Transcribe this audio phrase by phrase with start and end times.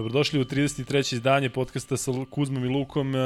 [0.00, 1.14] Dobrodošli u 33.
[1.14, 3.14] izdanje podcasta sa Kuzmom i Lukom.
[3.14, 3.18] E,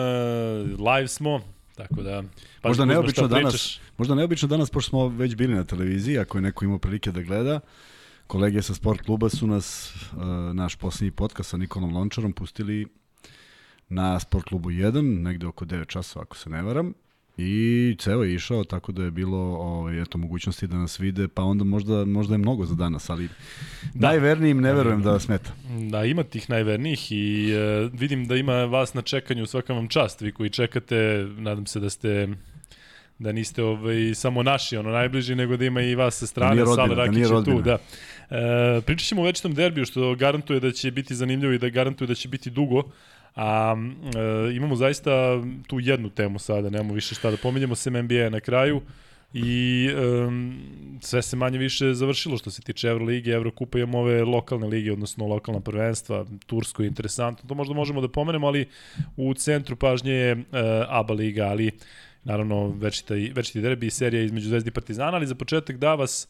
[0.78, 1.40] live smo,
[1.74, 2.22] tako da...
[2.62, 6.42] Pa možda neobično danas, možda neobično danas, pošto smo već bili na televiziji, ako je
[6.42, 7.60] neko imao prilike da gleda,
[8.26, 10.16] kolege sa sport kluba su nas, e,
[10.54, 12.86] naš posljednji podcast sa Nikolom Lončarom, pustili
[13.88, 16.94] na Sport klubu 1, negde oko 9 časova, ako se ne varam.
[17.36, 21.42] I ceo je išao, tako da je bilo ovaj, eto, mogućnosti da nas vide, pa
[21.42, 23.28] onda možda, možda je mnogo za danas, ali
[23.94, 24.08] da.
[24.08, 25.50] najvernijim ne verujem da smeta.
[25.90, 30.20] Da, ima tih najvernijih i uh, vidim da ima vas na čekanju, svaka vam čast,
[30.20, 32.28] vi koji čekate, nadam se da ste
[33.18, 36.66] da niste ovaj, samo naši, ono najbliži, nego da ima i vas sa strane, da
[36.66, 37.78] Sala Rakić je tu, da.
[38.30, 42.08] E, pričat ćemo o večitom derbiju, što garantuje da će biti zanimljivo i da garantuje
[42.08, 42.82] da će biti dugo,
[43.34, 43.76] A
[44.16, 45.10] e, imamo zaista
[45.66, 48.80] tu jednu temu sada, nemamo više šta da pominjamo sem NBA na kraju.
[49.36, 49.90] I
[50.26, 50.58] um,
[51.00, 55.26] sve se manje više završilo što se tiče Evrolige, Evrokupa, imamo ove lokalne lige, odnosno
[55.26, 58.68] lokalna prvenstva, Tursko je interesantno, to možda možemo da pomenemo, ali
[59.16, 60.42] u centru pažnje je uh,
[60.88, 61.70] ABA liga, ali
[62.24, 66.28] naravno večita, večiti derbi i serija između Zvezdi i Partizana, ali za početak da vas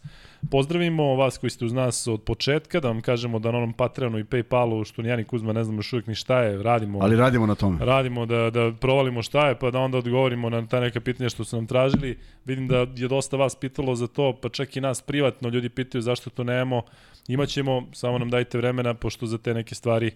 [0.50, 4.19] pozdravimo, vas koji ste uz nas od početka, da vam kažemo da na onom Patreonu
[4.19, 6.98] i Paypalu, što ni ja ni Kuzma ne znamo još uvijek ni šta je, radimo.
[7.03, 7.84] Ali radimo na tome.
[7.84, 11.45] Radimo da, da provalimo šta je, pa da onda odgovorimo na ta neka pitanja što
[11.45, 12.19] su nam tražili.
[12.45, 16.03] Vidim da je dosta vas pitalo za to, pa čak i nas privatno ljudi pitaju
[16.03, 16.83] zašto to nemamo.
[17.28, 20.11] Imaćemo, samo nam dajte vremena, pošto za te neke stvari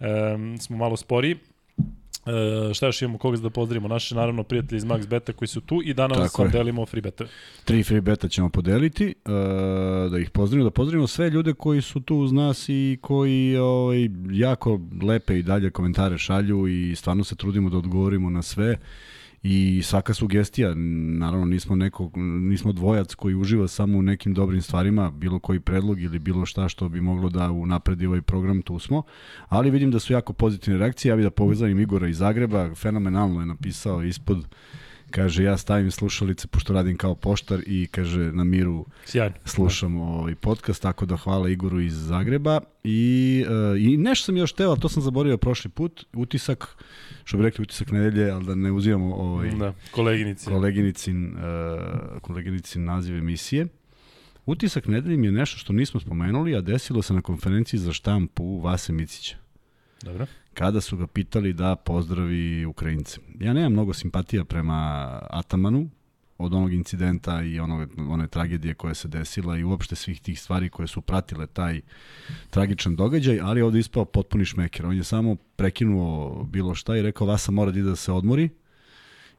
[0.00, 1.36] um, smo malo spori.
[2.26, 3.88] E, šta još imamo koga da pozdravimo?
[3.88, 7.24] Naše naravno prijatelji iz Max Beta koji su tu i danas vam delimo free beta.
[7.64, 9.14] Tri free beta ćemo podeliti, e,
[10.10, 14.08] da ih pozdravimo, da pozdravimo sve ljude koji su tu uz nas i koji ovaj,
[14.30, 18.78] jako lepe i dalje komentare šalju i stvarno se trudimo da odgovorimo na sve
[19.46, 20.74] i svaka sugestija,
[21.18, 26.00] naravno nismo neko, nismo dvojac koji uživa samo u nekim dobrim stvarima, bilo koji predlog
[26.00, 29.02] ili bilo šta što bi moglo da unapredi ovaj program, tu smo,
[29.48, 33.40] ali vidim da su jako pozitivne reakcije, ja bih da povezanim Igora iz Zagreba, fenomenalno
[33.40, 34.46] je napisao ispod
[35.14, 39.34] Kaže, ja stavim slušalice, pošto radim kao poštar i kaže, na miru Sjajno.
[39.44, 42.60] slušam ovaj podcast, tako da hvala Igoru iz Zagreba.
[42.84, 46.76] I, uh, i nešto sam još teo, ali to sam zaboravio prošli put, utisak,
[47.24, 50.46] što bi rekli utisak nedelje, ali da ne uzimamo ovaj, da, koleginici.
[50.46, 53.66] koleginicin, uh, koleginicin naziv emisije.
[54.46, 58.92] Utisak nedelje je nešto što nismo spomenuli, a desilo se na konferenciji za štampu Vase
[58.92, 59.36] Micića.
[60.02, 63.20] Dobro kada su ga pitali da pozdravi Ukrajince.
[63.40, 65.90] Ja nemam mnogo simpatija prema Atamanu,
[66.38, 70.68] od onog incidenta i onog, one tragedije koja se desila i uopšte svih tih stvari
[70.68, 71.80] koje su pratile taj
[72.50, 74.86] tragičan događaj, ali ovde ispao potpuni šmeker.
[74.86, 78.48] On je samo prekinuo bilo šta i rekao Vasa mora da ide da se odmori,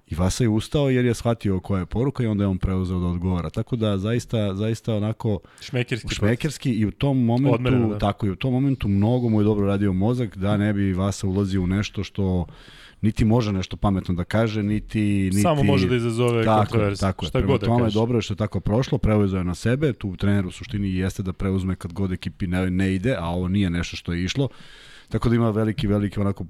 [0.07, 2.99] I Vasa je ustao jer je shvatio koja je poruka i onda je on preuzeo
[2.99, 3.49] da odgovara.
[3.49, 7.97] Tako da zaista zaista onako šmekerski, šmekerski i u tom momentu Odmeren, da.
[7.97, 11.27] tako i u tom momentu mnogo mu je dobro radio mozak da ne bi Vasa
[11.27, 12.45] ulazio u nešto što
[13.01, 15.01] niti može nešto pametno da kaže, niti...
[15.01, 15.41] niti...
[15.41, 16.99] Samo može da izazove tako, kontroverz.
[16.99, 19.55] Tako je, šta god da tome je dobro što je tako prošlo, preuzeo je na
[19.55, 23.25] sebe, tu trener u suštini jeste da preuzme kad god ekipi ne, ne ide, a
[23.25, 24.49] ovo nije nešto što je išlo.
[25.09, 26.45] Tako da ima veliki, veliki onako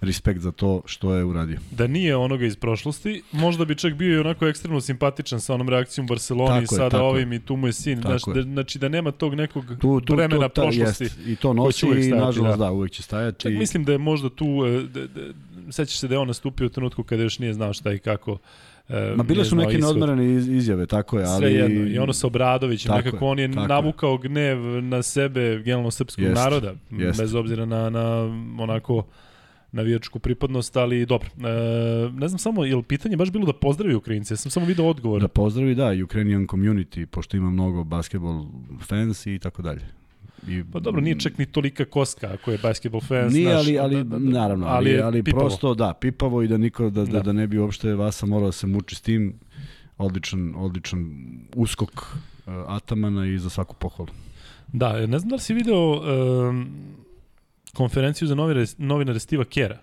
[0.00, 1.58] respekt za to što je uradio.
[1.70, 5.68] Da nije onoga iz prošlosti, možda bi čak bio i onako ekstremno simpatičan sa onom
[5.68, 8.00] reakcijom Barceloni i sada je, ovim i tu mu je sin.
[8.00, 11.04] Znači, da, znači da nema tog nekog tu, tu, vremena tu, ta, prošlosti.
[11.04, 11.18] Jest.
[11.26, 12.64] I to nosi i nažalost da.
[12.64, 13.40] da, uvek će stajati.
[13.40, 15.20] Čak mislim da je možda tu, e, da, da,
[15.70, 18.38] sećaš se da je on nastupio u trenutku kada još nije znao šta i kako
[18.90, 21.38] E, Ma bile su neke neodmerene izjave, tako je, ali...
[21.38, 26.24] Sve jedno, i ono sa Obradovićem, nekako on je navukao gnev na sebe generalno srpskog
[26.24, 27.20] jest, naroda, jest.
[27.20, 28.04] bez obzira na, na
[28.58, 29.04] onako
[29.72, 31.28] navijačku pripadnost, ali dobro.
[31.28, 34.32] E, ne znam samo, je li pitanje baš bilo da pozdravi Ukrajince?
[34.34, 35.20] Ja sam samo video odgovor.
[35.20, 38.46] Da pozdravi, da, Ukrainian community, pošto ima mnogo basketball
[38.80, 39.82] fans i tako dalje.
[40.48, 43.32] I, pa dobro, nije čak ni tolika koska ako je basketball fans.
[43.32, 46.56] Nije, ali, ali da, da, da, naravno, ali, ali, ali prosto, da, pipavo i da
[46.56, 49.34] niko, da, da, da, da ne bi uopšte Vasa morao da se muči s tim.
[49.98, 51.10] Odličan, odličan
[51.54, 54.10] uskok uh, Atamana i za svaku pohvalu.
[54.72, 56.70] Da, ne znam da li si video um,
[57.74, 59.78] konferenciju za novinare, novinare Stiva Kera.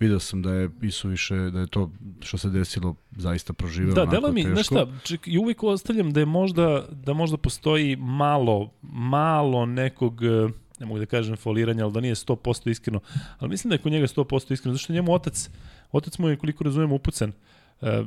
[0.00, 0.70] Video sam da je
[1.04, 1.90] više da je to
[2.20, 6.20] što se desilo zaista proživeo Da, dela mi, znaš šta, ček, i uvijek ostavljam da
[6.20, 10.22] je možda, da možda postoji malo, malo nekog,
[10.80, 13.00] ne mogu da kažem foliranja, ali da nije 100% iskreno,
[13.38, 15.50] ali mislim da je kod njega 100% iskreno, zašto njemu otac,
[15.92, 17.32] otac mu je koliko razumemo upucan, e,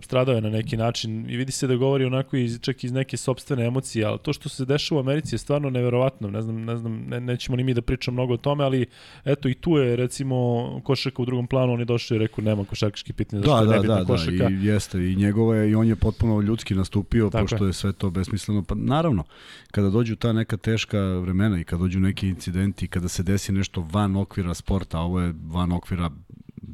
[0.01, 3.17] stradao je na neki način i vidi se da govori onako iz, čak iz neke
[3.17, 6.77] sobstvene emocije, ali to što se dešava u Americi je stvarno neverovatno, ne znam, ne
[6.77, 8.85] znam, ne, nećemo ni mi da pričamo mnogo o tome, ali
[9.25, 12.65] eto i tu je recimo košarka u drugom planu, on je došao i rekao nema
[12.65, 14.17] košarkaški pitanje, da, da, da, da,
[14.49, 17.69] i jeste, i njegove, i on je potpuno ljudski nastupio, Tako pošto je.
[17.69, 19.23] je sve to besmisleno, pa naravno,
[19.71, 23.87] kada dođu ta neka teška vremena i kada dođu neki incidenti, kada se desi nešto
[23.91, 26.09] van okvira sporta, a ovo je van okvira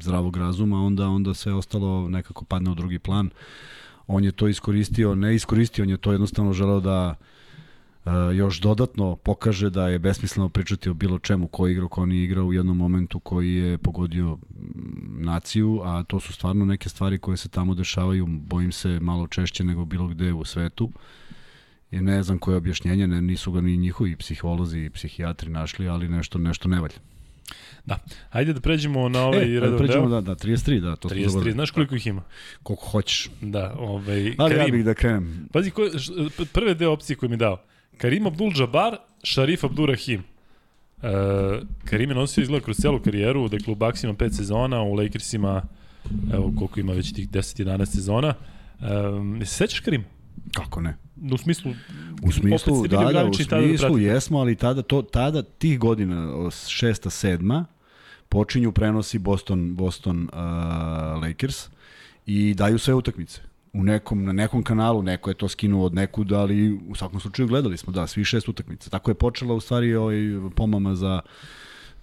[0.02, 3.30] zdravog razuma, onda onda sve ostalo nekako padne u drugi plan.
[4.06, 7.14] On je to iskoristio, ne iskoristio, on je to jednostavno želeo da
[8.04, 12.24] uh, još dodatno pokaže da je besmisleno pričati o bilo čemu ko igra, ko nije
[12.24, 14.38] igrao u jednom momentu koji je pogodio
[15.18, 19.64] naciju, a to su stvarno neke stvari koje se tamo dešavaju, bojim se malo češće
[19.64, 20.90] nego bilo gde u svetu.
[21.90, 26.08] I ne znam koje objašnjenje, ne, nisu ga ni njihovi psiholozi i psihijatri našli, ali
[26.08, 26.96] nešto nešto ne valja.
[27.86, 27.98] Da.
[28.30, 30.20] Ajde da pređemo na ovaj e, redovan pređemo, deo.
[30.20, 30.96] Da, da, 33, da.
[30.96, 32.22] To 33, znaš koliko ih ima?
[32.62, 33.30] Koliko hoćeš.
[33.40, 34.34] Da, ovaj...
[34.38, 35.48] Ali Karim, ja bih da krenem.
[35.52, 35.82] Pazi, ko,
[36.52, 37.62] prve dve opcije koje mi dao.
[37.98, 40.22] Karim Abdul-Jabbar, Sharif Abdurrahim.
[40.96, 41.04] Uh,
[41.84, 45.62] Karim je nosio izgled kroz celu karijeru, dakle u Bucks ima 5 sezona, u Lakersima,
[46.34, 48.34] evo koliko ima već tih 10-11 sezona.
[48.80, 50.04] Um, se sećaš Karim?
[50.54, 50.96] Kako ne?
[51.32, 51.72] U smislu,
[52.22, 56.32] u smislu da, da, u smislu da jesmo, ali tada, to, tada tih godina,
[56.68, 57.66] šesta, sedma,
[58.28, 60.38] počinju prenosi Boston, Boston uh,
[61.22, 61.68] Lakers
[62.26, 63.40] i daju sve utakmice.
[63.72, 67.48] U nekom, na nekom kanalu, neko je to skinuo od nekud, ali u svakom slučaju
[67.48, 68.90] gledali smo, da, svi šest utakmica.
[68.90, 70.16] Tako je počela u stvari ovaj
[70.56, 71.20] pomama za,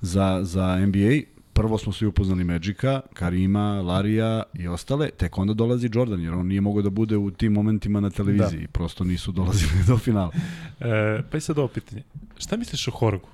[0.02, 5.90] za, za NBA prvo smo svi upoznali Magica, Karima, Larija i ostale, tek onda dolazi
[5.94, 8.68] Jordan, jer on nije mogao da bude u tim momentima na televiziji, da.
[8.68, 10.32] prosto nisu dolazili do finala.
[10.80, 12.04] E, pa i sad ovo pitanje,
[12.38, 13.28] šta misliš o Horogu?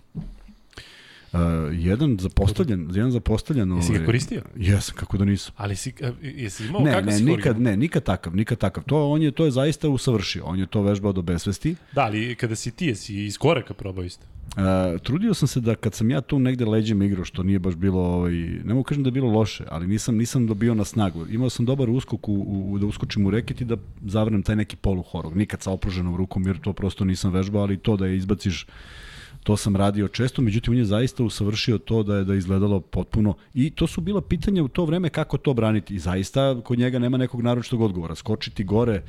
[1.34, 1.40] Uh,
[1.72, 3.76] jedan zapostavljen, jedan zapostavljen.
[3.76, 4.42] Jesi ga ovaj, koristio?
[4.56, 5.54] Jesam, kako da nisam.
[5.58, 8.84] Ali si, jesi imao ne, ne, si nikad, ne, nikad takav, nikad takav.
[8.84, 10.44] To on je to je zaista usavršio.
[10.46, 11.76] On je to vežbao do besvesti.
[11.92, 14.26] Da, ali kada si ti, jesi iz koraka probao isto?
[14.52, 17.76] Uh, trudio sam se da kad sam ja tu negde leđem igrao, što nije baš
[17.76, 21.26] bilo, ovaj, ne mogu kažem da je bilo loše, ali nisam nisam dobio na snagu.
[21.30, 22.34] Imao sam dobar uskok u,
[22.72, 25.38] u, da uskočim u reket i da zavrnem taj neki poluhorog.
[25.38, 28.66] Nikad sa opruženom rukom, jer to prosto nisam vežbao, ali to da je izbaciš
[29.44, 33.34] To sam radio često, međutim on je zaista usavršio to da je da izgledalo potpuno
[33.54, 37.00] i to su bila pitanja u to vreme kako to braniti i zaista kod njega
[37.00, 38.16] nema nekog naročitog odgovora.
[38.16, 39.02] Skočiti gore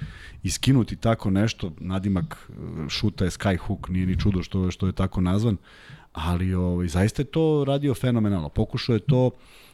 [0.43, 2.51] i skinuti tako nešto, nadimak
[2.89, 5.57] šuta je skyhook, nije ni čudo što, što je tako nazvan,
[6.13, 8.49] ali ovaj, zaista je to radio fenomenalno.
[8.49, 9.31] Pokušao je to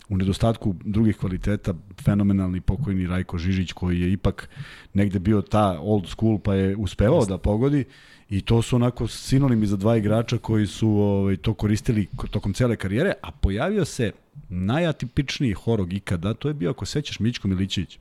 [0.08, 4.48] u nedostatku drugih kvaliteta fenomenalni pokojni Rajko Žižić koji je ipak
[4.94, 7.84] negde bio ta old school pa je uspevao da pogodi
[8.30, 12.76] I to su onako sinonimi za dva igrača koji su ovaj, to koristili tokom cele
[12.76, 14.12] karijere, a pojavio se
[14.48, 17.98] najatipičniji horog ikada, to je bio, ako sećaš, Mićko Milićević.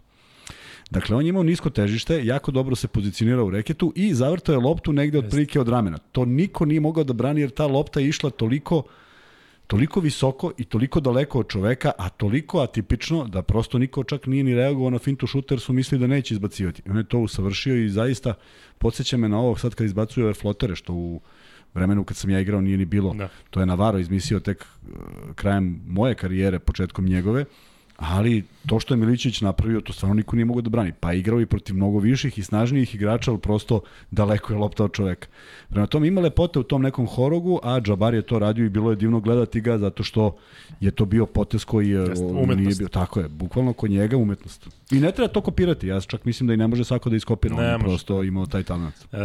[0.90, 4.60] Dakle, on je imao nisko težište, jako dobro se pozicionirao u reketu i zavrtao je
[4.60, 5.98] loptu negde otprilike od ramena.
[5.98, 8.84] To niko nije mogao da brani jer ta lopta je išla toliko
[9.68, 14.44] toliko visoko i toliko daleko od čoveka, a toliko atipično da prosto niko čak nije
[14.44, 16.82] ni reagovao na fintu šuter, su mislili da neće izbacivati.
[16.90, 18.34] On je to usavršio i zaista
[18.78, 21.22] podsjeća me na ovo sad kad izbacuju ove flotere, što u
[21.74, 23.14] vremenu kad sam ja igrao nije ni bilo.
[23.14, 23.30] Da.
[23.50, 24.96] To je Navaro izmislio tek uh,
[25.36, 27.46] krajem moje karijere, početkom njegove
[27.98, 30.94] ali to što je Milićević napravio, to stvarno niko nije mogao da brani.
[31.00, 34.94] Pa igrao i protiv mnogo viših i snažnijih igrača, ali prosto daleko je lopta od
[34.94, 35.28] čoveka.
[35.70, 38.90] Prema tome ima lepote u tom nekom horogu, a Džabar je to radio i bilo
[38.90, 40.38] je divno gledati ga zato što
[40.80, 42.00] je to bio potez koji je,
[42.56, 42.88] nije bio.
[42.88, 44.68] Tako je, bukvalno kod njega umetnost.
[44.92, 47.56] I ne treba to kopirati, ja čak mislim da i ne može svako da iskopira,
[47.56, 48.96] ne on prosto imao taj talent.
[49.12, 49.18] E,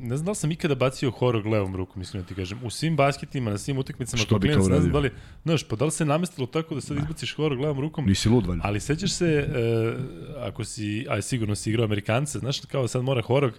[0.00, 2.58] ne znam da li sam ikada bacio horog levom rukom, mislim da ti kažem.
[2.64, 4.74] U svim basketima, na svim utakmicama, što bi to uradio?
[4.74, 5.10] Ne znam da li,
[5.44, 8.06] znaš, pa da li se namestilo tako da sad izbaciš horog levom rukom?
[8.06, 8.62] Nisi lud, valjda.
[8.64, 9.92] Ali sećaš se, e,
[10.38, 13.52] ako si, aj sigurno si igrao Amerikance, znaš, kao sad mora horog,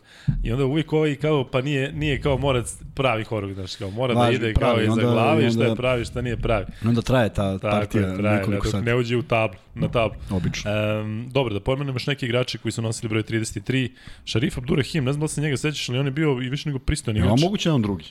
[0.43, 2.63] i onda uvijek ovaj kao, pa nije, nije kao mora
[2.95, 5.75] pravi horog, znaš, kao mora da Važi, da ide pravi, kao iza glavi, šta je
[5.75, 6.65] pravi, šta nije pravi.
[6.85, 8.85] Onda traje ta Tako partija traje, nekoliko sati.
[8.85, 10.17] Ne uđe u tablu, na tablu.
[10.29, 10.71] Obično.
[11.01, 13.89] Um, dobro, da pomenemo još neki igrači koji su nosili broj 33.
[14.25, 16.79] Šarif Abdurrahim, ne znam da se njega sećaš, ali on je bio i više nego
[16.79, 17.39] pristojan igrač.
[17.39, 18.05] Ja, moguće da on drugi.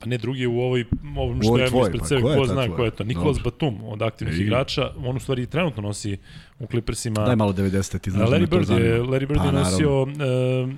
[0.00, 0.84] Pa ne, drugi je u ovoj,
[1.16, 3.04] ovom što imamo ispred pa sebe, ko, ko zna ko je to.
[3.04, 3.50] Nikolas Dobre.
[3.50, 4.42] Batum od aktivnih I...
[4.42, 6.16] igrača, on u stvari trenutno nosi
[6.58, 7.24] u Clippersima.
[7.24, 7.98] Daj malo 90.
[7.98, 10.08] ti znaš Larry da Bird je, Larry Bird pa, je nosio uh,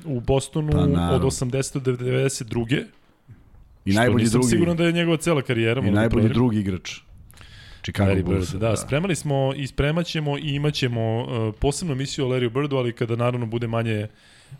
[0.04, 1.80] u Bostonu pa, od 80.
[1.80, 2.84] do 92.
[3.84, 4.48] I najbolji drugi.
[4.48, 5.82] siguran da je njegova cela karijera.
[5.86, 7.00] I najbolji drugi igrač.
[7.82, 8.50] Chicago Larry Bulls.
[8.50, 12.76] Bird, da, da, spremali smo i spremaćemo i imaćemo uh, posebnu emisiju o Larry Birdu,
[12.76, 14.06] ali kada naravno bude manje,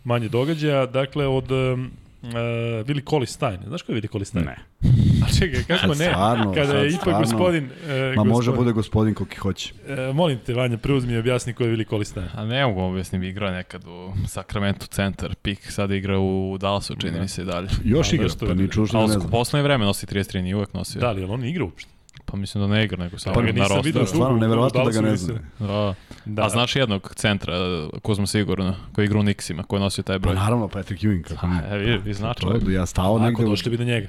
[0.03, 0.85] manje događaja.
[0.85, 1.91] Dakle, od um,
[2.23, 3.57] Willi Collie Stein.
[3.67, 4.45] Znaš ko je Willi Collie Stein?
[4.45, 4.55] Ne.
[5.23, 5.95] A čekaj, kako ne?
[6.05, 7.19] Stvarno, Kada sad je ipak stvarno.
[7.21, 7.69] gospodin...
[7.87, 9.73] E, Ma može gospodin- bude gospodin koliki hoće.
[9.87, 12.27] E, molim te, Vanja, preuzmi i objasni ko je Willi Collie Stein.
[12.33, 17.19] A ne mogu objasnim, igra nekad u Sacramento centar, pik, sada igra u Dallasu, čini
[17.19, 17.67] mi se i dalje.
[17.83, 19.31] Još A, igra, zašto pa ni čuš Ali ne u znam.
[19.31, 21.01] poslednje vreme nosi 33, nije uvek nosio.
[21.01, 21.92] Da li, je li on igra uopšte?
[22.33, 23.81] Pa mislim da ne igra, nego samo Pa na rosteru.
[23.81, 25.37] vidio stvarno, neverovatno da ga ne znam.
[25.59, 25.93] Da.
[26.25, 26.45] Da.
[26.45, 27.53] A znaš jednog centra,
[28.01, 30.35] Kuzma Sigurno, koji igra u Nixima, koji nosio taj Pa broj?
[30.35, 31.63] naravno, Patrick Ewing, kako ne.
[31.67, 32.41] E, vi, vi znači.
[32.41, 33.45] To je, ja stao Ako negde.
[33.45, 34.07] u- došli bi do njega.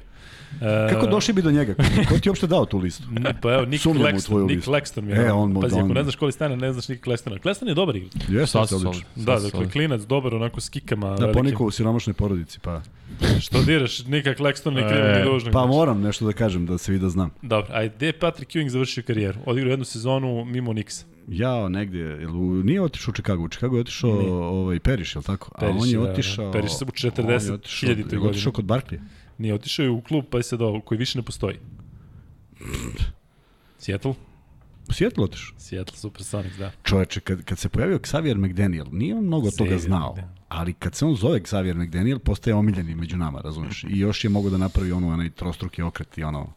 [0.55, 1.75] E, Kako došli bi do njega?
[2.09, 3.03] Ko ti je uopšte dao tu listu?
[3.11, 4.63] Ne, pa evo, Nick Sumnjam u Claxton, Nick.
[4.63, 5.31] Claxton mi E, je.
[5.31, 7.37] on mu- Pazi, ako on- ne znaš Collie Steina, ne znaš Nick Claxtona.
[7.37, 8.13] Claxton je dobar igrač.
[8.29, 9.01] Jeste, solid.
[9.15, 11.15] Da, dakle, klinac, dobar, onako s kikama.
[11.15, 12.81] Da, ponikao u siromašnoj porodici, pa...
[13.39, 15.51] Što diraš, Nika Claxton ne krivo E, ni dužno.
[15.51, 17.29] Pa moram nešto da kažem, da se vidi da znam.
[17.41, 19.39] Dobro, ajde, gde je Patrick Ewing završio karijeru?
[19.45, 21.03] Odigrao jednu sezonu mimo Nixa.
[21.27, 24.31] Ja negdje, jel, u- nije otišao u Chicago, u Chicago je otišao Nije.
[24.31, 25.51] ovaj, Periš, je li tako?
[25.55, 26.11] A Periš, on je da, da.
[26.11, 26.51] otišao...
[26.51, 27.47] Periš se u on 40
[28.13, 28.99] je otišao- kod Barkley.
[29.37, 31.57] Nije otišao je u klub, pa je se do, koji više ne postoji.
[33.77, 34.13] Seattle?
[34.91, 35.59] Seattle otišao.
[35.59, 36.71] Seattle Supersonics, da.
[36.83, 40.11] Čoveče, kad, kad se pojavio Xavier McDaniel, nije on mnogo toga Xavier znao.
[40.11, 40.35] McDaniel.
[40.49, 43.83] Ali kad se on zove Xavier McDaniel, postaje omiljeni među nama, razumiješ?
[43.83, 46.53] I još je mogo da napravi ono, onaj trostruki okret i ono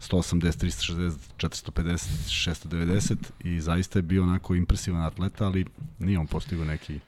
[0.00, 5.66] 180, 360, 450, 690 i zaista je bio onako impresivan atleta, ali
[5.98, 7.00] nije on postigao neki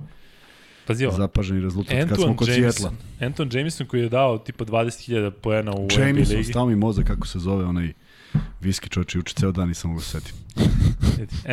[0.87, 2.97] Pazi ovo, zapaženi rezultat kad Anton smo kod Jameson.
[3.21, 6.51] Anton Jameson koji je dao tipa 20.000 poena u NBA Jameson, ligi.
[6.51, 7.93] stao mi mozak kako se zove onaj
[8.61, 10.35] viski čovječ, juče ceo dan nisam mogu se setim.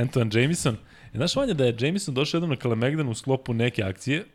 [0.01, 0.75] Anton Jameson.
[1.13, 4.25] E, znaš Vanja da je Jameson došao jednom na Kalemegdan u sklopu neke akcije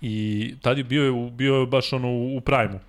[0.00, 2.80] i tad je bio, bio je baš ono u, u prajmu.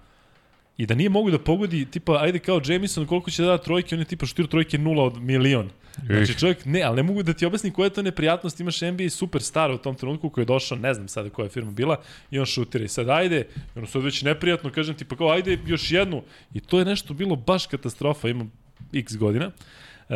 [0.78, 3.96] I da nije mogu da pogodi, tipa, ajde kao Jameson, koliko će da da trojke,
[3.96, 5.70] on je tipa šutir trojke nula od milion.
[6.08, 9.10] Znači čovjek, ne, ali ne mogu da ti objasnim koja je to neprijatnost, imaš NBA
[9.10, 12.02] superstar u tom trenutku koji je došao, ne znam sada koja je firma bila,
[12.32, 15.30] i on šutira i sad ajde, i ono sad već neprijatno, kažem ti pa kao
[15.30, 18.46] ajde još jednu, i to je nešto bilo baš katastrofa, ima
[18.94, 19.52] x godina.
[20.10, 20.16] E,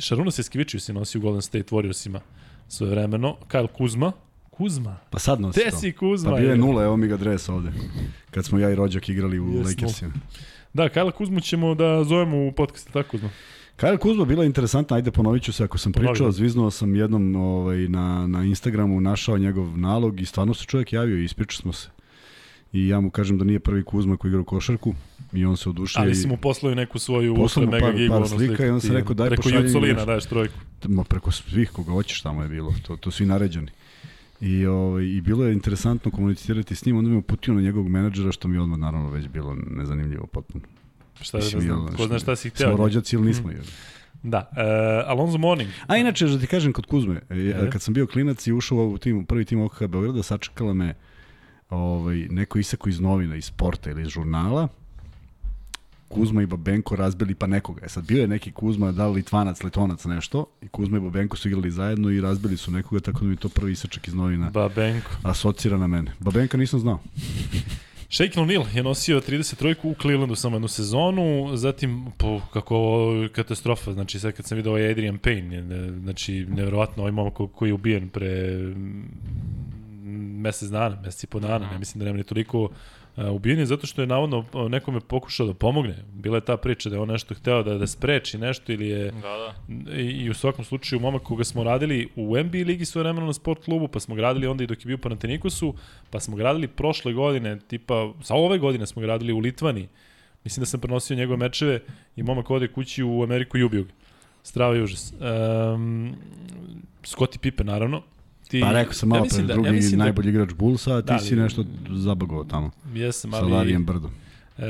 [0.00, 2.20] Šaruna Seskevičius je nosio u Golden State Warriorsima
[2.68, 4.12] svoje vremeno, Kyle Kuzma,
[4.58, 5.76] Kuzma, Pa sad nosi gde to.
[5.76, 6.30] si Kuzma?
[6.30, 7.72] Pa bio je nula, evo mi ga dres ovde.
[8.30, 9.62] Kad smo ja i rođak igrali u Jesmo.
[9.64, 10.12] Lakersima.
[10.74, 13.30] Da, Kyle Kuzmu ćemo da zovemo u podcastu, tako Kuzma.
[13.76, 16.32] Kyle Kuzma bila interesantna, ajde ponovit ću se ako sam pričao, da.
[16.32, 21.18] zviznuo sam jednom ovaj, na, na Instagramu, našao njegov nalog i stvarno se čovjek javio
[21.18, 21.88] i ispričao smo se.
[22.72, 24.94] I ja mu kažem da nije prvi Kuzma koji igra u košarku
[25.32, 27.96] i on se odušio Ali si mu poslao i neku svoju Poslao ultra mega par-
[27.96, 28.14] gigu.
[28.14, 30.54] par slika i sam ti, rekao, daj Preko pošalji mi Jucolina daješ trojku.
[30.84, 33.68] ma, preko svih koga hoćeš tamo je bilo, to, to svi naređeni.
[34.40, 37.88] I, ovaj, I bilo je interesantno komunicirati s njim, onda mi je uputio na njegovog
[37.88, 40.64] menadžera, što mi je odmah naravno već bilo nezanimljivo potpuno.
[41.20, 42.76] Šta da Mislim, znam, jel, ko zna šta si Smo hteo.
[42.76, 43.50] rođaci ili nismo?
[43.50, 43.54] Mm.
[44.22, 45.70] Da, uh, Alonso Mourning.
[45.86, 47.70] A inače, da ti kažem kod Kuzme, e, Ajde.
[47.70, 50.94] kad sam bio klinac i ušao u tim, prvi tim OKH Beograda, sačekala me
[51.70, 54.68] ovaj, neko isako iz novina, iz sporta ili iz žurnala,
[56.08, 57.80] Kuzma i Babenko razbili pa nekoga.
[57.84, 61.36] E sad bio je neki Kuzma, da li Litvanac, Letonac nešto, i Kuzma i Babenko
[61.36, 64.50] su igrali zajedno i razbili su nekoga, tako da mi to prvi isačak iz novina
[64.50, 65.10] Babenko.
[65.22, 66.12] asocira na mene.
[66.20, 66.98] Babenka nisam znao.
[68.10, 73.92] Shaquille O'Neal je nosio 33 u Clevelandu samo jednu sezonu, zatim, po, kako ovo katastrofa,
[73.92, 77.68] znači sad kad sam vidio ovaj Adrian Payne, ne, znači nevjerovatno ovaj momak ko- koji
[77.68, 78.58] je ubijen pre
[80.38, 82.68] mesec dana, mesec i po dana, ne mislim da nema ni toliko
[83.26, 85.94] ubijen je zato što je navodno nekome pokušao da pomogne.
[86.12, 89.10] Bila je ta priča da je on nešto hteo da, da spreči nešto ili je
[89.10, 89.94] Da, da.
[89.96, 93.32] I, i u svakom slučaju momak koga smo radili u NBA ligi svoje vremeno na
[93.32, 95.74] sport klubu, pa smo gradili onda i dok je bio u Panatenikosu,
[96.10, 99.88] pa smo gradili prošle godine, tipa, sa ove godine smo gradili u Litvani.
[100.44, 101.80] Mislim da sam prenosio njegove mečeve
[102.16, 103.90] i momak ode kući u Ameriku i ubio ga.
[104.42, 105.12] Strava i užas.
[105.74, 106.14] Um,
[107.02, 108.02] Scottie Pippen, naravno.
[108.48, 111.00] Ti, Pa rekao sam malo mislim pre, da- drugi mislim da- najbolji igrač Bullsa, a
[111.00, 112.70] ti Da, si ali- nešto zabagovao tamo.
[112.94, 113.52] Jesam, Sa ali...
[113.52, 114.10] Larijem Brdom.
[114.58, 114.62] E,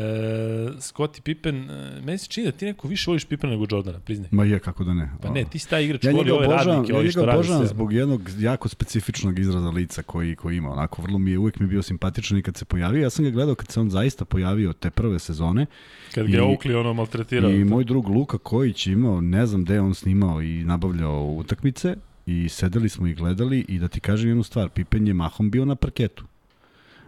[0.80, 4.28] Scottie Pippen, e, meni se čini da ti neko više voliš Pippena nego Jordana, priznaj.
[4.32, 5.10] Ma je, kako da ne.
[5.22, 7.58] Pa ne, ti si taj igrač, Ja voli ove obožavam, radnike, ja ovi što obožavam
[7.58, 7.66] sve.
[7.66, 10.70] zbog jednog jako specifičnog izraza lica koji, koji ima.
[10.70, 13.02] Onako, vrlo mi je, uvijek mi je bio simpatičan i kad se pojavio.
[13.02, 15.66] Ja sam ga gledao kad se on zaista pojavio te prve sezone.
[16.14, 17.50] Kad ga je Oakley ono maltretirao.
[17.50, 21.96] I moj drug Luka Kojić imao, ne znam gde on snimao i nabavljao utakmice
[22.28, 25.64] i sedeli smo i gledali i da ti kažem jednu stvar, Pippen je mahom bio
[25.64, 26.24] na parketu.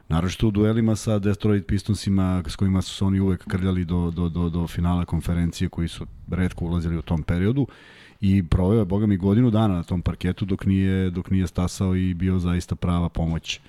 [0.08, 4.28] Naročito u duelima sa Detroit Pistonsima s kojima su se oni uvek krljali do, do,
[4.28, 7.66] do, do finala konferencije koji su redko ulazili u tom periodu.
[8.20, 11.96] I proveo je, boga mi, godinu dana na tom parketu dok nije, dok nije stasao
[11.96, 13.60] i bio zaista prava pomoć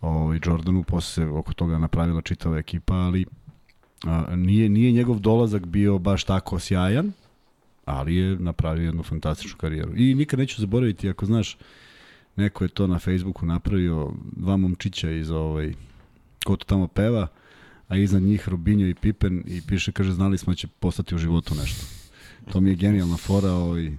[0.00, 3.26] ovaj, Jordanu, posle se oko toga napravila čitava ekipa, ali
[4.04, 7.12] a, nije, nije njegov dolazak bio baš tako sjajan,
[7.86, 9.92] ali je napravio jednu fantastičnu karijeru.
[9.96, 11.56] I nikad neću zaboraviti, ako znaš,
[12.36, 15.72] neko je to na Facebooku napravio, dva momčića iz ovaj,
[16.44, 17.28] ko to tamo peva,
[17.88, 21.18] a iznad njih Robinho i Pippen i piše, kaže, znali smo da će postati u
[21.18, 21.86] životu nešto.
[22.52, 23.90] To mi je genijalna fora, ovaj,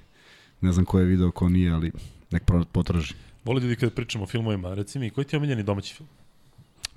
[0.62, 1.92] ne znam ko je video, ko nije, ali
[2.32, 3.14] nek potraži.
[3.46, 6.10] Voli ljudi kada pričamo o filmovima, reci mi, koji ti je omiljeni domaći film?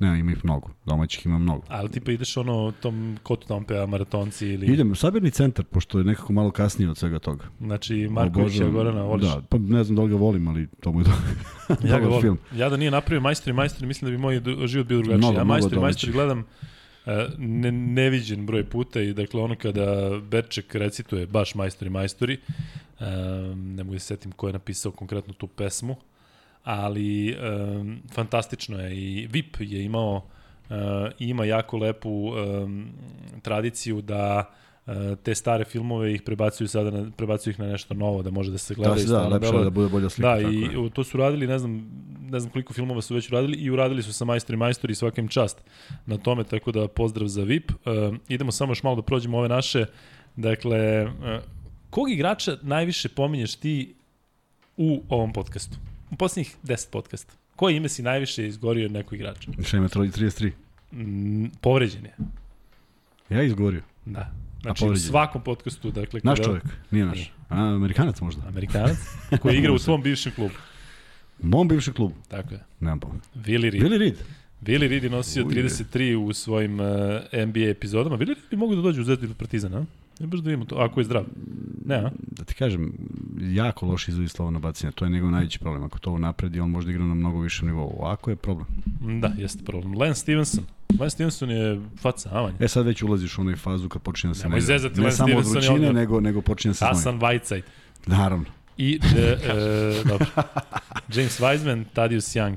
[0.00, 1.62] Ne, ima ih mnogo, domaćih ima mnogo.
[1.68, 4.66] Ali ti pa ideš ono tom kotu Tompea, maratonci ili...
[4.66, 7.44] Idem, sabirni centar, pošto je nekako malo kasnije od svega toga.
[7.60, 9.28] Znači, Markovića, Obožavam- Gorana, voliš?
[9.28, 11.10] Da, pa ne znam da li ga volim, ali to mu je do...
[11.90, 12.20] ja ga volim.
[12.20, 12.38] film.
[12.56, 15.18] Ja da nije napravio majstori, majstori, mislim da bi moj život bio drugačiji.
[15.18, 16.44] Mnogo, ja majstori, majstori gledam
[17.06, 22.38] e, ne, neviđen broj puta i dakle ono kada Berček recituje baš majstori, majstori,
[23.00, 23.06] e,
[23.56, 25.96] ne mogu da se setim ko je napisao konkretno tu pesmu,
[26.64, 27.36] ali e,
[28.12, 30.22] fantastično je i VIP je imao
[30.70, 30.74] e,
[31.18, 32.66] ima jako lepu e,
[33.42, 34.50] tradiciju da
[34.86, 38.50] e, te stare filmove ih prebacuju sada na, prebacuju ih na nešto novo da može
[38.50, 40.28] da se gleda Da, i da, lepše da bude bolja slika.
[40.28, 40.90] Da, tako i je.
[40.90, 41.90] to su radili, ne znam,
[42.30, 45.20] ne znam koliko filmova su već uradili i uradili su sa majstori majstori i svaka
[45.20, 45.58] im čast
[46.06, 47.70] na tome, tako da pozdrav za VIP.
[47.70, 49.86] Uh, idemo samo još malo da prođemo ove naše.
[50.36, 51.10] Dakle, uh,
[51.90, 53.94] kog igrača najviše pominješ ti
[54.76, 55.78] u ovom podcastu?
[56.10, 57.32] U poslednjih 10 podcasta.
[57.56, 59.50] Koje ime si najviše izgorio od nekog igrača?
[59.64, 60.50] Šta ima 33?
[60.92, 62.14] Mm, povređen je.
[63.30, 63.82] Ja izgovorio.
[64.06, 64.30] Da.
[64.62, 66.20] Znači, u svakom podcastu, dakle...
[66.24, 67.16] Naš kada- čovjek, nije naš.
[67.16, 67.30] Nije.
[67.48, 68.42] A, Amerikanac možda.
[68.48, 68.96] Amerikanac,
[69.42, 70.54] koji igra u svom bivšem klubu.
[71.42, 72.14] Mom bivšem klubu.
[72.28, 72.60] Tako je.
[72.80, 73.18] Nemam pojma.
[73.36, 73.82] Willi Reed.
[73.82, 74.16] Billy Reed.
[74.62, 75.62] Willi Reed je nosio Ujde.
[75.62, 76.86] 33 u svojim uh,
[77.46, 78.16] NBA epizodama.
[78.16, 79.84] Willi Reed bi mogu da dođe u Zvezdu ili Partizan, a?
[80.20, 81.24] Ne baš da vidimo to, ako je zdrav.
[81.84, 82.10] Ne, a?
[82.30, 82.92] Da ti kažem,
[83.40, 84.92] jako loš izvodi na bacanje.
[84.92, 85.84] To je njegov najveći problem.
[85.84, 87.96] Ako to napredi, on možda igra na mnogo višem nivou.
[87.98, 88.66] Ovako je problem.
[89.20, 89.94] Da, jeste problem.
[89.98, 90.64] Lance Stevenson.
[91.00, 92.56] Lance Stevenson je faca, a manje.
[92.60, 95.02] E sad već ulaziš u onoj fazu kad počinje da se Nemoj ne zezati, Ne
[95.02, 96.84] Lance samo od Stevenson je vrućine, nego, nego počinje da se.
[96.84, 97.62] Hasan Whiteside.
[98.06, 98.44] Naravno.
[98.78, 100.26] I, e, e, dobro.
[101.14, 102.56] James Wiseman, Tadius Young.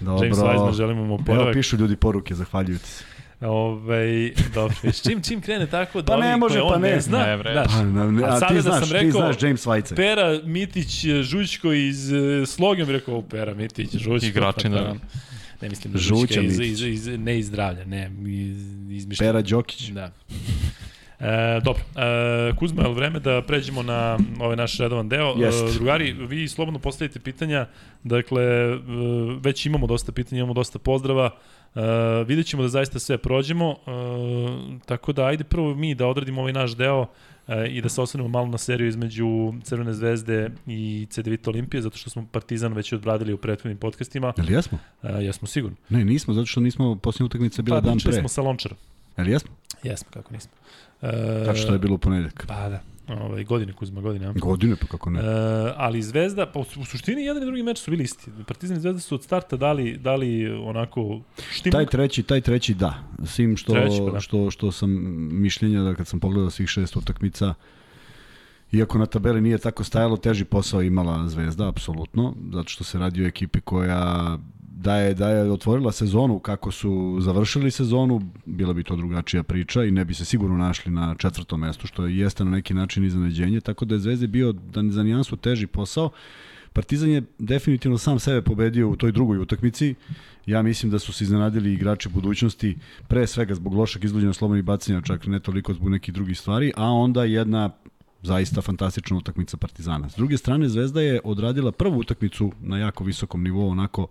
[0.00, 0.24] Dobro.
[0.24, 1.54] James Wiseman, želimo mu Evo oporavak.
[1.54, 3.04] pišu ljudi poruke, zahvaljujući se.
[3.42, 6.90] Ove, dobro, viš, čim, čim krene tako da Pa ne može, pa ne.
[6.90, 7.52] ne zna, Ne, bre.
[7.52, 9.96] znaš, Pa, na, ne, A a, ti da znaš, ti rekao- znaš James White.
[9.96, 10.90] Pera Mitić
[11.22, 14.26] Žućko iz e, Slogom bi rekao, "O, Pera Mitić Žućko.
[14.26, 14.76] Igračina.
[14.76, 14.94] Pa, da.
[15.60, 18.58] Ne mislim da Žuća iz, iz, iz, ne iz zdravlja, ne, iz,
[18.90, 19.32] izmišljanja.
[19.32, 19.88] Pera Đokić.
[19.88, 20.10] Da.
[21.20, 25.34] E, dobro, e, Kuzma, je li vreme da pređemo na ovaj naš redovan deo?
[25.36, 25.64] Jest.
[25.64, 27.66] E, drugari, vi slobodno postavite pitanja,
[28.04, 28.78] dakle, e,
[29.40, 31.30] već imamo dosta pitanja, imamo dosta pozdrava,
[31.74, 36.40] e, vidjet ćemo da zaista sve prođemo, e, tako da ajde prvo mi da odradimo
[36.40, 37.06] ovaj naš deo
[37.48, 41.96] e, i da se osvrnemo malo na seriju između Crvene zvezde i CDVita Olimpije, zato
[41.96, 44.32] što smo Partizan već odbradili u prethodnim podcastima.
[44.36, 44.78] Jel jesmo?
[45.02, 45.76] E, jesmo sigurno.
[45.88, 48.12] Ne, nismo, zato što nismo, posljednja utakmica bila Pa, dan pre.
[48.12, 48.78] smo sa Lončarom.
[49.16, 49.50] Jel jesmo?
[49.82, 50.52] Jesmo, kako nismo.
[51.02, 52.44] E, Tako što je bilo u ponedjeljak.
[52.48, 52.80] Pa da,
[53.20, 54.26] ovaj, godine Kuzma, godine.
[54.26, 54.32] a?
[54.32, 55.20] Godine, pa kako ne.
[55.20, 55.24] E,
[55.76, 58.30] ali Zvezda, pa u, u suštini jedan i drugi meč su bili isti.
[58.46, 61.20] Partizan i Zvezda su od starta dali, dali onako
[61.50, 61.72] štimuk.
[61.72, 62.94] Taj treći, taj treći da.
[63.24, 64.20] Svim što, Treći, pa da.
[64.20, 64.90] što, što sam
[65.42, 67.54] mišljenja da kad sam pogledao svih šest utakmica,
[68.72, 73.24] iako na tabeli nije tako stajalo, teži posao imala Zvezda, apsolutno, zato što se radi
[73.24, 74.38] o ekipi koja
[74.82, 79.84] da je, da je otvorila sezonu kako su završili sezonu, bila bi to drugačija priča
[79.84, 83.60] i ne bi se sigurno našli na četvrtom mestu, što jeste na neki način iznenađenje,
[83.60, 86.10] tako da je Zvezda bio da za nijansu teži posao.
[86.72, 89.94] Partizan je definitivno sam sebe pobedio u toj drugoj utakmici.
[90.46, 95.00] Ja mislim da su se iznenadili igrači budućnosti, pre svega zbog lošeg izgleđena slobodnih bacanja,
[95.00, 97.70] čak ne toliko zbog nekih drugih stvari, a onda jedna
[98.22, 100.08] zaista fantastična utakmica Partizana.
[100.08, 104.08] S druge strane, Zvezda je odradila prvu utakmicu na jako visokom nivou, onako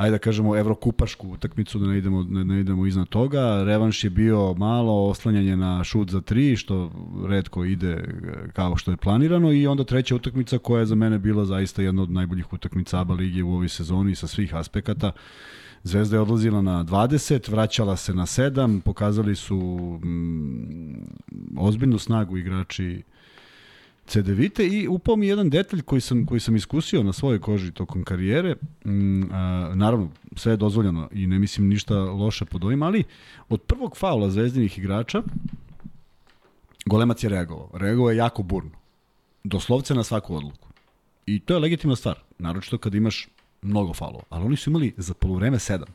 [0.00, 3.64] ajde da kažemo evrokupašku utakmicu, da ne idemo, ne, ne idemo iznad toga.
[3.64, 6.92] Revanš je bio malo oslanjanje na šut za tri, što
[7.28, 8.04] redko ide e,
[8.52, 12.02] kao što je planirano i onda treća utakmica koja je za mene bila zaista jedna
[12.02, 15.12] od najboljih utakmica ABA lige u ovoj sezoni sa svih aspekata.
[15.82, 19.58] Zvezda je odlazila na 20, vraćala se na 7, pokazali su
[20.04, 23.02] mm, ozbiljnu snagu igrači
[24.10, 28.04] CDVite i upao mi jedan detalj koji sam, koji sam iskusio na svojoj koži tokom
[28.04, 28.54] karijere.
[28.84, 29.20] Mm,
[29.74, 33.04] naravno, sve je dozvoljeno i ne mislim ništa loše pod ovim, ali
[33.48, 35.22] od prvog faula zvezdinih igrača
[36.86, 37.70] Golemac je reagovao.
[37.74, 38.70] Reagovao je jako burno.
[39.44, 40.68] Doslovce na svaku odluku.
[41.26, 42.18] I to je legitimna stvar.
[42.38, 43.28] Naročito kad imaš
[43.62, 44.24] mnogo faulova.
[44.28, 45.88] Ali oni su imali za polovreme sedam.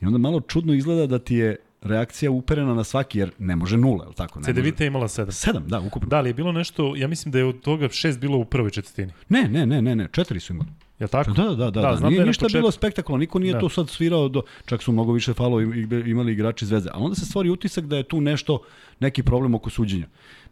[0.00, 3.76] I onda malo čudno izgleda da ti je reakcija uperena na svaki, jer ne može
[3.76, 4.38] nula, je li tako?
[4.38, 4.52] Ne može.
[4.52, 5.30] CDVita je imala 7.
[5.30, 6.08] Sedam, da, ukupno.
[6.08, 8.70] Da li je bilo nešto, ja mislim da je od toga šest bilo u prvoj
[8.70, 9.12] četvrtini.
[9.28, 10.68] Ne, ne, ne, ne, ne, četiri su imali.
[11.00, 11.30] Li tako?
[11.30, 11.96] Da, da, da, da, da.
[11.96, 13.60] znam nije da ništa početku- bilo spektakularno, niko nije Da.
[13.60, 15.72] to sad svirao, do, čak su mnogo više falova im-
[16.06, 18.58] imali igrači zvezde, ali onda se stvori utisak da je tu nešto,
[19.00, 20.06] neki problem oko suđenja.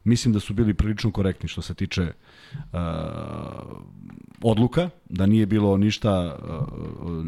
[0.05, 2.79] Mislim da su bili prilično korektni što se tiče uh,
[4.43, 7.25] odluka, da nije bilo ništa uh,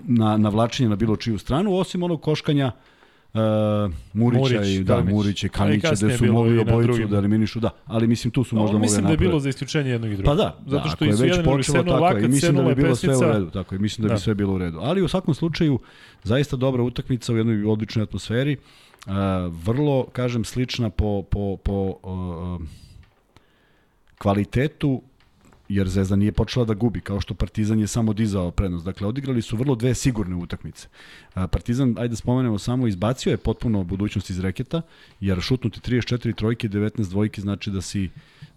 [0.00, 2.89] na, na vlačenje na bilo čiju stranu, osim onog koškanja Uh,
[4.12, 5.12] Murića Murić, i da, Kalinić.
[5.12, 8.44] Murića i Ali Kalinića gde je su mogli obojicu da eliminišu, da, ali mislim tu
[8.44, 9.28] su možda No, mogli mislim da je napraviti.
[9.28, 10.26] bilo za isključenje jednog i drugog.
[10.26, 12.62] Pa da, Zato da, što ako su je već počelo tako, lakat, i mislim da
[12.62, 13.32] bi je bilo sve u pesnica.
[13.32, 14.14] redu, tako, i mislim da, Da.
[14.14, 14.78] bi sve bilo u redu.
[14.80, 15.78] Ali u svakom slučaju,
[16.22, 18.56] zaista dobra utakmica u jednoj odličnoj atmosferi,
[19.06, 19.12] uh,
[19.64, 22.60] vrlo, kažem, slična po, po, po uh,
[24.18, 25.02] kvalitetu
[25.70, 28.84] jer Zvezda nije počela da gubi, kao što Partizan je samo dizao prednost.
[28.84, 30.88] Dakle, odigrali su vrlo dve sigurne utakmice.
[31.34, 34.82] Partizan, ajde da spomenemo samo, izbacio je potpuno budućnost iz reketa,
[35.20, 38.10] jer šutnuti 34 trojke, 19 dvojke znači da si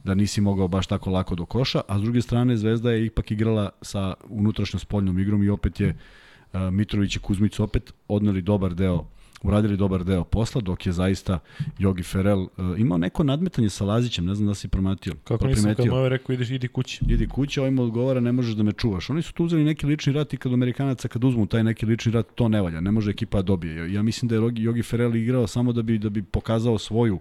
[0.03, 3.31] da nisi mogao baš tako lako do koša, a s druge strane Zvezda je ipak
[3.31, 5.97] igrala sa unutrašnjom spoljnom igrom i opet je
[6.71, 9.05] Mitrović i Kuzmić opet odneli dobar deo
[9.43, 11.39] uradili dobar deo posla, dok je zaista
[11.79, 15.13] Jogi Ferel uh, imao neko nadmetanje sa Lazićem, ne znam da si promatio.
[15.23, 16.99] Kako pa nisam, kad mu je rekao ideš, idi kući.
[17.09, 19.09] idi kući, ovim odgovara ne možeš da me čuvaš.
[19.09, 22.11] Oni su tu uzeli neki lični rat i kad Amerikanaca kad uzmu taj neki lični
[22.11, 23.93] rat, to ne valja, ne može ekipa da dobije.
[23.93, 27.19] Ja mislim da je Jogi- Ferrell igrao samo da bi da bi pokazao svoju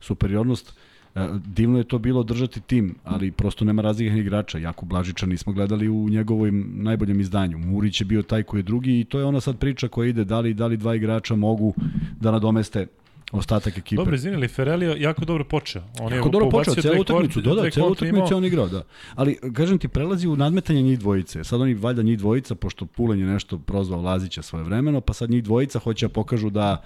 [0.00, 0.76] superiornost.
[1.16, 4.58] E, Divno je to bilo držati tim, ali prosto nema različnih igrača.
[4.58, 7.58] Jako Blažića nismo gledali u njegovom najboljem izdanju.
[7.58, 10.24] Murić je bio taj koji je drugi i to je ona sad priča koja ide
[10.24, 11.74] da li, da li dva igrača mogu
[12.20, 12.86] da nadomeste
[13.32, 13.96] ostatak ekipe.
[13.96, 15.82] Dobro, izvini, ali Ferrell je jako dobro počeo.
[16.00, 18.68] On je Jako dobro pobacio počeo, celu utakmicu, da, da, celu utakmicu je on igrao,
[18.68, 18.82] da.
[19.14, 21.44] Ali, kažem ti, prelazi u nadmetanje njih dvojice.
[21.44, 25.30] Sad oni valjda njih dvojica, pošto Pulen je nešto prozvao Lazića svoje vremeno, pa sad
[25.30, 26.82] njih dvojica hoće da pokažu da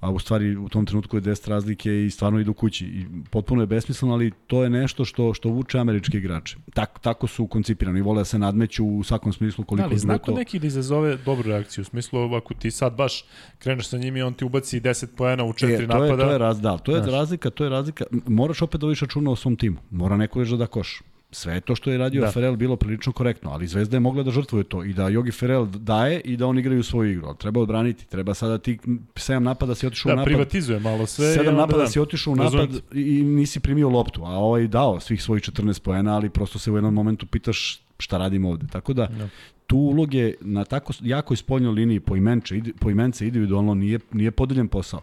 [0.00, 2.86] a u stvari u tom trenutku je 10 razlike i stvarno idu kući.
[2.86, 6.56] I potpuno je besmisleno, ali to je nešto što što vuče američke igrače.
[6.74, 9.98] Tak, tako su koncipirani, vole da se nadmeću u svakom smislu Da, koliko ali je
[9.98, 10.32] zna to...
[10.32, 11.82] neki da izazove dobru reakciju.
[11.82, 13.24] U smislu, ako ti sad baš
[13.58, 16.24] kreneš sa njim i on ti ubaci 10 poena u četiri E, to je, napada.
[16.24, 17.12] to je, raz, da, to je Znaš.
[17.12, 18.04] razlika, to je razlika.
[18.26, 19.76] Moraš opet da vodiš računa o svom timu.
[19.90, 21.02] Mora neko da da koš.
[21.32, 22.26] Sve to što je radio Da.
[22.26, 22.32] da.
[22.32, 25.66] Ferel bilo prilično korektno, ali Zvezda je mogla da žrtvuje to i da Jogi Ferel
[25.66, 27.26] daje i da oni igraju svoju igru.
[27.26, 28.78] Ali treba odbraniti, treba sada ti
[29.16, 30.26] sedam napada si otišao u da, napad.
[30.26, 31.26] privatizuje malo sve.
[31.26, 31.86] i Sedam onda napada da.
[31.86, 36.14] si otišao u napad i nisi primio loptu, a ovaj dao svih svojih 14 poena,
[36.14, 38.66] ali prosto se u jednom momentu pitaš šta radimo ovde.
[38.66, 39.28] Tako da, Da.
[39.66, 44.68] tu uloge na tako jakoj spoljnoj liniji po, imenče, po imence individualno nije, nije podeljen
[44.68, 45.00] posao.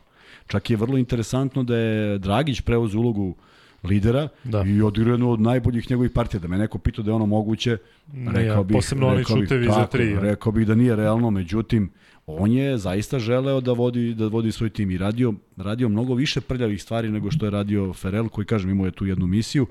[0.48, 3.36] Čak je vrlo interesantno da je Dragić preuzeo ulogu
[3.88, 4.64] lidera Da.
[4.68, 6.40] i odigrao jednu od najboljih njegovih partija.
[6.40, 7.78] Da me neko pitao da je ono moguće,
[8.28, 10.16] rekao bih, posebno oni rekao bih, šutevi za tako, tri.
[10.20, 11.90] Rekao bih da nije realno, međutim,
[12.28, 16.42] on je zaista želeo da vodi da vodi svoj tim i radio radio mnogo više
[16.42, 19.68] prljavih stvari nego što je radio Ferel koji kažem imao je tu jednu misiju.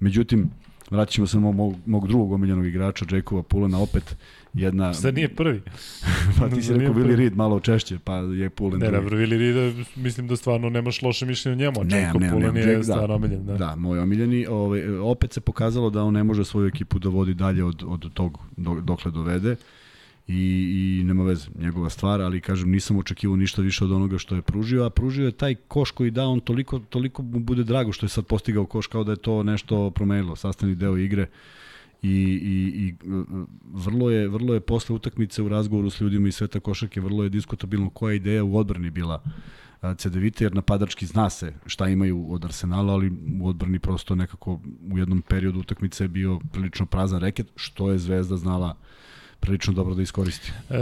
[0.00, 0.50] Međutim
[0.90, 4.16] vraćamo se na mog, mog drugog omiljenog igrača Jakova Pulena opet
[4.54, 5.62] jedna Sad nije prvi.
[6.38, 7.14] pa ti si rekao Willi.
[7.16, 9.02] Reed malo češće pa je Pulen Ne, drugi.
[9.02, 11.80] dobro, Willi Reed, mislim da stvarno nemaš loše mišljenje o njemu.
[11.80, 12.92] a Ne, Jacob ne, Pullen ne, je Jack, da.
[12.92, 13.46] stvarno omiljen.
[13.46, 13.54] Da.
[13.56, 14.46] Da, moj omiljeni.
[14.46, 18.12] Ovaj, opet se pokazalo da on ne može svoju ekipu da vodi dalje od, od
[18.12, 19.56] tog do, dokle dovede
[20.28, 24.34] i, i nema veze, njegova stvar, ali kažem nisam očekivao ništa više od onoga što
[24.34, 27.92] je pružio, a pružio je taj koš koji da on toliko, toliko mu bude drago
[27.92, 31.26] što je sad postigao koš kao da je to nešto promenilo, sastavni deo igre
[32.02, 33.26] i, i, i uh,
[33.74, 37.28] vrlo je vrlo je posle utakmice u razgovoru s ljudima iz sveta košarke vrlo je
[37.28, 39.22] diskutabilno koja ideja u odbrani bila
[39.80, 44.60] a, CDVita jer napadački zna se šta imaju od Arsenala, ali u odbrani prosto nekako
[44.92, 48.76] u jednom periodu utakmice je bio prilično prazan reket, što je Zvezda znala
[49.40, 50.52] prilično dobro da iskoristi.
[50.70, 50.74] E,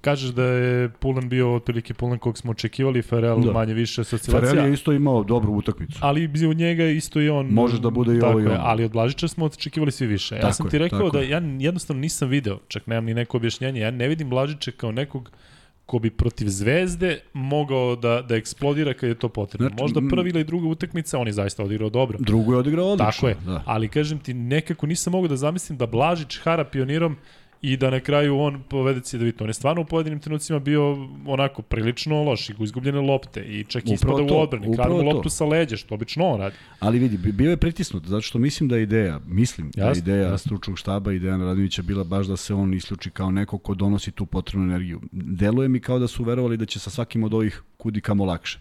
[0.00, 3.52] kažeš da je Pulen bio otprilike Pulen kog smo očekivali, Ferel Da.
[3.52, 4.40] manje više asocijacija.
[4.40, 5.98] Ferrari je isto imao dobru utakmicu.
[6.02, 7.46] Ali od njega isto i on.
[7.46, 8.60] Može da bude i ovo i je, ono.
[8.62, 10.34] Ali od Blažića smo očekivali svi više.
[10.34, 13.36] Ja Tako sam je, ti rekao da ja jednostavno nisam video, čak nemam ni neko
[13.36, 15.30] objašnjenje, ja ne vidim Blažića kao nekog
[15.86, 19.68] ko bi protiv Zvezde mogao da, da eksplodira kad je to potrebno.
[19.68, 22.18] Znači, Možda prva ili druga utakmica, on je zaista odigrao dobro.
[22.20, 23.10] Drugo je odigrao odlično.
[23.10, 23.62] Tako je, Da.
[23.66, 27.16] ali kažem ti, nekako nisam mogao da zamislim da Blažić hara pionirom
[27.62, 29.44] i da na kraju on povede Cedevita.
[29.44, 33.82] On je stvarno u pojedinim trenucima bio onako prilično loš i izgubljene lopte i čak
[33.82, 34.76] Upravo ispada to, u odbrani.
[34.76, 36.56] Kradu loptu sa leđa, što obično on radi.
[36.80, 39.98] Ali vidi, bi- bio je pritisnut, zato što mislim da je ideja, mislim da je
[39.98, 40.38] ideja jasno.
[40.38, 44.10] stručnog štaba i Dejana Radinića bila baš da se on isključi kao neko ko donosi
[44.10, 45.00] tu potrebnu energiju.
[45.12, 48.58] Deluje mi kao da su verovali da će sa svakim od ovih kudi kamo lakše.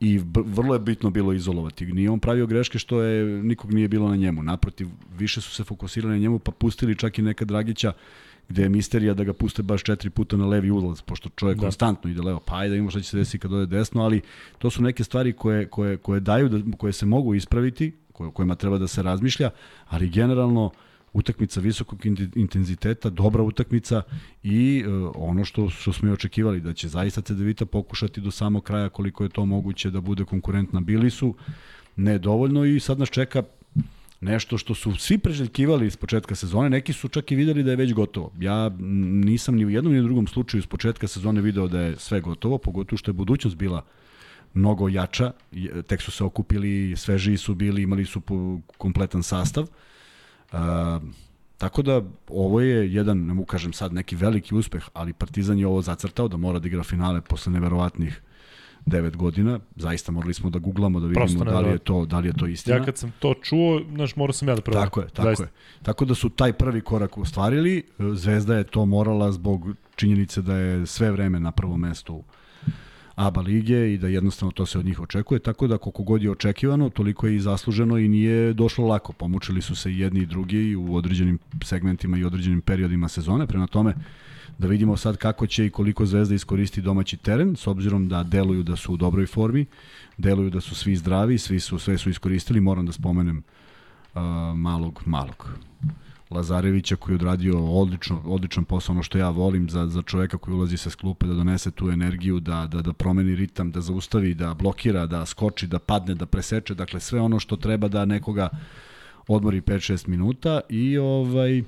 [0.00, 1.86] I vrlo je bitno bilo izolovati.
[1.86, 4.42] Nije on pravio greške što je nikog nije bilo na njemu.
[4.42, 7.92] Naprotiv, više su se fokusirali na njemu pa pustili čak i neka Dragića
[8.48, 11.62] gde je misterija da ga puste baš četiri puta na levi ulaz, pošto čovjek Da.
[11.62, 14.20] konstantno ide levo, pa ajde da imamo šta će se desiti kad ode desno, ali
[14.58, 18.54] to su neke stvari koje, koje, koje daju, da, koje se mogu ispraviti, koje, kojima
[18.54, 19.50] treba da se razmišlja,
[19.88, 20.70] ali generalno
[21.12, 24.02] utakmica visokog in- intenziteta, dobra utakmica
[24.42, 28.64] i uh, ono što, što smo i očekivali, da će zaista CDVita pokušati do samog
[28.64, 30.80] kraja koliko je to moguće da bude konkurentna.
[30.80, 31.34] Bili su
[31.96, 33.42] ne dovoljno i sad nas čeka
[34.22, 37.76] nešto što su svi preželjkivali iz početka sezone, neki su čak i videli da je
[37.76, 38.32] već gotovo.
[38.40, 41.96] Ja nisam ni u jednom ni u drugom slučaju iz početka sezone video da je
[41.96, 43.84] sve gotovo, pogotovo što je budućnost bila
[44.54, 45.32] mnogo jača,
[45.86, 48.22] tek su se okupili, svežiji su bili, imali su
[48.78, 49.66] kompletan sastav.
[50.52, 50.58] Uh,
[51.58, 55.66] tako da ovo je jedan, ne mu kažem sad, neki veliki uspeh, ali Partizan je
[55.66, 58.22] ovo zacrtao da mora da igra finale posle neverovatnih
[58.86, 59.60] 9 godina.
[59.76, 62.46] Zaista morali smo da guglamo da vidimo da li je to da li je to
[62.46, 62.76] istina.
[62.76, 64.86] Ja kad sam to čuo, znaš, morao sam ja da proverim.
[64.86, 65.44] Tako je, tako Zaista.
[65.44, 65.50] je.
[65.82, 67.82] Tako da su taj prvi korak ostvarili.
[67.98, 72.22] Zvezda je to morala zbog činjenice da je sve vreme na prvom mestu
[73.14, 76.30] ABA lige i da jednostavno to se od njih očekuje, tako da koliko god je
[76.30, 79.12] očekivano, toliko je i zasluženo i nije došlo lako.
[79.12, 83.66] Pomučili su se i jedni i drugi u određenim segmentima i određenim periodima sezone, prema
[83.66, 83.94] tome
[84.58, 88.62] da vidimo sad kako će i koliko Zvezda iskoristi domaći teren, s obzirom da deluju
[88.62, 89.66] da su u dobroj formi,
[90.18, 93.42] deluju da su svi zdravi, svi su, sve su iskoristili, moram da spomenem
[94.14, 94.22] uh,
[94.56, 95.48] malog, malog.
[96.30, 100.54] Lazarevića koji je odradio odlično, odličan posao, ono što ja volim za, za čoveka koji
[100.54, 104.54] ulazi sa sklupe, da donese tu energiju, da, da, da promeni ritam, da zaustavi, da
[104.54, 108.48] blokira, da skoči, da padne, da preseče, dakle sve ono što treba da nekoga
[109.28, 111.62] odmori 5-6 minuta i ovaj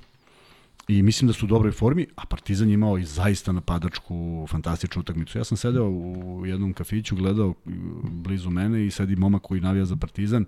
[0.89, 5.01] i mislim da su u dobroj formi, a Partizan je imao i zaista napadačku fantastičnu
[5.01, 5.39] utakmicu.
[5.39, 7.55] Ja sam sedeo u jednom kafiću, gledao
[8.03, 10.47] blizu mene i sedi momak koji navija za Partizan.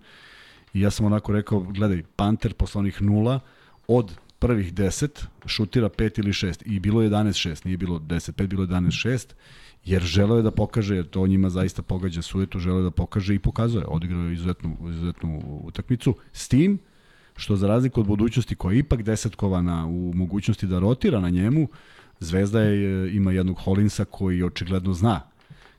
[0.74, 3.40] I ja sam onako rekao, gledaj, Panter posle onih nula,
[3.88, 8.62] od prvih 10 šutira 5 ili 6 i bilo je 11-6, nije bilo 10-5, bilo
[8.62, 9.32] je 11-6
[9.86, 13.34] jer želeo je da pokaže, jer to njima zaista pogađa sujetu, želeo je da pokaže
[13.34, 16.78] i pokazuje, odigrao je izuzetnu, izuzetnu utakmicu, s tim
[17.36, 21.68] što za razliku od budućnosti koja je ipak desetkovana u mogućnosti da rotira na njemu,
[22.20, 25.20] Zvezda je, ima jednog Holinsa koji očigledno zna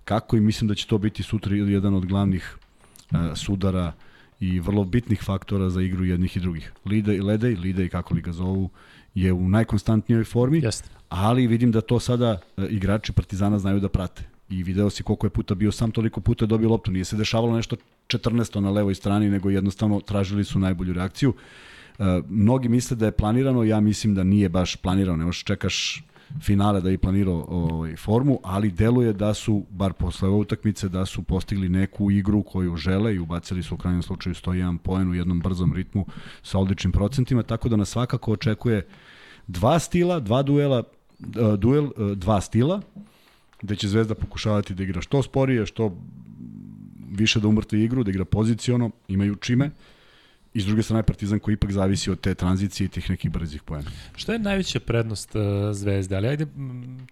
[0.05, 2.57] kako i mislim da će to biti sutra jedan od glavnih
[3.11, 3.93] uh, sudara uh,
[4.39, 6.71] i vrlo bitnih faktora za igru jednih i drugih.
[6.85, 8.69] Lida i Ledej, Lida i kako li ga zovu,
[9.15, 10.89] je u najkonstantnijoj formi, Jeste.
[11.09, 14.23] ali vidim da to sada e, igrači Partizana znaju da prate.
[14.49, 16.91] I video si koliko je puta bio sam, toliko puta je dobio loptu.
[16.91, 17.75] Nije se dešavalo nešto
[18.07, 21.33] 14 na levoj strani, nego jednostavno tražili su najbolju reakciju.
[21.99, 25.17] E, mnogi misle da je planirano, ja mislim da nije baš planirano.
[25.17, 26.03] Ne možeš čekaš
[26.41, 31.05] finale da je planirao ovaj, formu, ali deluje da su, bar posle ove utakmice, da
[31.05, 35.15] su postigli neku igru koju žele i ubacili su u krajnjem slučaju 101 poen u
[35.15, 36.05] jednom brzom ritmu
[36.43, 38.87] sa odličnim procentima, tako da nas svakako očekuje
[39.47, 40.83] dva stila, dva duela,
[41.19, 42.81] e, duel, e, dva stila,
[43.61, 45.97] gde će Zvezda pokušavati da igra što sporije, što
[47.11, 49.71] više da umrte igru, da igra poziciono, imaju čime,
[50.57, 53.63] I s druge strane Partizan koji ipak zavisi od te tranzicije i tih nekih brzih
[53.63, 53.91] poena.
[54.15, 55.41] Šta je najveća prednost uh,
[55.71, 56.15] Zvezde?
[56.15, 56.47] Ali ajde,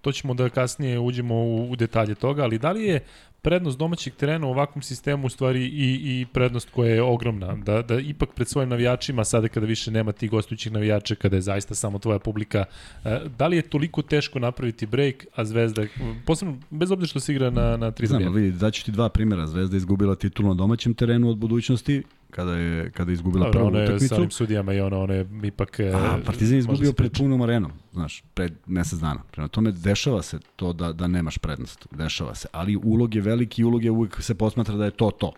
[0.01, 3.03] to ćemo da kasnije uđemo u, u detalje toga, ali da li je
[3.45, 7.55] prednost domaćeg terena u ovakvom sistemu u stvari i, i prednost koja je ogromna.
[7.55, 11.41] Da, da ipak pred svojim navijačima, sada kada više nema tih gostujućih navijača, kada je
[11.41, 12.65] zaista samo tvoja publika,
[13.03, 15.85] e, da li je toliko teško napraviti break, a Zvezda,
[16.25, 19.47] posebno, bez obzira što se igra na, na tri Znam, vidi, daću ti dva primjera.
[19.47, 24.03] Zvezda izgubila titul na domaćem terenu od budućnosti, kada je kada je izgubila prvu utakmicu.
[24.05, 25.79] Je sa onim sudijama i ono, je ipak...
[25.79, 29.21] E, a, Partizan je izgubio pred punom arenom, znaš, pred mesec dana.
[29.31, 32.47] Prema tome, dešava se to da, da nemaš prednost, dešava se.
[32.51, 35.31] Ali ulog je veliki, ulog je uvijek se posmatra da je to to.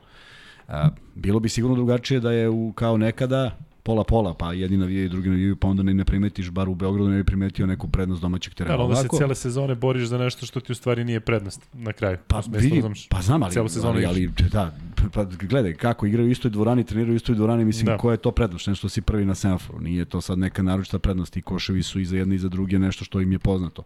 [0.67, 5.29] A, bilo bi sigurno drugačije da je u, kao nekada pola-pola, pa jedni navijaju, drugi
[5.29, 8.53] navijaju, pa onda ne, ne primetiš, bar u Beogradu ne bi primetio neku prednost domaćeg
[8.53, 8.77] terena.
[8.77, 11.93] Da, onda se cele sezone boriš za nešto što ti u stvari nije prednost na
[11.93, 12.17] kraju.
[12.27, 14.75] Pa, vidi, pa znam, ali, ali, ali, da,
[15.13, 17.97] pa gledaj, kako igraju u istoj dvorani, treniraju u istoj dvorani, mislim, da.
[17.97, 21.37] koja je to prednost, nešto si prvi na semaforu, nije to sad neka naročita prednost,
[21.37, 23.83] i koševi su i za jedne i za druge nešto što im je poznato.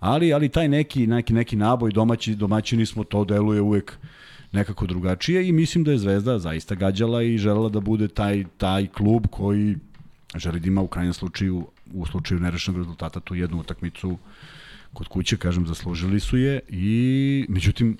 [0.00, 3.98] Ali, ali taj neki, neki, neki naboj domaći, domaćini smo, to deluje uvek
[4.56, 8.86] nekako drugačije i mislim da je Zvezda zaista gađala i želela da bude taj, taj
[8.86, 9.76] klub koji
[10.36, 14.18] želi da ima u krajnjem slučaju u slučaju nerešenog rezultata tu jednu utakmicu
[14.92, 17.96] kod kuće, kažem, zaslužili su je i međutim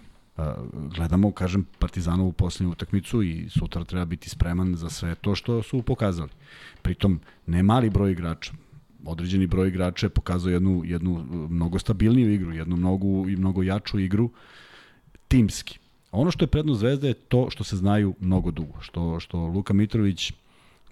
[0.74, 5.82] gledamo, kažem, Partizanovu posljednju utakmicu i sutra treba biti spreman za sve to što su
[5.82, 6.30] pokazali.
[6.82, 8.52] Pritom, ne mali broj igrača,
[9.04, 14.30] određeni broj igrača je pokazao jednu, jednu mnogo stabilniju igru, jednu mnogo, mnogo jaču igru
[15.28, 15.78] timski.
[16.16, 19.74] Ono što je prednost Zvezde je to što se znaju mnogo dugo, što, što Luka
[19.74, 20.32] Mitrović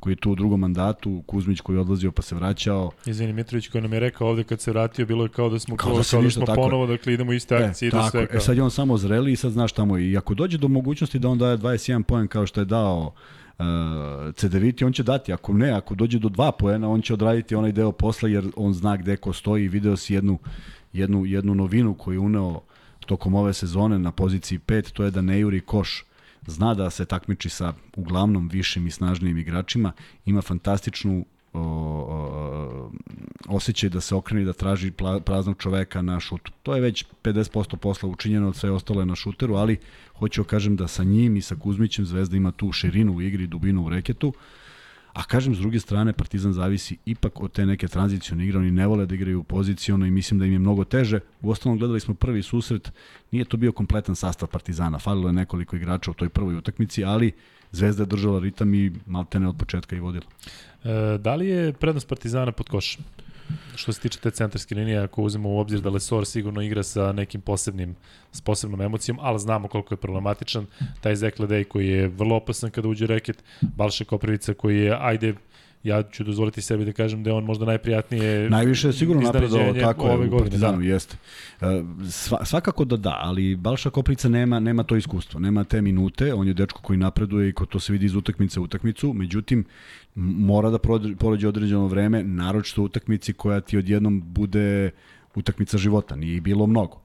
[0.00, 2.90] koji je tu u drugom mandatu, Kuzmić koji je odlazio pa se vraćao.
[3.06, 5.76] Izvini, Mitrović koji nam je rekao ovde kad se vratio, bilo je kao da smo,
[5.76, 8.26] kao, da, kao da smo tako ponovo, dakle idemo iste e, akcije, e, tako, sve.
[8.26, 8.36] Kao.
[8.36, 11.18] E, sad je on samo zreli i sad znaš tamo i ako dođe do mogućnosti
[11.18, 13.12] da on daje 21 poen kao što je dao
[13.58, 13.64] uh,
[14.34, 17.72] Cedeviti, on će dati, ako ne, ako dođe do dva poena, on će odraditi onaj
[17.72, 20.38] deo posla jer on zna gde ko stoji i video si jednu,
[20.92, 22.60] jednu, jednu novinu koju je uneo
[23.06, 26.04] tokom ove sezone na poziciji 5, to je da ne juri koš
[26.46, 29.92] zna da se takmiči sa uglavnom višim i snažnijim igračima,
[30.26, 32.90] ima fantastičnu o, o,
[33.48, 34.90] osjećaj da se okrene i da traži
[35.24, 36.52] praznog čoveka na šutu.
[36.62, 39.76] To je već 50% posla učinjeno, sve ostalo je na šuteru, ali
[40.18, 43.46] hoću da kažem da sa njim i sa Kuzmićem Zvezda ima tu širinu u igri,
[43.46, 44.32] dubinu u reketu,
[45.14, 48.86] A kažem, s druge strane, Partizan zavisi ipak od te neke tranzicione igre, oni ne
[48.86, 51.20] vole da igraju poziciono i mislim da im je mnogo teže.
[51.42, 52.92] U ostalom, gledali smo prvi susret,
[53.30, 57.32] nije to bio kompletan sastav Partizana, falilo je nekoliko igrača u toj prvoj utakmici, ali
[57.74, 60.26] Zvezda je držala ritam i maltene od početka i vodila.
[60.84, 63.04] E, da li je prednost Partizana pod košem?
[63.74, 67.12] Što se tiče te centarske linije, ako uzmemo u obzir da Lesor sigurno igra sa
[67.12, 67.96] nekim posebnim,
[68.32, 70.66] s posebnom emocijom, ali znamo koliko je problematičan,
[71.00, 75.34] taj Zekle Dej koji je vrlo opasan kada uđe reket, Balša Koprivica koji je, ajde,
[75.84, 79.74] ja ću dozvoliti sebi da kažem da je on možda najprijatnije Najviše je sigurno napredovao
[79.74, 80.38] tako ove godine.
[80.38, 80.84] Partizanu, Da.
[80.84, 81.16] jeste.
[81.60, 86.34] E, Sva, svakako da da, ali Balša Koprica nema, nema to iskustvo, nema te minute,
[86.34, 89.64] on je dečko koji napreduje i ko to se vidi iz utakmice u utakmicu, međutim,
[90.14, 90.78] mora da
[91.18, 94.90] prođe određeno vreme, naročito u utakmici koja ti odjednom bude
[95.34, 97.00] utakmica života, nije bilo mnogo.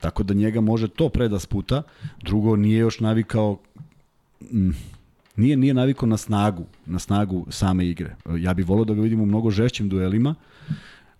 [0.00, 1.82] Tako da njega može to pre da sputa,
[2.22, 3.58] drugo nije još navikao
[4.40, 4.70] mm,
[5.36, 8.16] nije nije navikao na snagu, na snagu same igre.
[8.38, 10.34] Ja bih volio da ga vidimo u mnogo žešćim duelima.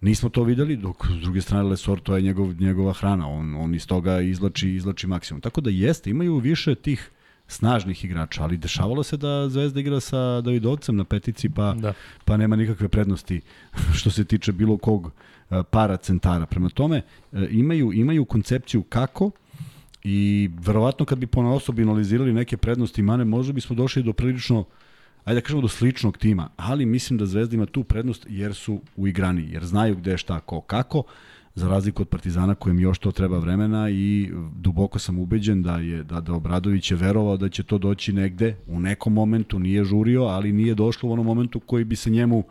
[0.00, 3.74] Nismo to videli, dok s druge strane Lesor to je njegov, njegova hrana, on, on
[3.74, 5.40] iz toga izlači, izlači maksimum.
[5.40, 7.10] Tako da jeste, imaju više tih
[7.46, 11.92] snažnih igrača, ali dešavalo se da Zvezda igra sa Davidovcem na petici, pa, Da.
[12.24, 13.40] pa nema nikakve prednosti
[13.98, 15.12] što se tiče bilo kog
[15.50, 16.46] e, para centara.
[16.46, 19.30] Prema tome, e, imaju, imaju koncepciju kako
[20.04, 24.64] i verovatno kad bi po osobi analizirali neke prednosti Mane, možda bismo došli do prilično
[25.24, 28.80] ajde da kažemo do sličnog tima, ali mislim da Zvezda ima tu prednost jer su
[28.96, 31.02] u igrani, jer znaju gde šta, ko, kako,
[31.54, 36.04] za razliku od Partizana kojem još to treba vremena i duboko sam ubeđen da je
[36.04, 40.22] da, da Obradović je verovao da će to doći negde u nekom momentu, nije žurio,
[40.22, 42.44] ali nije došlo u onom momentu koji bi se njemu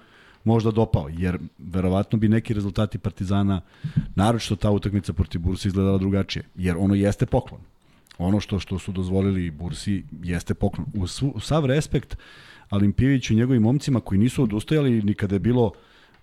[0.43, 3.61] možda dopao, jer verovatno bi neki rezultati Partizana,
[4.15, 7.61] naročito ta utakmica protiv Bursa izgledala drugačije, jer ono jeste poklon.
[8.17, 10.87] Ono što što su dozvolili Bursi jeste poklon.
[10.93, 12.17] U, svu, u sav respekt
[12.69, 15.71] Alimpijeviću i njegovim momcima koji nisu odustajali ni kada je bilo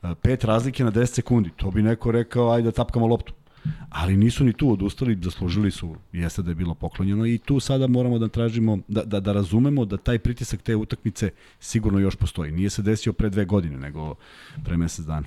[0.02, 1.50] e, pet razlike na 10 sekundi.
[1.56, 3.32] To bi neko rekao, ajde da tapkamo loptu.
[3.88, 7.86] Ali nisu ni tu odustali, zaslužili su, jeste da je bilo poklonjeno i tu sada
[7.86, 12.52] moramo da tražimo, da, da, da razumemo da taj pritisak te utakmice sigurno još postoji.
[12.52, 14.14] Nije se desio pre dve godine, nego
[14.64, 15.26] pre mesec dana.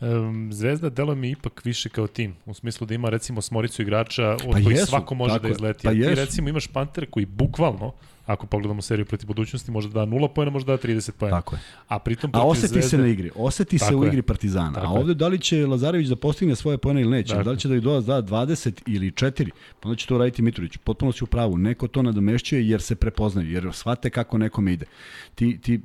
[0.00, 4.30] Um, Zvezda delo mi ipak više kao tim, u smislu da ima recimo smoricu igrača
[4.30, 5.84] od Pa kojih jesu, svako može da izleti.
[5.84, 6.14] Pa ti jesu.
[6.14, 7.92] recimo imaš Panter koji bukvalno,
[8.28, 11.36] ako pogledamo seriju protiv budućnosti, može da da 0 pojena, može da da 30 pojena.
[11.36, 11.60] Tako je.
[11.88, 14.08] A pritom A oseti Zvezde, se na igri, oseti se Tako u je.
[14.08, 14.72] igri Partizana.
[14.72, 17.44] Tako a ovde da li će Lazarević da postigne svoje pojene ili neće, Tako.
[17.44, 20.76] da li će da ih da 20 ili 4, pa onda će to raditi Mitrović.
[20.76, 24.86] Potpuno si u pravu, neko to nadomešćuje jer se prepoznaju, jer shvate kako nekome ide.
[25.34, 25.80] Ti, ti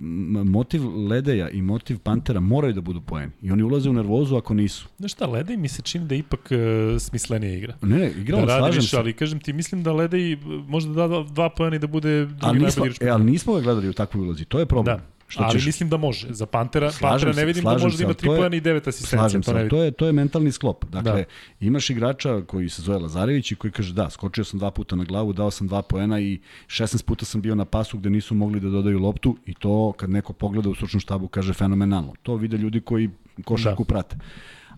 [0.45, 4.53] motiv Ledeja i motiv Pantera moraju da budu pojeni i oni ulaze u nervozu ako
[4.53, 4.87] nisu.
[4.97, 7.75] Znaš šta, Ledej mi se čini da ipak uh, smislenija igra.
[7.81, 8.97] Ne, ne, igramo, da slažem više, se.
[8.97, 12.45] ali kažem ti, mislim da Ledej uh, može da dva, pojena i da bude drugi
[12.45, 13.01] Ali nismo, najbolji igrač.
[13.01, 14.97] e, ali nismo ga gledali u takvoj ulozi, to je problem.
[14.97, 16.27] Da, Što ali ćeš- mislim da može.
[16.29, 18.55] Za Pantera, Slažem Pantera ne vidim da može da ima ali 3 to je- pojena
[18.55, 19.19] i 9 asistencija.
[19.19, 20.85] Slažem to se, to je, to je mentalni sklop.
[20.85, 21.23] Dakle, Da.
[21.61, 25.03] imaš igrača koji se zove Lazarević i koji kaže da, skočio sam dva puta na
[25.03, 28.59] glavu, dao sam dva poena i 16 puta sam bio na pasu gde nisu mogli
[28.59, 32.13] da dodaju loptu i to kad neko pogleda u stručnom štabu kaže fenomenalno.
[32.23, 33.09] To vide ljudi koji
[33.43, 33.87] košarku da.
[33.87, 34.15] prate.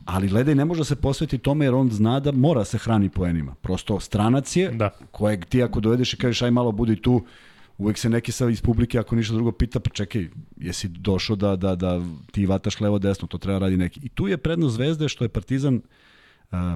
[0.05, 2.77] Ali Ledej ne može da se posveti tome jer on zna da mora da se
[2.77, 3.55] hrani poenima.
[3.61, 4.89] Prosto stranac je, Da.
[5.11, 7.25] kojeg ti ako dovedeš i kažeš aj malo budi tu,
[7.77, 11.55] uvek se neki sa iz publike ako ništa drugo pita, pa čekaj, jesi došao da,
[11.55, 13.99] da, da ti vataš levo desno, to treba radi neki.
[14.03, 15.81] I tu je prednost Zvezde što je Partizan
[16.51, 16.75] a, a,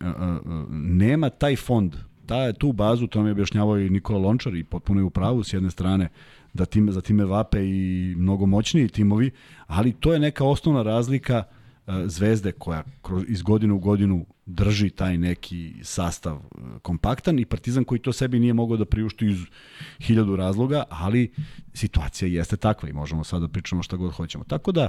[0.00, 0.38] a,
[0.70, 5.00] nema taj fond, ta, tu bazu, to mi je objašnjavao i Nikola Lončar i potpuno
[5.00, 6.08] je u pravu s jedne strane
[6.52, 9.30] da time, za time vape i mnogo moćniji timovi,
[9.66, 11.42] ali to je neka osnovna razlika
[12.06, 17.84] Zvezde koja kroz, iz godine u godinu drži taj neki sastav e, kompaktan i Partizan
[17.84, 19.38] koji to sebi nije mogao da priušti iz
[20.00, 21.32] hiljadu razloga, ali
[21.74, 24.44] situacija jeste takva i možemo sad da pričamo šta god hoćemo.
[24.44, 24.88] Tako da,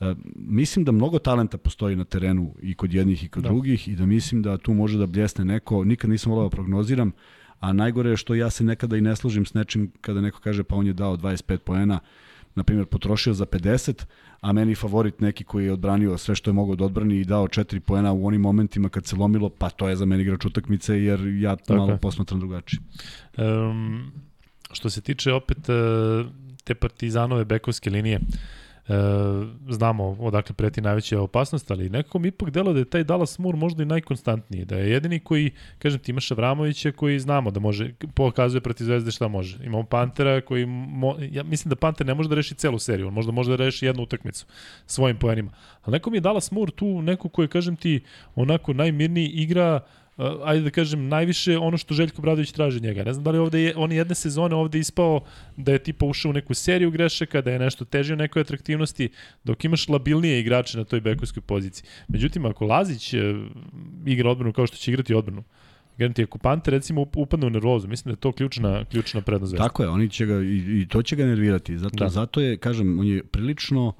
[0.00, 3.48] e, mislim da mnogo talenta postoji na terenu i kod jednih i kod da.
[3.48, 7.12] drugih i da mislim da tu može da bljesne neko, nikad nisam volao da prognoziram,
[7.60, 10.64] a najgore je što ja se nekada i ne složim s nečim kada neko kaže
[10.64, 11.98] pa on je dao 25 poena,
[12.54, 14.04] na primjer potrošio za 50,
[14.40, 17.46] a meni favorit neki koji je odbranio sve što je mogao da odbrani i dao
[17.46, 21.02] 4 poena u onim momentima kad se lomilo, pa to je za meni igrač utakmice
[21.02, 22.80] jer ja Tako malo posmatram drugačije.
[23.38, 24.12] Um,
[24.72, 26.26] što se tiče opet uh,
[26.64, 28.20] te partizanove bekovske linije,
[28.88, 28.92] e,
[29.68, 33.58] znamo odakle preti najveća opasnost, ali nekako mi ipak delo da je taj Dallas Moore
[33.58, 37.92] možda i najkonstantniji, da je jedini koji, kažem ti, imaš Avramovića koji znamo da može,
[38.14, 39.64] pokazuje protiv Zvezde šta može.
[39.64, 43.14] Imamo Pantera koji, mo, ja mislim da Panter ne može da reši celu seriju, on
[43.14, 44.46] možda može da reši jednu utakmicu
[44.86, 45.50] svojim poenima.
[45.82, 48.00] Ali neko mi je Dallas Moore tu, neko koji, kažem ti,
[48.34, 49.80] onako najmirniji igra
[50.16, 53.04] uh, ajde da kažem, najviše ono što Željko Bradović traži njega.
[53.04, 55.20] Ne znam da li ovde je, on je jedne sezone ovde ispao
[55.56, 59.08] da je tipa ušao u neku seriju grešaka, da je nešto teže u nekoj atraktivnosti,
[59.44, 61.84] dok imaš labilnije igrače na toj bekovskoj poziciji.
[62.08, 63.20] Međutim, ako Lazić uh,
[64.06, 65.44] igra odbranu kao što će igrati odbranu,
[65.98, 69.56] Garanti, ako Pante recimo upadne u nervozu, mislim da je to ključna, ključna prednost.
[69.56, 71.78] Tako je, oni će ga, i, i to će ga nervirati.
[71.78, 72.08] Zato, da.
[72.08, 73.92] zato je, kažem, on je prilično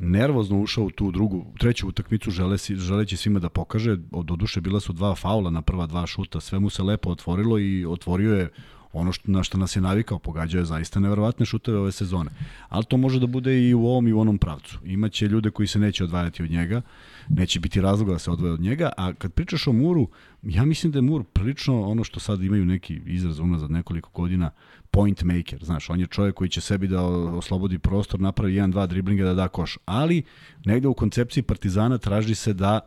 [0.00, 3.96] nervozno ušao u tu drugu, treću utakmicu želeći, želeći svima da pokaže.
[4.10, 7.58] Od duše bila su dva faula na prva dva šuta, sve mu se lepo otvorilo
[7.58, 8.50] i otvorio je
[8.92, 12.30] ono što, na što nas je navikao, pogađao je zaista neverovatne šuteve ove sezone.
[12.68, 14.78] Ali to može da bude i u ovom i u onom pravcu.
[14.84, 16.82] Imaće ljude koji se neće odvajati od njega,
[17.28, 20.08] neće biti razloga da se odvoje od njega, a kad pričaš o Muru,
[20.42, 24.50] ja mislim da je Mur prilično ono što sad imaju neki izraz unazad nekoliko godina,
[24.90, 28.86] point maker, znaš, on je čovjek koji će sebi da oslobodi prostor, napravi jedan, dva
[28.86, 30.22] driblinga da da koš, ali
[30.64, 32.80] negde u koncepciji Partizana traži se da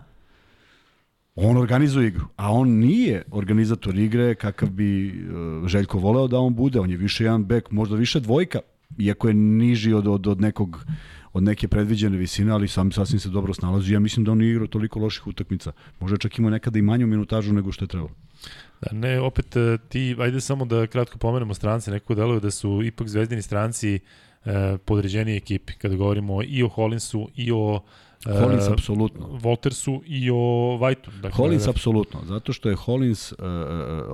[1.35, 6.55] on organizuje igru, a on nije organizator igre kakav bi uh, Željko voleo da on
[6.55, 8.59] bude, on je više jedan bek, možda više dvojka,
[8.97, 10.85] iako je niži od, od, od nekog
[11.33, 13.93] od neke predviđene visine, ali sam sasvim se dobro snalazi.
[13.93, 15.71] Ja mislim da on igra toliko loših utakmica.
[15.99, 18.11] Može čak ima nekada i manju minutažu nego što je trebalo.
[18.81, 22.81] Da, ne, opet e, ti, ajde samo da kratko pomenemo strance, neko deluje da su
[22.83, 23.99] ipak zvezdini stranci
[24.45, 27.81] e, podređeni ekipi, kada govorimo i o Hollinsu i o
[28.25, 29.27] Hollins uh, apsolutno.
[29.27, 30.35] Voltersu i o
[30.81, 31.11] Whiteu.
[31.21, 33.37] Dakle, Hollins apsolutno, zato što je Hollins, uh,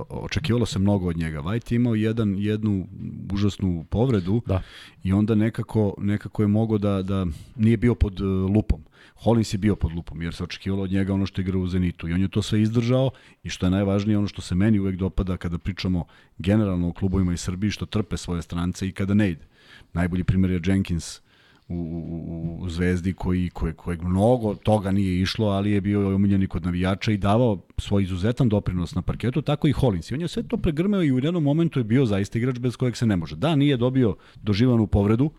[0.08, 1.40] očekivalo se mnogo od njega.
[1.40, 2.86] White je imao jedan, jednu
[3.32, 4.62] užasnu povredu da.
[5.04, 8.20] i onda nekako, nekako je mogo da, da nije bio pod
[8.54, 8.80] lupom.
[9.14, 12.08] Hollins je bio pod lupom jer se očekivalo od njega ono što igra u Zenitu
[12.08, 13.10] i on je to sve izdržao
[13.42, 16.04] i što je najvažnije ono što se meni uvek dopada kada pričamo
[16.38, 19.46] generalno o klubovima iz Srbiji što trpe svoje strance i kada ne ide.
[19.92, 21.20] Najbolji primjer je Jenkins
[21.68, 26.46] u, u, u Zvezdi koji, koje, kojeg mnogo toga nije išlo, ali je bio omiljeni
[26.46, 30.10] kod navijača i davao svoj izuzetan doprinos na parketu, tako i Hollins.
[30.10, 32.76] I on je sve to pregrmeo i u jednom momentu je bio zaista igrač bez
[32.76, 33.36] kojeg se ne može.
[33.36, 35.30] Da, nije dobio doživanu povredu,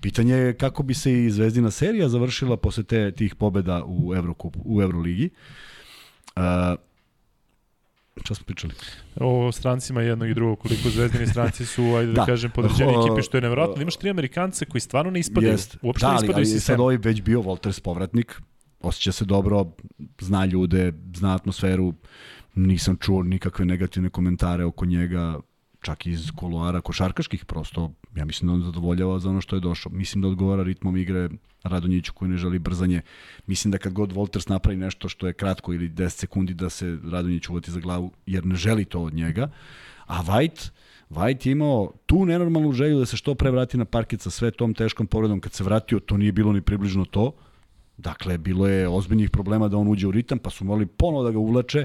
[0.00, 4.56] Pitanje je kako bi se i Zvezdina serija završila posle te, tih pobeda u, Evrokup,
[4.64, 5.30] u Euroligi.
[6.36, 6.42] Uh,
[8.22, 8.74] Šta smo pričali?
[9.16, 13.22] O strancima jednog i drugog, koliko zvezdini stranci su, ajde da, da kažem, podređeni ekipi,
[13.22, 13.82] što je nevjerojatno.
[13.82, 15.52] Imaš tri Amerikance koji stvarno ne ispadaju.
[15.52, 15.76] Jest.
[15.82, 18.40] Uopšte da, ne ispadaju ali, ali sad ovaj već bio Walters povratnik,
[18.80, 19.64] osjeća se dobro,
[20.20, 21.94] zna ljude, zna atmosferu,
[22.54, 25.40] nisam čuo nikakve negativne komentare oko njega,
[25.84, 29.92] čak iz koloara košarkaških, prosto ja mislim da on zadovoljava za ono što je došao.
[29.92, 31.28] Mislim da odgovara ritmom igre
[31.62, 33.02] Radonjiću koji ne želi brzanje.
[33.46, 36.98] Mislim da kad god Volters napravi nešto što je kratko ili 10 sekundi da se
[37.10, 39.48] Radonjić uvati za glavu jer ne želi to od njega.
[40.06, 40.70] A White,
[41.10, 44.50] White je imao tu nenormalnu želju da se što pre vrati na parket sa sve
[44.50, 45.40] tom teškom povredom.
[45.40, 47.32] Kad se vratio, to nije bilo ni približno to.
[47.96, 51.30] Dakle, bilo je ozbiljnih problema da on uđe u ritam, pa su morali ponovo da
[51.30, 51.84] ga uvlače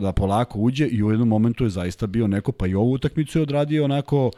[0.00, 3.38] da polako uđe i u jednom momentu je zaista bio neko, pa i ovu utakmicu
[3.38, 4.30] je odradio onako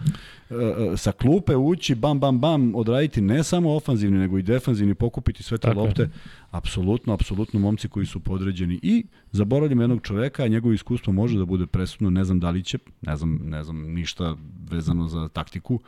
[0.51, 4.95] e, e, sa klupe ući, bam, bam, bam, odraditi ne samo ofanzivni, nego i defanzivni,
[4.95, 6.03] pokupiti sve te Tako lopte.
[6.03, 6.11] Je.
[6.51, 8.81] Apsolutno, apsolutno momci koji su podređeni.
[8.83, 12.63] I zaboravljam jednog čoveka, a njegovo iskustvo može da bude presudno, ne znam da li
[12.63, 14.37] će, ne znam, ne znam ništa
[14.71, 15.81] vezano za taktiku.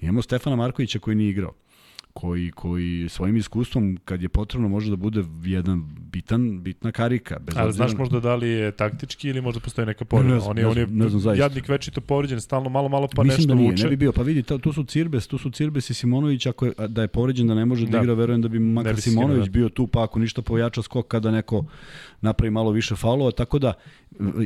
[0.00, 1.52] Imamo Stefana Markovića koji nije igrao
[2.20, 7.38] koji, koji svojim iskustvom, kad je potrebno, može da bude jedan bitan, bitna karika.
[7.38, 10.34] Bez Ali znaš možda da li je taktički ili možda postoji neka povreda?
[10.34, 13.36] Ne, on je, on je ne znam, jadnik večito povređen, stalno malo, malo pa Mislim
[13.36, 13.84] nešto da nije, vuče.
[13.84, 14.12] ne bi bio.
[14.12, 17.46] Pa vidi, tu su Cirbes, tu su Cirbes i Simonović, ako je, da je povređen
[17.46, 19.50] da ne može da, da igra, verujem da bi makar bi Simonović da.
[19.50, 21.64] bio tu, pa ako ništa pojača skok kada neko
[22.20, 23.72] napravi malo više faulova, tako da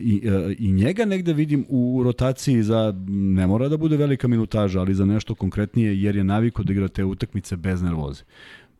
[0.02, 0.22] i,
[0.58, 5.04] i njega negde vidim u rotaciji za, ne mora da bude velika minutaža, ali za
[5.04, 8.22] nešto konkretnije, jer je naviko da igra te utakmice bez nervoze.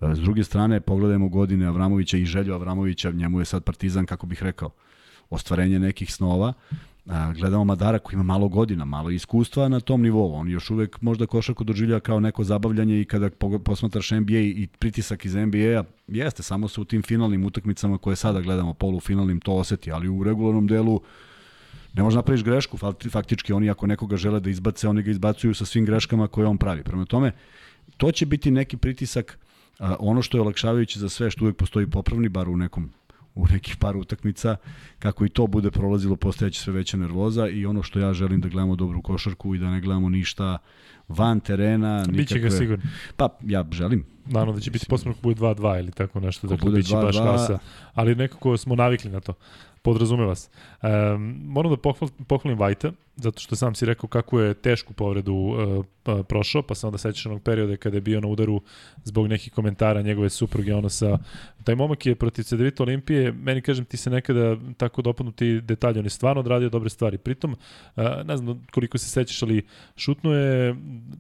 [0.01, 4.43] S druge strane, pogledajmo godine Avramovića i Želju Avramovića, njemu je sad partizan, kako bih
[4.43, 4.71] rekao,
[5.31, 6.53] ostvarenje nekih snova.
[7.07, 10.35] A, gledamo Madara koji ima malo godina, malo iskustva na tom nivou.
[10.35, 13.31] On još uvek možda košarku doživlja kao neko zabavljanje i kada
[13.65, 18.41] posmatraš NBA i pritisak iz NBA-a, jeste, samo se u tim finalnim utakmicama koje sada
[18.41, 21.01] gledamo, polufinalnim, to oseti, ali u regularnom delu
[21.95, 22.79] ne možeš napraviš grešku,
[23.11, 26.59] faktički oni ako nekoga žele da izbace, oni ga izbacuju sa svim greškama koje on
[26.59, 26.83] pravi.
[26.83, 27.33] Prema tome,
[28.03, 29.39] to će biti neki pritisak,
[29.79, 32.91] a, ono što je olakšavajuće za sve, što uvek postoji popravni, bar u nekom
[33.35, 34.57] u nekih par utakmica,
[34.99, 38.49] kako i to bude prolazilo, postajeće sve veća nervoza i ono što ja želim da
[38.49, 40.59] gledamo dobru košarku i da ne gledamo ništa
[41.09, 41.99] van terena.
[41.99, 42.17] Nikakve...
[42.17, 42.85] Biće ga sigurno.
[43.17, 44.05] Pa, ja želim.
[44.27, 47.59] Naravno da će biti posebno bude 2-2 ili tako nešto, dakle biće baš kasa,
[47.95, 49.35] ali nekako smo navikli na to
[49.83, 50.49] podrazumeva se.
[50.83, 55.35] Um, moram da pohval, pohvalim Vajta, zato što sam si rekao kako je tešku povredu
[55.35, 55.85] uh,
[56.29, 58.63] prošao, pa sam onda sećaš onog perioda kada je bio na udaru
[59.05, 61.19] zbog nekih komentara njegove supruge, ono sa...
[61.65, 65.99] Taj momak je protiv Cedevita Olimpije, meni kažem ti se nekada tako dopadnu ti detalji,
[65.99, 67.19] on je stvarno odradio dobre stvari.
[67.19, 67.57] Pritom,
[67.97, 70.77] uh, ne znam koliko se sećaš, ali šutno je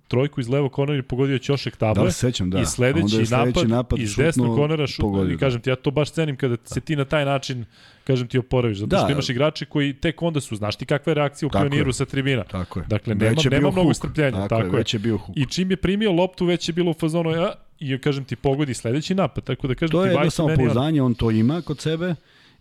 [0.09, 2.05] trojku iz levo kornera i pogodio Ćošek table.
[2.05, 2.61] Da, sećam, da.
[2.61, 5.30] I sledeći, sledeći napad, napad iz desnog kornera šutno.
[5.32, 7.64] I kažem ti, ja to baš cenim kada se ti na taj način
[8.05, 8.99] kažem ti oporaviš, zato da.
[8.99, 11.92] što imaš igrače koji tek onda su, znaš ti kakva je reakcija u pioniru je.
[11.92, 12.44] sa tribina.
[12.44, 12.86] Tako je.
[12.88, 14.36] Dakle, nema, nema mnogo strpljenja.
[14.36, 15.36] Tako, tako je, već je bio huk.
[15.36, 18.74] I čim je primio loptu, već je bilo u fazonu, ja, i kažem ti, pogodi
[18.74, 19.44] sledeći napad.
[19.44, 22.14] Tako da kažem to ti, je jedno samopouzdanje, on to ima kod sebe.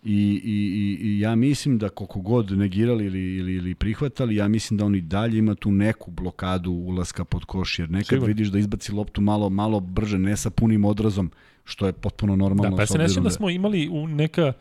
[0.04, 4.48] I, i, i, i ja mislim da koliko god negirali ili, ili, ili prihvatali, ja
[4.48, 8.28] mislim da on i dalje ima tu neku blokadu ulaska pod koš, jer nekad Sigur.
[8.28, 11.30] vidiš da izbaci loptu malo, malo brže, ne sa punim odrazom,
[11.64, 12.70] što je potpuno normalno.
[12.70, 14.52] Da, pa ja se ne da, da smo imali u neka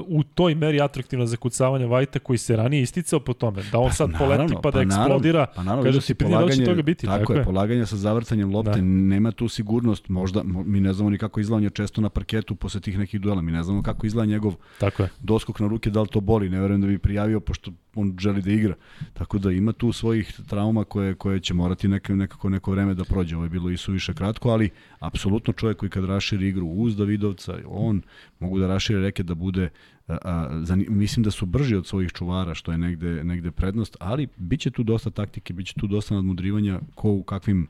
[0.00, 3.62] u toj meri atraktivno zakucavanje Vajta koji se ranije isticao po tome.
[3.72, 5.46] Da on pa, sad naravno, poleti pa da pa eksplodira.
[5.56, 7.06] Pa naravno, kaže ti polaganje, da će toga biti.
[7.06, 8.82] Tako, tako je, polaganje sa zavrtanjem lopte, da.
[8.82, 10.08] nema tu sigurnost.
[10.08, 13.20] Možda, mi ne znamo ni kako izgleda, on je često na parketu posle tih nekih
[13.20, 13.42] duela.
[13.42, 15.08] Mi ne znamo kako izgleda njegov tako je.
[15.20, 16.50] doskok na ruke, da li to boli.
[16.50, 18.74] Ne verujem da bi prijavio, pošto on želi da igra.
[19.12, 23.04] Tako da ima tu svojih trauma koje, koje će morati neka, nekako neko vreme da
[23.04, 23.36] prođe.
[23.36, 27.58] Ovo je bilo i suviše kratko, ali apsolutno čovjek koji kad raširi igru uz Davidovca,
[27.66, 28.02] on
[28.40, 29.68] mogu da rašire reke da bude
[30.08, 34.28] a, a, mislim da su brži od svojih čuvara, što je negde, negde prednost, ali
[34.36, 37.66] bit će tu dosta taktike, bit će tu dosta nadmudrivanja ko u kakvim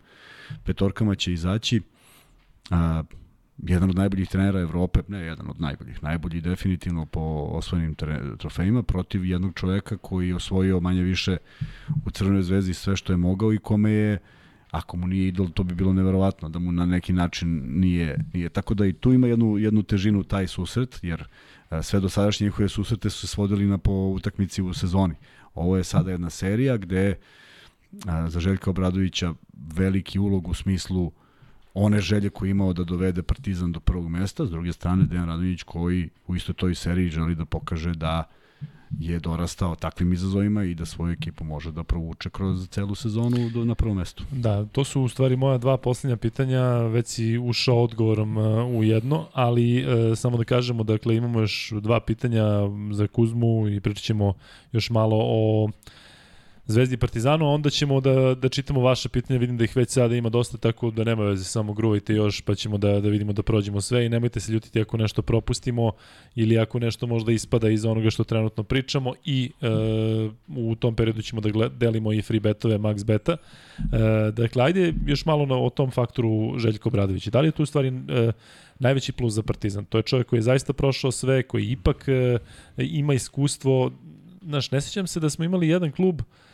[0.65, 1.81] petorkama će izaći.
[2.71, 3.03] A,
[3.59, 7.95] jedan od najboljih trenera Evrope, ne jedan od najboljih, najbolji definitivno po osvojenim
[8.39, 11.37] trofejima protiv jednog čoveka koji je osvojio manje više
[12.07, 14.19] u Crvenoj zvezdi sve što je mogao i kome je
[14.71, 18.49] ako mu nije idol, to bi bilo neverovatno da mu na neki način nije, nije.
[18.49, 21.25] Tako da i tu ima jednu, jednu težinu taj susret, jer
[21.83, 25.15] sve do sadašnje njihove susrete su se svodili na po utakmici u sezoni.
[25.55, 27.15] Ovo je sada jedna serija gde
[28.29, 29.35] za Željka Obradovića
[29.77, 31.13] veliki ulog u smislu
[31.79, 35.63] one želje koje imao da dovede Partizan do prvog mesta, s druge strane Dejan Radović
[35.63, 38.25] koji u istoj toj seriji želi da pokaže da
[38.99, 43.65] je dorastao takvim izazovima i da svoju ekipu može da provuče kroz celu sezonu do,
[43.65, 44.25] na prvom mestu.
[44.33, 48.45] Da, to su u stvari moja dva poslednja pitanja, već si ušao odgovorom uh,
[48.79, 52.45] u jedno, ali uh, samo da kažemo, dakle imamo još dva pitanja
[52.93, 54.35] za Kuzmu i pričat ćemo
[54.73, 55.71] još malo o
[56.69, 59.91] uh, Zvezdi Partizanu, a onda ćemo da, da čitamo vaše pitanja, vidim da ih već
[59.91, 63.33] sada ima dosta, tako da nema veze, samo gruvajte još, pa ćemo da, da vidimo
[63.33, 65.93] da prođemo sve i nemojte se ljutiti ako nešto propustimo
[66.35, 69.69] ili ako nešto možda ispada iz onoga što trenutno pričamo i e,
[70.57, 73.37] u tom periodu ćemo da gled, delimo i free betove, max beta.
[73.79, 77.27] E, dakle, ajde još malo na, o tom faktoru Željko Bradović.
[77.27, 78.33] Da li je tu u stvari e,
[78.79, 79.85] najveći plus za Partizan?
[79.85, 82.39] To je čovjek koji je zaista prošao sve, koji ipak e,
[82.77, 83.93] ima iskustvo,
[84.43, 86.46] znaš, ne sećam se da smo imali jedan klub E,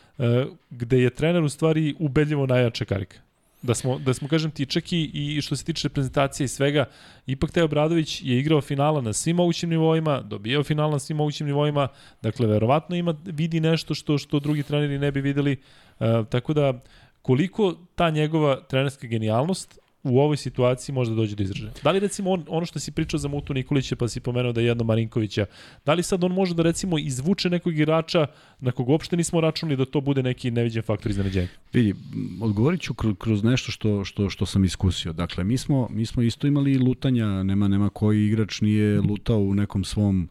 [0.70, 3.18] gde je trener u stvari ubedljivo najjača karika.
[3.62, 6.84] Da smo, da smo kažem ti, čak i, što se tiče reprezentacije i svega,
[7.26, 11.46] ipak Teo Bradović je igrao finala na svim mogućim nivoima, dobijao final na svim mogućim
[11.46, 11.88] nivoima,
[12.22, 15.56] dakle, verovatno ima, vidi nešto što, što drugi treneri ne bi videli,
[16.00, 16.80] uh, tako da,
[17.22, 21.72] koliko ta njegova trenerska genijalnost u ovoj situaciji možda dođe do izražaja.
[21.82, 24.60] Da li recimo on, ono što si pričao za Mutu Nikolića pa si pomenuo da
[24.60, 25.46] je jedno Marinkovića,
[25.86, 28.26] da li sad on može da recimo izvuče nekog igrača
[28.60, 31.48] na kog uopšte nismo računali da to bude neki neviđen faktor iznenađenja?
[31.72, 31.94] Vidi,
[32.40, 35.12] odgovorit ću kroz nešto što, što, što sam iskusio.
[35.12, 39.54] Dakle, mi smo, mi smo isto imali lutanja, nema, nema koji igrač nije lutao u
[39.54, 40.28] nekom svom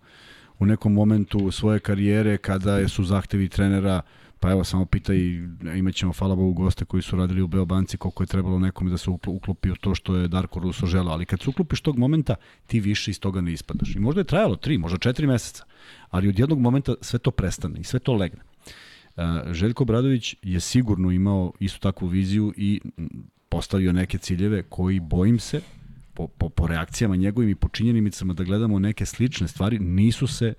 [0.59, 5.47] u nekom momentu svoje karijere kada su zahtevi trenera uh, Pa evo, samo pita i
[5.75, 9.09] imaćemo, hvala Bogu, goste koji su radili u Beobanci, koliko je trebalo nekome da se
[9.27, 11.13] uklopi to što je Darko Russo želao.
[11.13, 12.35] Ali kad se uklopiš tog momenta,
[12.67, 13.95] ti više iz toga ne ispadaš.
[13.95, 15.63] I možda je trajalo tri, možda četiri meseca,
[16.09, 18.41] ali od jednog momenta sve to prestane i sve to legne.
[19.51, 22.81] Željko Bradović je sigurno imao istu takvu viziju i
[23.49, 25.61] postavio neke ciljeve koji, bojim se,
[26.13, 30.53] po, po, po reakcijama njegovim i po činjenicama da gledamo neke slične stvari, nisu se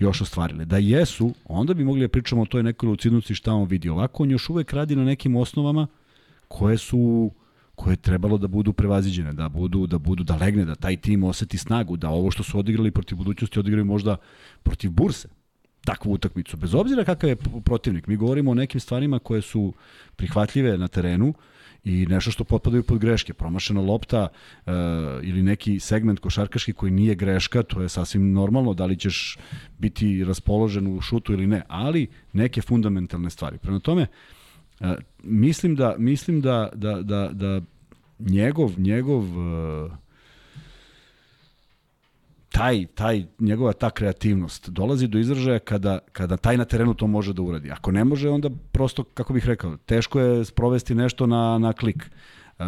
[0.00, 0.64] još ostvarile.
[0.64, 3.88] Da jesu, onda bi mogli da pričamo o toj nekoj lucidnosti šta on vidi.
[3.88, 5.86] Ovako on još uvek radi na nekim osnovama
[6.48, 7.30] koje su
[7.74, 11.24] koje je trebalo da budu prevaziđene, da budu da budu da legne, da taj tim
[11.24, 14.16] oseti snagu, da ovo što su odigrali protiv budućnosti odigraju možda
[14.62, 15.28] protiv Burse.
[15.84, 16.56] takvu utakmicu.
[16.56, 19.72] Bez obzira kakav je protivnik, mi govorimo o nekim stvarima koje su
[20.16, 21.34] prihvatljive na terenu
[21.84, 23.34] i nešto što potpadaju pod greške.
[23.34, 24.72] Promašena lopta uh,
[25.22, 29.38] ili neki segment košarkaški koji nije greška, to je sasvim normalno, da li ćeš
[29.78, 33.58] biti raspoložen u šutu ili ne, ali neke fundamentalne stvari.
[33.58, 34.06] Prema tome,
[34.80, 34.86] uh,
[35.22, 37.60] mislim da mislim da da da da
[38.18, 39.92] njegov njegov uh,
[42.52, 47.32] taj, taj, njegova ta kreativnost dolazi do izražaja kada, kada taj na terenu to može
[47.32, 47.70] da uradi.
[47.70, 52.10] Ako ne može, onda prosto, kako bih rekao, teško je sprovesti nešto na, na klik.
[52.58, 52.64] Uh,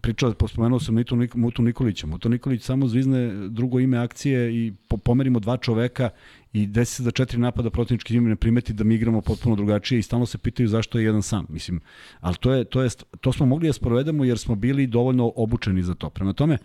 [0.00, 2.06] pričao, pospomenuo sam Mitu, Mutu Nikolića.
[2.06, 6.10] Mutu Nikolić samo zvizne drugo ime akcije i po, pomerimo dva čoveka
[6.52, 9.98] i desi se da četiri napada protivnički tim ne primeti da mi igramo potpuno drugačije
[9.98, 11.46] i stalno se pitaju zašto je jedan sam.
[11.48, 11.80] Mislim,
[12.20, 12.88] ali to, je, to, je,
[13.20, 16.10] to smo mogli da sprovedemo jer smo bili dovoljno obučeni za to.
[16.10, 16.58] Prema tome,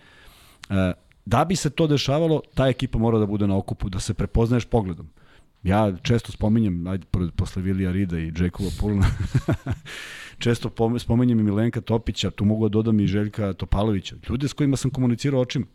[0.70, 0.76] uh,
[1.28, 4.66] Da bi se to dešavalo, ta ekipa mora da bude na okupu, da se prepoznaješ
[4.66, 5.10] pogledom.
[5.64, 7.06] Ja često spominjem, ajde,
[7.36, 9.06] posle Vilija Rida i Jacoba Pulna,
[10.44, 14.78] često spominjem i Milenka Topića, tu mogu da dodam i Željka Topalovića, ljude s kojima
[14.78, 15.66] sam komunicirao očima.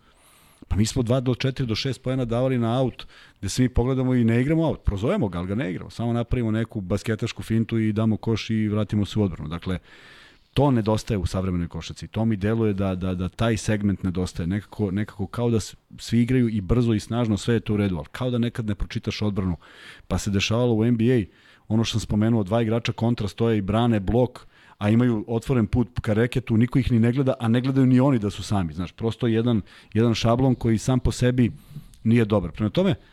[0.68, 3.06] Pa mi smo 2 do 4 do 6 pojena davali na aut,
[3.40, 4.84] gde se mi pogledamo i ne igramo aut.
[4.84, 5.90] Prozovemo ga, ali ga ne igramo.
[5.90, 9.48] Samo napravimo neku basketašku fintu i damo koš i vratimo se u odbranu.
[9.48, 9.78] Dakle,
[10.54, 12.08] to nedostaje u savremenoj košaci.
[12.08, 14.46] To mi deluje da, da, da taj segment nedostaje.
[14.46, 15.60] Nekako, nekako kao da
[15.98, 18.66] svi igraju i brzo i snažno, sve je to u redu, ali kao da nekad
[18.66, 19.56] ne pročitaš odbranu.
[20.08, 21.22] Pa se dešavalo u NBA,
[21.68, 24.46] ono što sam spomenuo, dva igrača kontra stoje i brane blok,
[24.78, 28.00] a imaju otvoren put ka reketu, niko ih ni ne gleda, a ne gledaju ni
[28.00, 28.74] oni da su sami.
[28.74, 29.60] Znaš, prosto jedan,
[29.94, 31.52] jedan šablon koji sam po sebi
[32.04, 32.50] nije dobar.
[32.50, 33.11] Prema tome, uh,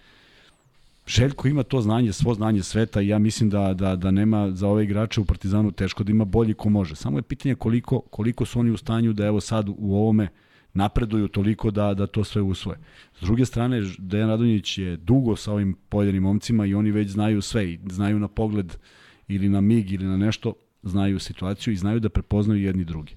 [1.09, 4.67] Željko ima to znanje, svo znanje sveta i ja mislim da, da, da nema za
[4.67, 6.95] ove igrače u Partizanu teško da ima bolji ko može.
[6.95, 10.27] Samo je pitanje koliko, koliko su oni u stanju da evo sad u ovome
[10.73, 12.77] napreduju toliko da, da to sve usvoje.
[13.19, 17.41] S druge strane, Dejan Radonjić je dugo sa ovim pojedinim momcima i oni već znaju
[17.41, 18.77] sve i znaju na pogled
[19.27, 20.53] ili na mig ili na nešto,
[20.83, 23.15] znaju situaciju i znaju da prepoznaju jedni drugi.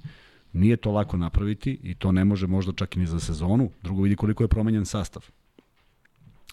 [0.52, 3.70] Nije to lako napraviti i to ne može možda čak i ni za sezonu.
[3.82, 5.22] Drugo vidi koliko je promenjen sastav.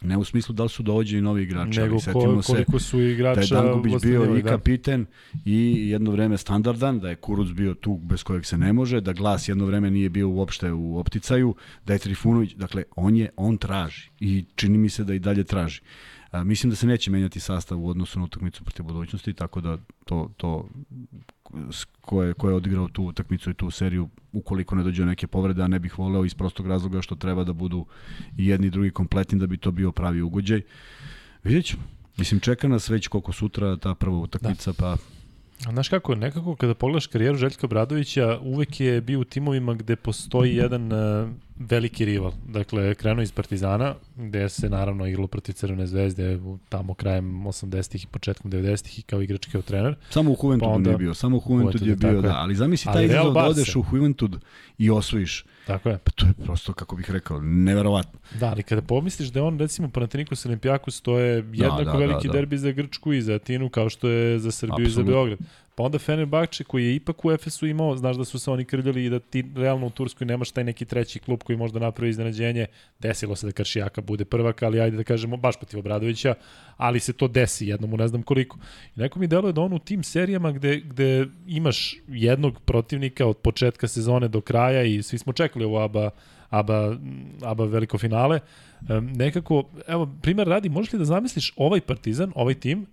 [0.01, 3.01] Ne u smislu da li su dođeni novi igrači, Nego ali setimo se koliko su
[3.01, 4.49] igrača da je Dangubić bio i da.
[4.49, 5.05] kapiten
[5.45, 9.13] i jedno vreme standardan, da je Kuruc bio tu bez kojeg se ne može, da
[9.13, 13.57] Glas jedno vreme nije bio uopšte u opticaju, da je Trifunović, dakle, on je, on
[13.57, 15.81] traži i čini mi se da i dalje traži.
[16.31, 19.77] A, mislim da se neće menjati sastav u odnosu na utakmicu protiv budućnosti, tako da
[20.05, 20.69] to, to
[22.01, 25.63] ko je, ko je odigrao tu utakmicu i tu seriju, ukoliko ne dođe neke povrede,
[25.63, 27.85] a ne bih voleo iz prostog razloga što treba da budu
[28.37, 30.61] i jedni i drugi kompletni da bi to bio pravi ugođaj.
[31.43, 31.83] Vidjet ćemo.
[32.17, 34.77] Mislim, čeka nas već koliko sutra ta prva utakmica, da.
[34.77, 34.97] pa
[35.67, 39.95] A znaš kako, nekako kada pogledaš karijeru Željka Bradovića, uvek je bio u timovima gde
[39.95, 41.29] postoji jedan uh,
[41.59, 42.31] veliki rival.
[42.47, 46.39] Dakle, krenuo iz Partizana, gde se naravno igralo protiv Crvene zvezde
[46.69, 49.95] tamo krajem 80-ih i početkom 90-ih i kao igrač kao trener.
[50.09, 52.35] Samo u Juventudu pa onda, nije bio, samo u Juventudu je bio, da.
[52.37, 54.35] Ali zamisli taj izazov da odeš u Juventud
[54.77, 55.45] i osvojiš.
[55.67, 55.97] Tako je.
[55.97, 58.19] Pa to je prosto, kako bih rekao, neverovatno.
[58.39, 61.97] Da, ali kada pomisliš da on, recimo, Panathinaikos Olimpijakos, to je da, jednako da, da,
[61.97, 62.37] veliki da, da.
[62.39, 64.89] derbi za Grčku i za Atinu, kao što je za Srbiju Absolut.
[64.89, 65.39] i za Beograd.
[65.79, 69.05] Pa onda Fenerbahče koji je ipak u Efesu imao, znaš da su se oni krljali
[69.05, 72.65] i da ti realno u Turskoj nemaš taj neki treći klub koji možda napravi iznenađenje.
[72.99, 76.33] Desilo se da Karšijaka bude prvak, ali ajde da kažemo baš protiv Obradovića,
[76.77, 78.57] ali se to desi jednom u ne znam koliko.
[78.95, 83.37] I neko mi deluje da on u tim serijama gde, gde imaš jednog protivnika od
[83.37, 86.09] početka sezone do kraja i svi smo čekali ovo ABA,
[86.49, 86.97] ABA,
[87.41, 88.39] ABA veliko finale,
[89.15, 92.87] nekako, evo, primer radi, možeš li da zamisliš ovaj Partizan, ovaj tim,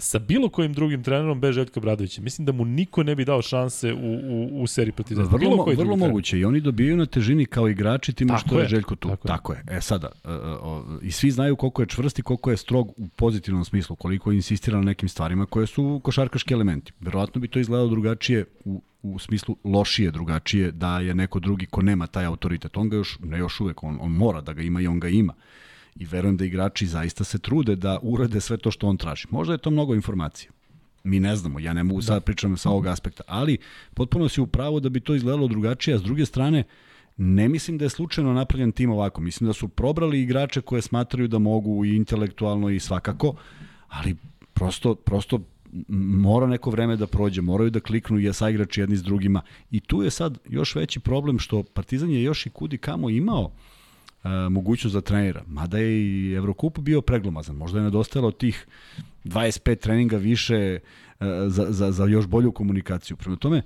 [0.00, 2.22] sa bilo kojim drugim trenerom bez Željka Bradovića.
[2.22, 5.36] Mislim da mu niko ne bi dao šanse u, u, u seriji protiv Zvezda.
[5.36, 6.42] Vrlo, bilo koji vrlo moguće trener.
[6.42, 9.08] i oni dobijaju na težini kao igrači time što je, je Željko tu.
[9.08, 9.62] Tako, tako je.
[9.70, 9.76] je.
[9.76, 13.08] E sada, uh, uh, i svi znaju koliko je čvrst i koliko je strog u
[13.08, 16.92] pozitivnom smislu, koliko insistira na nekim stvarima koje su košarkaški elementi.
[17.00, 21.82] Verovatno bi to izgledalo drugačije u u smislu lošije, drugačije, da je neko drugi ko
[21.82, 22.76] nema taj autoritet.
[22.76, 25.08] On ga još, ne još uvek, on, on mora da ga ima i on ga
[25.08, 25.34] ima
[25.96, 29.26] i verujem da igrači zaista se trude da urade sve to što on traži.
[29.30, 30.52] Možda je to mnogo informacija.
[31.04, 33.58] Mi ne znamo, ja ne mogu sad da pričam sa ovog aspekta, ali
[33.94, 36.64] potpuno si u pravu da bi to izgledalo drugačije, a s druge strane,
[37.16, 39.20] ne mislim da je slučajno napravljen tim ovako.
[39.20, 43.34] Mislim da su probrali igrače koje smatraju da mogu i intelektualno i svakako,
[43.88, 44.16] ali
[44.54, 45.40] prosto, prosto
[45.88, 49.42] mora neko vreme da prođe, moraju da kliknu i sa igrači jedni s drugima.
[49.70, 53.44] I tu je sad još veći problem što Partizan je još i kudi kamo imao
[53.44, 53.50] uh,
[54.50, 55.42] mogućnost za trenera.
[55.46, 57.56] Mada je i Evrokup bio preglomazan.
[57.56, 58.66] Možda je nedostajalo tih
[59.24, 60.78] 25 treninga više
[61.46, 63.16] za, za, za još bolju komunikaciju.
[63.16, 63.62] Prema tome,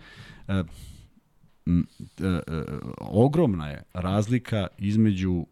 [2.99, 5.47] ogromna je razlika između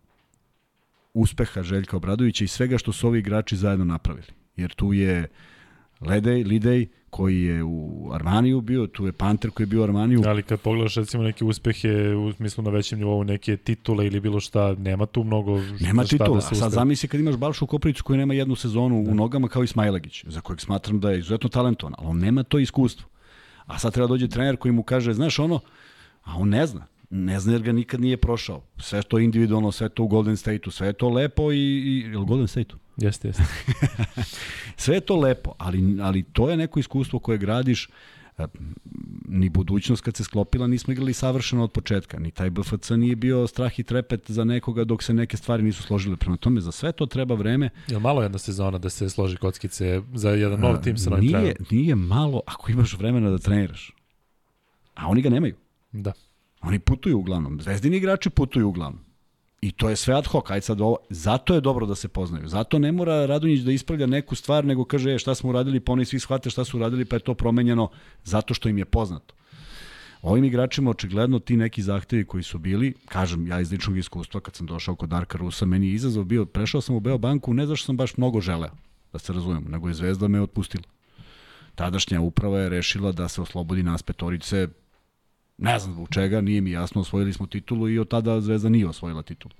[1.14, 4.26] uspeha Željka Obradovića i svega što su ovi igrači zajedno napravili.
[4.56, 5.28] Jer tu je
[6.00, 10.22] Ledej, Lidej, koji je u Armaniju bio, tu je Panter koji je bio u Armaniju.
[10.26, 14.40] Ali kad pogledaš recimo neke uspehe u smislu na većem nivou, neke titule ili bilo
[14.40, 16.34] šta, nema tu mnogo Nema šta titula.
[16.34, 16.74] da se A sad uspe.
[16.74, 20.40] zamisli kad imaš Balšu Koprivicu koji nema jednu sezonu u nogama kao i Smajlagić, za
[20.40, 23.08] kojeg smatram da je izuzetno talentovan, ali on nema to iskustvo.
[23.66, 25.60] A sad treba dođe trener koji mu kaže, znaš ono,
[26.24, 26.86] a on ne zna.
[27.14, 28.62] Ne zna jer ga nikad nije prošao.
[28.78, 31.56] Sve to individualno, sve to u Golden State-u, sve je to lepo i...
[31.56, 32.76] i je li Golden State-u?
[32.96, 33.42] Jeste, jeste.
[34.82, 37.88] Sve je to lepo, ali, ali to je neko iskustvo koje gradiš
[38.38, 38.44] e,
[39.28, 43.46] ni budućnost kad se sklopila nismo igrali savršeno od početka, ni taj BFC nije bio
[43.46, 46.16] strah i trepet za nekoga dok se neke stvari nisu složile.
[46.16, 47.70] Prema tome, za sve to treba vreme.
[47.88, 51.32] Jel malo jedna sezona da se složi kockice za jedan nov tim sa novim nije,
[51.32, 51.66] trenerom?
[51.70, 53.94] nije malo ako imaš vremena da treniraš.
[54.94, 55.54] A oni ga nemaju.
[55.92, 56.12] Da.
[56.62, 57.60] Oni putuju uglavnom.
[57.60, 59.00] Zvezdini igrači putuju uglavnom.
[59.60, 60.50] I to je sve ad hoc.
[60.50, 60.96] Ajde sad ovo.
[61.10, 62.48] Zato je dobro da se poznaju.
[62.48, 65.92] Zato ne mora Radonjić da ispravlja neku stvar, nego kaže e, šta smo uradili, pa
[65.92, 67.90] oni svi shvate šta su uradili, pa je to promenjeno
[68.24, 69.34] zato što im je poznato.
[70.22, 74.54] Ovim igračima očigledno ti neki zahtevi koji su bili, kažem ja iz ličnog iskustva kad
[74.54, 77.86] sam došao kod Darka Rusa, meni je izazov bio, prešao sam u Beobanku ne zašto
[77.86, 78.70] sam baš mnogo želeo,
[79.12, 80.84] da se razumemo, nego je Zvezda me otpustila.
[81.74, 84.68] Tadašnja uprava je rešila da se oslobodi nas petorice
[85.62, 88.88] Ne znam zbog čega, nije mi jasno, osvojili smo titulu i od tada Zvezda nije
[88.88, 89.54] osvojila titulu.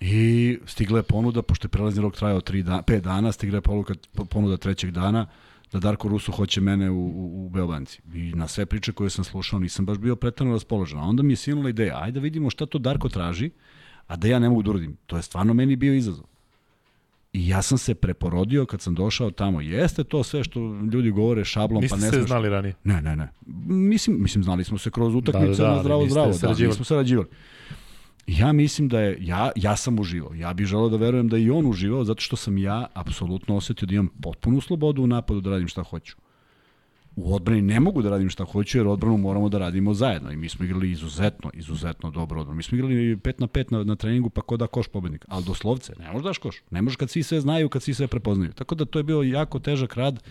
[0.00, 3.60] I stigla je ponuda, pošto je prelazni rok trajao 3 da, 5 dana, stigla je
[3.60, 3.94] ponuda,
[4.30, 5.26] ponuda trećeg dana
[5.72, 8.00] da Darko Rusu hoće mene u, u, u Beobanci.
[8.14, 10.98] I na sve priče koje sam slušao nisam baš bio pretredno raspoložen.
[10.98, 13.50] A onda mi je sinula ideja, ajde da vidimo šta to Darko traži,
[14.06, 14.96] a da ja ne mogu da uradim.
[15.06, 16.31] To je stvarno meni bio izazov.
[17.32, 19.60] I ja sam se preporodio kad sam došao tamo.
[19.60, 20.60] Jeste to sve što
[20.92, 22.26] ljudi govore šablom, Niste pa ne smeš...
[22.26, 22.74] znali ranije.
[22.84, 23.28] Ne, ne, ne.
[23.66, 26.28] Mislim, mislim znali smo se kroz utakmice Da, da, da, na zdravo ali niste zdravo.
[26.28, 26.68] Da, sarađivali.
[26.70, 27.28] nismo sarađivali.
[28.26, 30.34] Ja mislim da je, ja, ja sam uživao.
[30.34, 33.86] Ja bih želeo da verujem da i on uživao, zato što sam ja apsolutno osetio
[33.86, 36.16] da imam potpunu slobodu u napadu da radim šta hoću.
[37.16, 40.32] U odbrani ne mogu da radim šta hoću, jer odbranu moramo da radimo zajedno.
[40.32, 42.56] I mi smo igrali izuzetno, izuzetno dobro odbranu.
[42.56, 45.24] Mi smo igrali 5 na 5 na, na treningu, pa ko da koš pobednik.
[45.28, 46.62] Ali doslovce, ne možeš daš koš.
[46.70, 48.52] Ne možeš kad svi sve znaju, kad svi sve prepoznaju.
[48.52, 50.22] Tako da to je bio jako težak rad.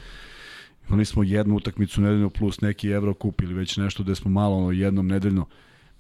[0.90, 4.72] Imali smo jednu utakmicu nedeljno plus neki Evrokup ili već nešto gde smo malo ono,
[4.72, 5.46] jednom nedeljno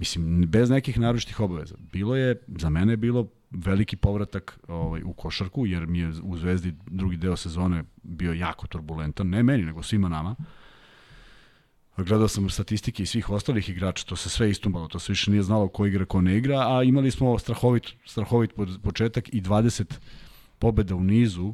[0.01, 1.75] Mislim, bez nekih naročitih obaveza.
[1.91, 6.37] Bilo je, za mene je bilo veliki povratak ovaj, u košarku, jer mi je u
[6.37, 10.35] Zvezdi drugi deo sezone bio jako turbulentan, ne meni, nego svima nama.
[11.97, 15.43] Gledao sam statistike i svih ostalih igrača, to se sve istumbalo, to se više nije
[15.43, 18.51] znalo ko igra, ko ne igra, a imali smo strahovit, strahovit
[18.83, 19.93] početak i 20
[20.59, 21.53] pobeda u nizu,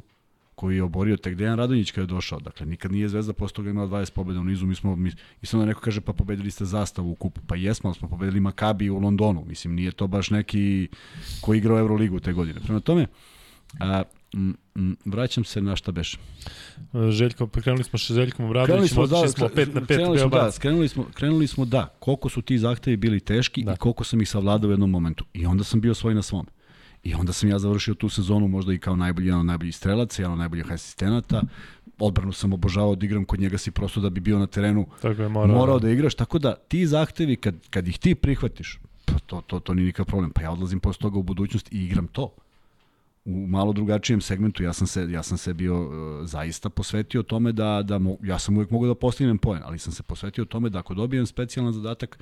[0.58, 2.40] koji je oborio tek Dejan Radonjić kada je došao.
[2.40, 4.66] Dakle, nikad nije Zvezda posle toga imala 20 pobeda u nizu.
[4.66, 5.12] Mi smo, mi,
[5.42, 7.40] i sad neko kaže, pa pobedili ste zastavu u kupu.
[7.46, 9.44] Pa jesmo, ali smo pobedili Makabi u Londonu.
[9.46, 10.88] Mislim, nije to baš neki
[11.40, 12.60] ko igra u Euroligu te godine.
[12.60, 13.06] Prema tome,
[13.80, 14.02] a,
[15.04, 16.18] vraćam se na šta beš.
[17.10, 20.18] Željko, pa krenuli smo sa Željkom Obradovićem, smo, da, otišli smo 5 na 5 krenuli
[20.18, 23.70] smo, da, krenuli smo, krenuli smo, da, koliko su ti zahtevi bili teški Da.
[23.70, 23.74] da.
[23.74, 25.24] i koliko sam ih savladao u jednom momentu.
[25.32, 26.48] I onda sam bio svoj na svome.
[27.02, 30.22] I onda sam ja završio tu sezonu možda i kao najbolji, jedan od najboljih strelaca,
[30.22, 31.42] jedan od najboljih asistenata.
[31.98, 35.22] Odbranu sam obožavao da igram kod njega si prosto da bi bio na terenu Tako
[35.22, 36.14] je, morao, morao, morao da igraš.
[36.14, 40.06] Tako da ti zahtevi kad, kad ih ti prihvatiš, pa to, to, to nije nikakav
[40.06, 40.30] problem.
[40.30, 42.34] Pa ja odlazim posle toga u budućnost i igram to
[43.28, 47.52] u malo drugačijem segmentu ja sam se ja sam se bio uh, zaista posvetio tome
[47.52, 50.70] da da mo, ja sam uvek mogao da postignem poen, ali sam se posvetio tome
[50.70, 52.18] da ako dobijem specijalan zadatak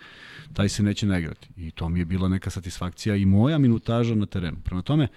[0.53, 1.49] taj se neće naigrati.
[1.57, 4.57] I to mi je bila neka satisfakcija i moja minutaža na terenu.
[4.65, 5.09] Prema tome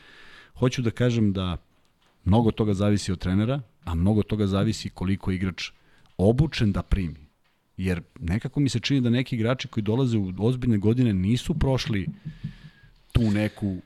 [0.56, 1.58] hoću da kažem da
[2.26, 5.70] mnogo toga zavisi od trenera, a mnogo toga zavisi koliko igrač
[6.18, 7.28] obučen da primi.
[7.78, 12.08] Jer nekako mi se čini da neki igrači koji dolaze u ozbiljne godine nisu prošli
[13.12, 13.78] tu neku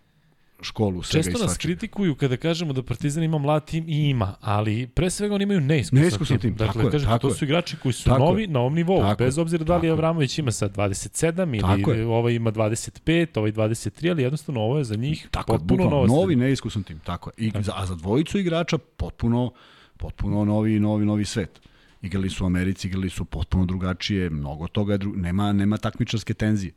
[0.62, 4.88] školu svega Često nas kritikuju kada kažemo da Partizan ima mlad tim i ima, ali
[4.88, 7.94] pre svega oni imaju neiskusan, Neiskusan tim, Dakle, tako je, tako to su igrači koji
[7.94, 8.48] su Tako novi je.
[8.48, 9.92] na ovom nivou, Tako bez obzira da li tako je.
[9.92, 12.06] Avramović ima sad 27 Tako ili je.
[12.08, 16.08] ovaj ima 25, ovaj 23, ali jednostavno ovo je za njih Tako potpuno novo.
[16.08, 17.48] novi neiskusan tim, tako je.
[17.48, 19.52] I za, a za dvojicu igrača potpuno,
[19.98, 21.62] potpuno novi, novi, novi svet.
[22.02, 25.14] Igrali su u Americi, igrali su potpuno drugačije, mnogo toga, je dru...
[25.16, 26.74] nema, nema takmičarske tenzije.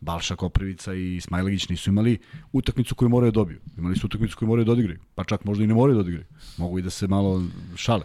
[0.00, 2.18] Balša Koprivica i Smajlagić nisu imali
[2.52, 3.58] utakmicu koju moraju da dobiju.
[3.78, 4.98] Imali su utakmicu koju moraju da odigraju.
[5.14, 6.26] Pa čak možda i ne moraju da odigraju.
[6.56, 7.42] Mogu i da se malo
[7.76, 8.02] šale.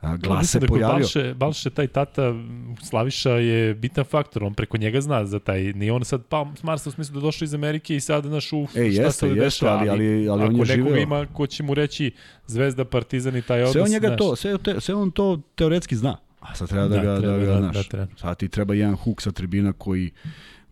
[0.00, 0.94] A, Glas se da pojavio.
[0.94, 2.34] Balše, Balše, taj tata
[2.82, 6.62] Slaviša je bitan faktor, on preko njega zna za taj, nije on sad pa s
[6.62, 9.26] Marsa u smislu da došao iz Amerike i sad naš uf, E, šta jeste, se
[9.26, 10.96] ovde jeste, dešava, ali- ali- ali on ako je nekoga živeo.
[10.98, 12.12] ima ko će mu reći
[12.46, 14.18] Zvezda, Partizan i taj odnos, Sve on njega znaš.
[14.18, 16.16] to, sve, te, sve on to teoretski zna.
[16.40, 17.76] A sad treba da, Da, ga, treba da ga da- znaš.
[17.76, 18.06] da treba.
[18.16, 20.10] Sad ti treba jedan huk sa tribina koji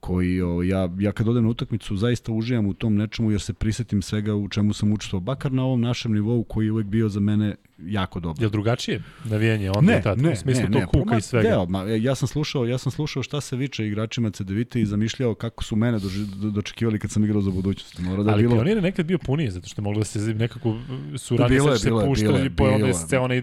[0.02, 3.52] koji o, ja, ja kad odem na utakmicu zaista uživam u tom nečemu jer se
[3.52, 7.08] prisetim svega u čemu sam učestvovao, bakar na ovom našem nivou koji je uvek bio
[7.08, 8.44] za mene jako dobro.
[8.44, 10.18] Je drugačije navijanje onda Ne, i tad?
[10.18, 11.48] ne, u smislu ne, tog ne, kuka ma, i svega.
[11.48, 14.86] Deo, ma, e, ja sam slušao, ja sam slušao šta se viče igračima CDVita i
[14.86, 16.08] zamišljao kako su mene do,
[16.50, 17.98] dočekivali kad sam igrao za budućnost.
[17.98, 18.54] Mora da Ali bilo...
[18.54, 20.78] Pionir je nekad bio puniji, zato što je moglo da se nekako
[21.16, 22.94] su ranije Bilo je, se puštali i po onda bilo je.
[22.94, 23.38] se onaj...
[23.38, 23.42] e,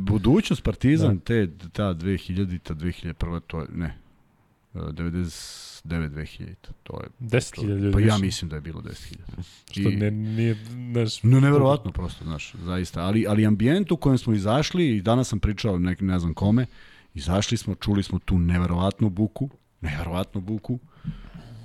[0.00, 3.98] Budućnost Partizan, te, ta 2000-ta, 2001 to je, ne,
[4.74, 4.78] e,
[5.86, 9.42] 99 2000 to je 10.000 ljudi Pa ja mislim da je bilo 10.000.
[9.70, 10.56] Što I- ne, nije,
[10.92, 13.00] znaš, No, neverovatno prosto, znaš, zaista.
[13.02, 16.66] Ali, ali ambijent u kojem smo izašli, i danas sam pričao nek, ne znam kome,
[17.14, 20.78] izašli smo, čuli smo tu neverovatnu buku, neverovatnu buku,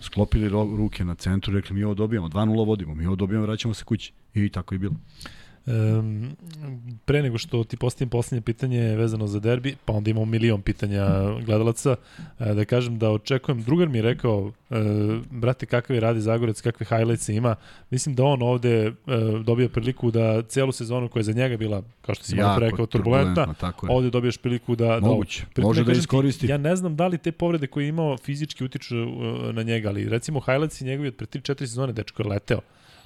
[0.02, 3.84] sklopili ruke na centru, rekli mi ovo dobijamo, 2-0 vodimo, mi ovo dobijamo, vraćamo se
[3.84, 4.14] kući.
[4.34, 4.96] I tako je bilo.
[5.66, 6.36] Um,
[7.06, 11.06] pre nego što ti postavim poslednje pitanje vezano za derbi, pa onda imamo milion pitanja
[11.46, 11.96] gledalaca,
[12.40, 14.76] e, da kažem da očekujem, drugar mi je rekao, e,
[15.32, 17.56] brate, kakav je radi Zagorec, kakve highlights ima,
[17.90, 18.92] mislim da on ovde e,
[19.44, 22.86] dobija priliku da celu sezonu koja je za njega bila, kao što si malo rekao,
[22.86, 23.54] turbulentna,
[23.90, 25.00] ovde dobiješ priliku da...
[25.00, 26.48] Moguće, da, može da kažem ti, iskoristi.
[26.48, 28.96] Ja ne znam da li te povrede koje je imao fizički utiču
[29.54, 32.60] na njega, ali recimo highlights njegovi od pre 3-4 sezone, dečko je leteo.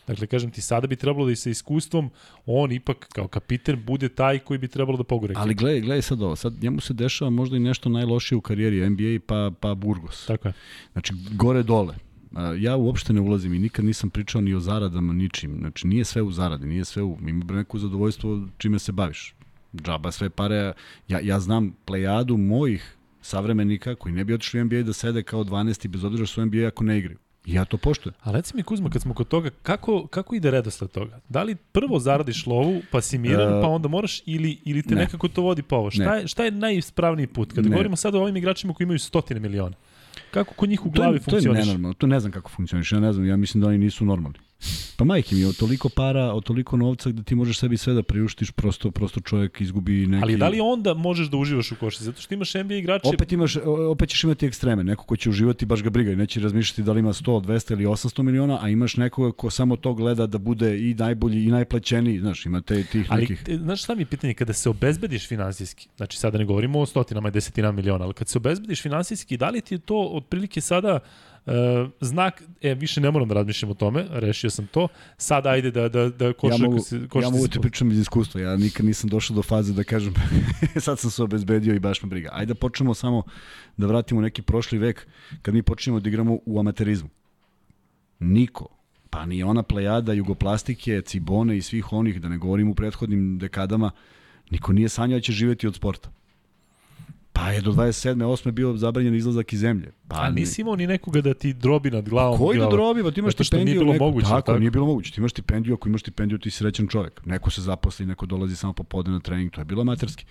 [0.08, 2.10] Dakle, kažem ti, sada bi trebalo da i sa iskustvom
[2.46, 5.34] on ipak kao kapiten bude taj koji bi trebalo da pogore.
[5.38, 8.90] Ali gledaj, gledaj sad ovo, sad njemu se dešava možda i nešto najlošije u karijeri
[8.90, 10.26] NBA pa, pa Burgos.
[10.26, 10.54] Tako je.
[10.94, 11.96] Znači, gore dole.
[12.58, 15.58] Ja uopšte ne ulazim i nikad nisam pričao ni o zaradama, ničim.
[15.60, 17.18] Znači, nije sve u zaradi, nije sve u...
[17.28, 19.36] Ima neko zadovoljstvo čime se baviš.
[19.76, 20.74] Džaba sve pare.
[21.08, 25.44] Ja, ja znam plejadu mojih savremenika koji ne bi otišli u NBA da sede kao
[25.44, 27.18] 12 bez obzira što su NBA ako ne igraju.
[27.46, 28.14] Ja to poštujem.
[28.22, 31.20] A reci mi Kuzma, kad smo kod toga, kako, kako ide redosled toga?
[31.30, 34.96] Da li prvo zaradiš lovu, pa si miran, E, pa onda moraš, ili, ili te
[34.96, 35.02] ne.
[35.02, 35.92] nekako to vodi pa ovo?
[35.92, 37.54] Šta je, šta je najispravniji put?
[37.54, 37.70] Kad Ne.
[37.70, 39.76] govorimo sada o ovim igračima koji imaju stotine miliona.
[40.32, 41.66] Kako kod njih u To je, glavi to je funkcioniš?
[41.66, 44.38] nenormalno, to ne znam kako funkcioniš, ja ne znam, ja mislim da oni nisu normalni.
[44.98, 48.04] Pa majke mi, od toliko para, od toliko novca gde ti možeš sebi sve da
[48.04, 50.24] priuštiš, prosto, prosto čovjek izgubi neki...
[50.24, 52.04] Ali da li onda možeš da uživaš u košarci?
[52.04, 53.08] Zato što imaš NBA igrače...
[53.08, 53.56] Opet imaš,
[53.90, 54.84] opet ćeš imati ekstreme.
[54.84, 57.72] Neko ko će uživati baš ga briga i neće razmišljati da li ima 100, 200
[57.72, 61.52] ili 800 miliona, a imaš nekoga ko samo to gleda da bude i najbolji i
[61.52, 62.20] najplaćeniji.
[62.20, 63.44] Znaš, ima te, tih Ali, nekih...
[63.44, 66.86] te, znaš šta mi je pitanje, kada se obezbediš finansijski, znači sada ne govorimo o
[66.86, 70.62] stotinama i desetinama miliona, ali kad se obezbediš finansijski, da li ti je to otprilike
[70.62, 71.35] sada uh,
[72.02, 74.88] znak, e, više ne moram da razmišljam o tome, rešio sam to,
[75.18, 78.00] sad ajde da, da, da Ja košarka mogu, se, ja mogu se ti pričam iz
[78.00, 80.14] iskustva, ja nikad nisam došao do faze da kažem
[80.86, 82.30] sad sam se obezbedio i baš me briga.
[82.34, 83.24] Ajde da počnemo samo
[83.78, 85.08] da vratimo neki prošli vek
[85.42, 87.10] kad mi počnemo da igramo u amaterizmu.
[88.20, 88.68] Niko,
[89.10, 93.92] pa ni ona plejada jugoplastike, cibone i svih onih, da ne govorim u prethodnim dekadama,
[94.50, 96.10] niko nije sanjao da će živeti od sporta.
[97.36, 98.16] Pa je do 27.
[98.16, 98.52] 8.
[98.52, 99.92] bio zabranjen izlazak iz zemlje.
[100.08, 102.40] Pa A nisi imao ni nekoga da ti drobi nad glavom.
[102.40, 103.80] Koji da drobi, pa ti imaš što nije stipendiju.
[103.80, 104.60] bilo neko, moguće, tako, tako?
[104.60, 105.12] nije bilo moguće.
[105.12, 107.26] Ti imaš stipendiju, ako imaš stipendiju, ti si srećan čovek.
[107.26, 110.26] Neko se zaposli, neko dolazi samo popodne na trening, to je bilo amaterski.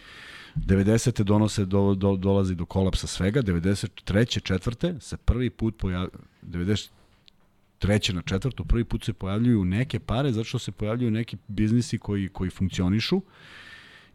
[0.57, 1.22] 90.
[1.22, 4.42] donose, do, do, dolazi do kolapsa svega, 93.
[4.42, 6.11] četvrte se prvi put pojavljaju,
[6.42, 8.12] 93.
[8.12, 12.28] na četvrtu, prvi put se pojavljuju neke pare, zato što se pojavljuju neki biznisi koji,
[12.28, 13.22] koji funkcionišu,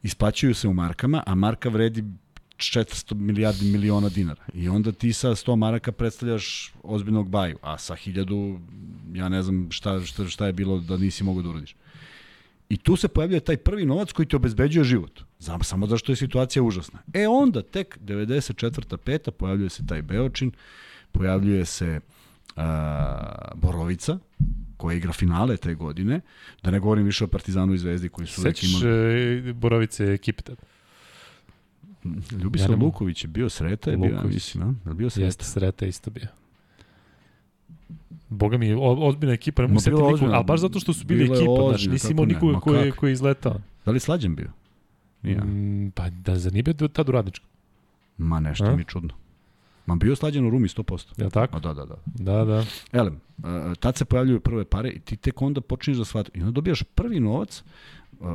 [0.04, 2.04] isplaćuju se u markama, a marka vredi
[2.60, 4.44] 400 milijardi miliona dinara.
[4.54, 8.60] I onda ti sa 100 maraka predstavljaš ozbiljnog baju, a sa 1000
[9.14, 11.76] ja ne znam šta, šta, šta je bilo da nisi mogao da uradiš.
[12.70, 15.22] I tu se pojavljuje taj prvi novac koji ti obezbeđuje život.
[15.40, 17.00] Znam, samo zašto je situacija užasna.
[17.14, 18.98] E onda, tek 94.
[18.98, 20.52] peta, pojavljuje se taj Beočin,
[21.12, 22.00] pojavljuje se
[22.56, 24.20] a, Borovica,
[24.78, 26.22] koja igra finale te godine,
[26.64, 29.50] da ne govorim više o Partizanu i Zvezdi koji su uvek Sećaš imali...
[29.50, 30.62] e, Borovice ekipe tada?
[32.34, 32.78] Ljubislav Ja.
[32.78, 34.90] Luković je bio sreta, je bio, ja mislim, a?
[34.90, 35.26] Je bio sreta?
[35.26, 36.28] Jeste, Sreta isto bio.
[38.30, 41.38] Boga mi, ozbiljna ekipa, ne mogu se nikoga, ali baš zato što su bili ekipa,
[41.38, 43.62] znaš, ozbiljna, nisi imao nikoga koji, je- koji je izletao.
[43.86, 44.52] Da li slađen bio?
[45.24, 45.38] Nije.
[45.38, 47.46] Mm, pa da, zar nije bio tad u radničku?
[48.18, 48.76] Ma nešto A?
[48.76, 49.10] mi je čudno.
[49.86, 51.14] Ma bio slađen u Rumi 100%.
[51.18, 51.58] Je li tako?
[51.58, 51.96] A da, da, da.
[52.06, 52.66] Da, da.
[52.92, 53.44] Elem, uh,
[53.76, 56.40] tad se pojavljuju prve pare i ti tek onda počinješ da shvatiti.
[56.40, 57.64] I onda dobijaš prvi novac,
[58.20, 58.30] uh,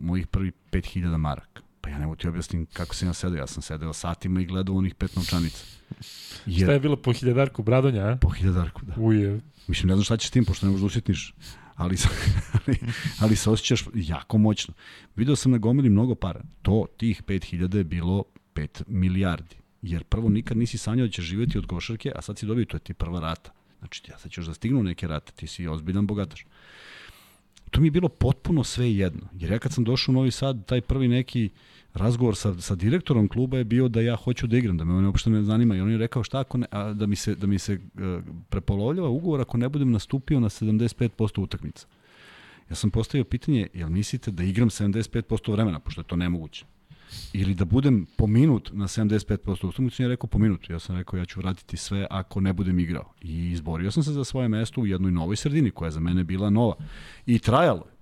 [0.00, 1.62] mojih prvi 5000 maraka.
[1.86, 3.38] Pa ja ne mogu ti objasnim kako sam ja sedeo.
[3.38, 5.64] Ja sam sedeo satima i gledao onih pet novčanica.
[6.00, 8.16] Šta Jer, je bilo po hiljadarku Bradonja, a?
[8.16, 8.94] po hiljadarku, da.
[8.96, 11.34] Uje, Mislim, ne znam šta ćeš s tim, pošto ne možeš da usjetniš.
[11.76, 11.96] Ali,
[12.66, 12.78] ali,
[13.20, 14.74] ali se osjećaš jako moćno.
[15.16, 16.42] Video sam na gomili mnogo para.
[16.62, 18.24] To, tih 5000 je bilo
[18.54, 19.56] 5 milijardi.
[19.82, 22.76] Jer prvo nikad nisi sanjao da ćeš živjeti od košarke, a sad si dobio, to
[22.76, 23.52] je ti prva rata.
[23.78, 26.46] Znači, ja sad ćeš da stignu neke rate, ti si ozbiljan bogataš.
[27.70, 29.28] to mi je bilo potpuno sve jedno.
[29.32, 31.50] Jer ja kad sam došao u Novi Sad, taj prvi neki
[31.96, 35.04] razgovor sa, sa direktorom kluba je bio da ja hoću da igram, da me on
[35.04, 35.76] uopšte ne zanima.
[35.76, 38.24] I on je rekao šta ako ne, a, da mi se, da mi se uh,
[38.48, 41.86] prepolovljava ugovor ako ne budem nastupio na 75% utakmica.
[42.70, 46.64] Ja sam postavio pitanje, jel mislite da igram 75% vremena, pošto je to nemoguće?
[47.32, 50.70] Ili da budem po minut na 75% utakmicu, je rekao po minut.
[50.70, 53.12] Ja sam rekao ja ću vratiti sve ako ne budem igrao.
[53.22, 56.24] I izborio sam se za svoje mesto u jednoj novoj sredini koja je za mene
[56.24, 56.74] bila nova.
[57.26, 57.96] I trajalo je.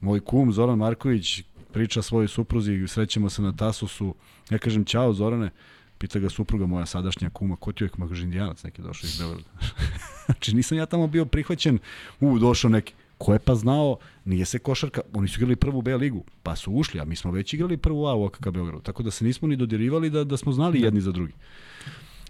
[0.00, 1.42] Moj kum Zoran Marković
[1.76, 4.14] priča svojoj supruzi, srećemo se na Tasusu.
[4.50, 5.50] Ja kažem, ćao Zorane,
[5.98, 9.48] pita ga supruga moja sadašnja kuma, ko ti je kaže indijanac neki došao iz Beograda.
[10.26, 11.78] znači nisam ja tamo bio prihvaćen,
[12.20, 12.94] u, došao neki.
[13.18, 16.72] Ko je pa znao, nije se košarka, oni su igrali prvu B ligu, pa su
[16.72, 19.48] ušli, a mi smo već igrali prvu A u OKK Beogradu, tako da se nismo
[19.48, 21.32] ni dodirivali da, da smo znali jedni za drugi.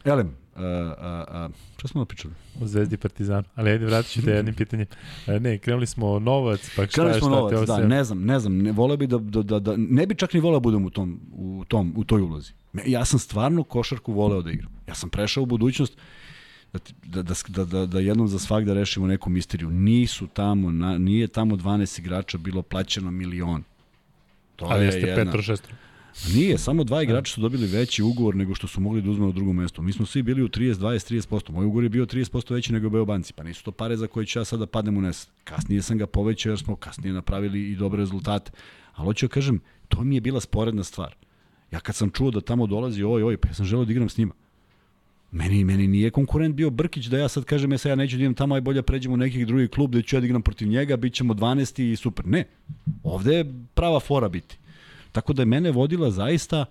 [0.04, 1.48] Elem, a, a, a,
[1.78, 2.34] šta smo pričali?
[2.62, 3.44] O Zvezdi Partizan.
[3.54, 4.86] Ali ajde, vratit ću te jednim pitanjem.
[5.26, 8.04] E, ne, krenuli smo novac, pa šta Krenuli je, smo šta novac, te da, ne
[8.04, 10.56] znam, ne znam, ne vole bi da, da, da, da, ne bi čak ni voleo
[10.56, 12.52] da budem u tom, u tom, u toj ulozi.
[12.86, 14.72] Ja sam stvarno košarku voleo da igram.
[14.88, 15.98] Ja sam prešao u budućnost
[16.72, 19.70] da, da, da, da, da, da jednom za svak da rešimo neku misteriju.
[19.70, 23.62] Nisu tamo, na, nije tamo 12 igrača bilo plaćeno milion.
[24.56, 25.74] To Ali je jeste jedna- Petro šestro.
[26.34, 29.32] Nije, samo dva igrača su dobili veći ugovor nego što su mogli da uzme na
[29.32, 29.82] drugom mestu.
[29.82, 31.50] Mi smo svi bili u 30, 20, 30%.
[31.50, 34.38] Moj ugovor je bio 30% veći nego Beobanci, pa nisu to pare za koje ću
[34.38, 35.28] ja sada da padnem u nes.
[35.44, 38.50] Kasnije sam ga povećao jer smo kasnije napravili i dobre rezultate.
[38.94, 41.14] Ali hoću da kažem, to mi je bila sporedna stvar.
[41.72, 44.08] Ja kad sam čuo da tamo dolazi oj, oj, pa ja sam želeo da igram
[44.08, 44.34] s njima.
[45.30, 48.22] Meni, meni nije konkurent bio Brkić da ja sad kažem ja sad ja neću da
[48.22, 50.68] idem tamo, aj bolje pređem u neki drugi klub da ću ja da igram protiv
[50.68, 52.26] njega, bit ćemo 12 i super.
[52.26, 52.44] Ne,
[53.02, 54.58] ovde je prava fora biti.
[55.16, 56.64] Tako da je mene vodila zaista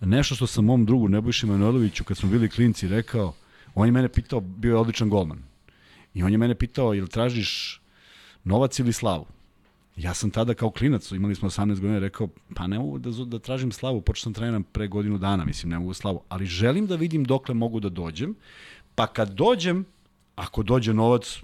[0.00, 3.34] nešto što sam mom drugu Nebojši Manojloviću kad smo bili klinci rekao,
[3.74, 5.38] on je mene pitao, bio je odličan golman.
[6.14, 7.80] I on je mene pitao, jel tražiš
[8.44, 9.26] novac ili slavu?
[9.96, 13.38] Ja sam tada kao klinac, imali smo 18 godina, rekao, pa ne mogu da, da
[13.38, 16.96] tražim slavu, počeo sam treniram pre godinu dana, mislim, ne mogu slavu, ali želim da
[16.96, 18.34] vidim dokle mogu da dođem,
[18.94, 19.84] pa kad dođem,
[20.36, 21.38] ako dođe novac,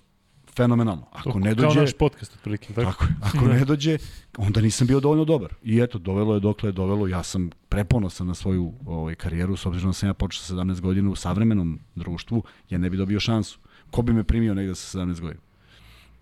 [0.56, 1.06] fenomenalno.
[1.12, 2.74] Ako ne Kao dođe, naš podcast, otprilike.
[2.74, 2.90] Tako?
[2.90, 3.04] Tako.
[3.22, 3.98] Ako ne dođe,
[4.36, 5.54] onda nisam bio dovoljno dobar.
[5.62, 7.08] I eto, dovelo je dokle je dovelo.
[7.08, 10.80] Ja sam preponosan na svoju ovaj, karijeru, s obzirom da sam ja počeo sa 17
[10.80, 13.58] godina u savremenom društvu, ja ne bi dobio šansu.
[13.90, 15.40] Ko bi me primio negde sa 17 godina?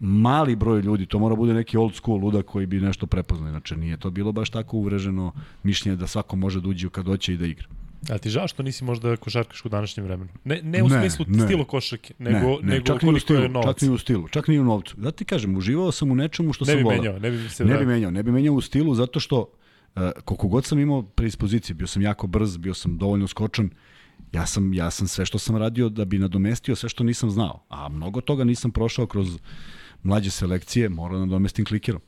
[0.01, 3.49] Mali broj ljudi, to mora bude neki old school ludak koji bi nešto prepoznao.
[3.49, 7.35] Inače, nije to bilo baš tako uvreženo mišljenje da svako može da uđe kad hoće
[7.35, 7.67] i da igra.
[8.09, 10.31] A ti žao što nisi možda košarkaš u današnjem vremenu?
[10.45, 11.45] Ne, ne u Ne, smislu ne.
[11.45, 13.67] stilu košarke, nego, ne, ne, nego čak ni u koliko stilu, je novac.
[13.67, 14.97] čak ni u stilu, čak ni u novcu.
[14.97, 16.99] Da ti kažem, uživao sam u nečemu što ne sam bi voleo.
[16.99, 20.03] menjao, ne bi se Ne bi menjao, ne bi menjao u stilu zato što uh,
[20.25, 23.71] koliko god sam imao predispozicije, bio sam jako brz, bio sam dovoljno skočan,
[24.33, 27.65] ja sam, ja sam sve što sam radio da bi nadomestio sve što nisam znao.
[27.69, 29.39] A mnogo toga nisam prošao kroz
[30.03, 32.01] mlađe selekcije, morao da nadomestim klikerom.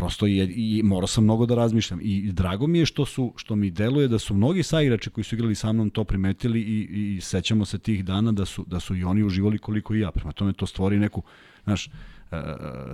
[0.00, 2.00] Prosto je, i morao sam mnogo da razmišljam.
[2.02, 5.34] I drago mi je što su što mi deluje da su mnogi saigrači koji su
[5.34, 8.96] igrali sa mnom to primetili i, i sećamo se tih dana da su, da su
[8.96, 10.10] i oni uživali koliko i ja.
[10.10, 11.22] Prema tome to stvori neku,
[11.64, 11.90] znaš, e,
[12.30, 12.42] e,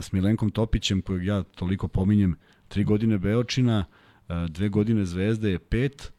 [0.00, 2.36] s Milenkom Topićem, kojeg ja toliko pominjem,
[2.68, 3.84] tri godine Beočina,
[4.28, 6.12] e, dve godine Zvezde je pet,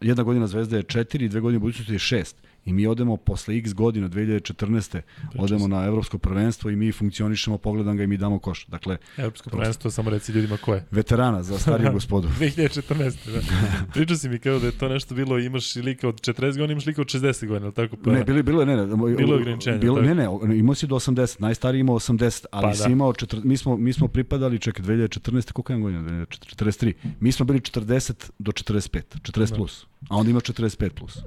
[0.00, 2.42] jedna godina Zvezde je četiri, dve godine budućnosti je šest.
[2.68, 5.00] I mi odemo posle x godina, 2014.
[5.36, 8.66] odemo na evropsko prvenstvo i mi funkcionišemo, pogledam ga i mi damo koš.
[8.66, 10.84] Dakle, Evropsko prvenstvo, samo reci ljudima ko je.
[10.90, 12.28] veterana za stariju gospodu.
[12.40, 12.96] 2014.
[13.26, 13.40] Da.
[13.94, 16.72] Pričao si mi kao da je to nešto bilo, imaš i lika od 40 godina,
[16.72, 17.96] imaš lika od 60 godina, tako?
[17.96, 20.86] Pa, Ne, bilo, bilo je, ne, ne, Bilo je ograničenje, Bilo, ne, ne, imao si
[20.86, 22.88] do 80, najstariji imao 80, ali Pa si da.
[22.88, 26.26] imao, četir, mi, smo, mi smo pripadali, čekaj, 2014, koliko imam godina?
[26.26, 26.92] 43.
[27.20, 29.56] Mi smo bili 40 do 45, 40 Da.
[29.56, 31.16] plus, a onda ima 45 plus.
[31.16, 31.22] Um,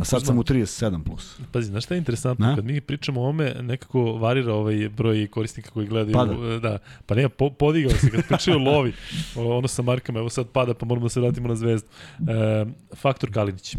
[0.00, 1.36] A sad sam u 37 plus.
[1.52, 2.46] Pazi, znaš šta je interesantno?
[2.46, 2.54] Na?
[2.54, 6.14] Kad mi pričamo o ome, nekako varira ovaj broj korisnika koji gledaju.
[6.14, 6.58] Pada.
[6.58, 8.10] Da, pa nema, po, podigao se.
[8.10, 8.92] Kad pričaju lovi,
[9.36, 11.88] ono sa markama, evo sad pada, pa moramo da se vratimo na zvezdu.
[12.18, 12.66] E,
[12.96, 13.76] faktor Kalinić.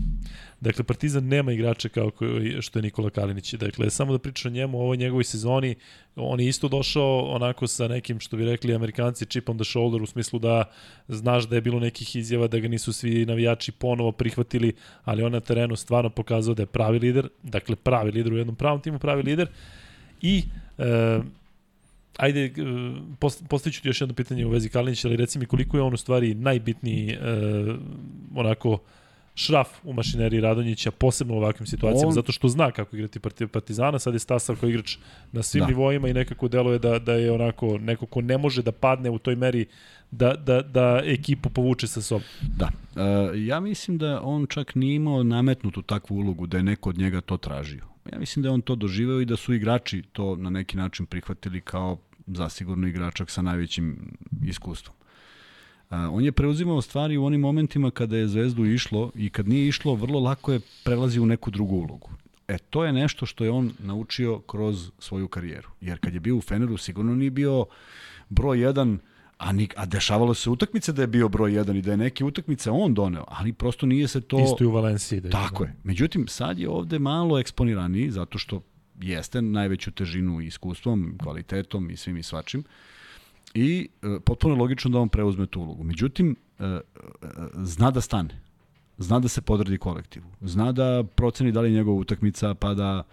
[0.61, 2.11] Dakle, Partizan nema igrača kao
[2.61, 3.53] što je Nikola Kalinić.
[3.53, 5.75] Dakle, samo da pričam o njemu, o ovoj njegovoj sezoni,
[6.15, 10.01] on je isto došao onako sa nekim, što bi rekli amerikanci, chip on the shoulder,
[10.01, 10.63] u smislu da
[11.07, 15.31] znaš da je bilo nekih izjava da ga nisu svi navijači ponovo prihvatili, ali on
[15.31, 18.99] na terenu stvarno pokazao da je pravi lider, dakle pravi lider u jednom pravom timu,
[18.99, 19.47] pravi lider
[20.21, 20.43] i
[20.77, 21.19] e,
[22.17, 22.51] ajde, e,
[23.19, 25.93] post, postaviću ti još jedno pitanje u vezi Kalinića, ali reci mi koliko je on
[25.93, 27.17] u stvari najbitniji e,
[28.35, 28.79] onako
[29.37, 33.47] šraf u mašineriji Radonjića, posebno u ovakvim situacijama, On- zato što zna kako igrati Parti-
[33.47, 34.97] Partizana, sad je stasao kao igrač
[35.31, 35.67] na svim Da.
[35.67, 39.19] nivoima i nekako deluje da, da je onako neko ko ne može da padne u
[39.19, 39.65] toj meri
[40.11, 42.23] da, da, da ekipu povuče sa sobom.
[42.57, 42.69] Da.
[42.95, 43.01] E,
[43.45, 47.21] ja mislim da on čak nije imao nametnutu takvu ulogu da je neko od njega
[47.21, 47.85] to tražio.
[48.11, 51.05] Ja mislim da je on to doživeo i da su igrači to na neki način
[51.05, 54.11] prihvatili kao zasigurno igračak sa najvećim
[54.45, 54.95] iskustvom.
[55.89, 59.67] A, on je preuzimao stvari u onim momentima kada je Zvezdu išlo i kad nije
[59.67, 62.09] išlo, vrlo lako je prelazi u neku drugu ulogu.
[62.47, 65.69] E, to je nešto što je on naučio kroz svoju karijeru.
[65.81, 67.65] Jer kad je bio u Feneru, sigurno nije bio
[68.29, 68.99] broj jedan,
[69.37, 72.23] a, ni, a dešavalo se utakmice da je bio broj jedan i da je neke
[72.23, 74.39] utakmice on doneo, ali prosto nije se to...
[74.43, 75.19] Isto i u Valenciji.
[75.19, 75.75] Da je Tako je.
[75.83, 78.61] Međutim, sad je ovde malo eksponiraniji, zato što
[79.01, 82.63] jeste najveću težinu iskustvom, kvalitetom i svim i svačim.
[83.57, 85.83] I e, potpuno je logično da on preuzme tu ulogu.
[85.83, 86.79] Međutim, e, e,
[87.63, 88.41] zna da stane.
[88.97, 90.25] Zna da se podredi kolektivu.
[90.41, 93.03] Zna da proceni da li je njegova utakmica pa da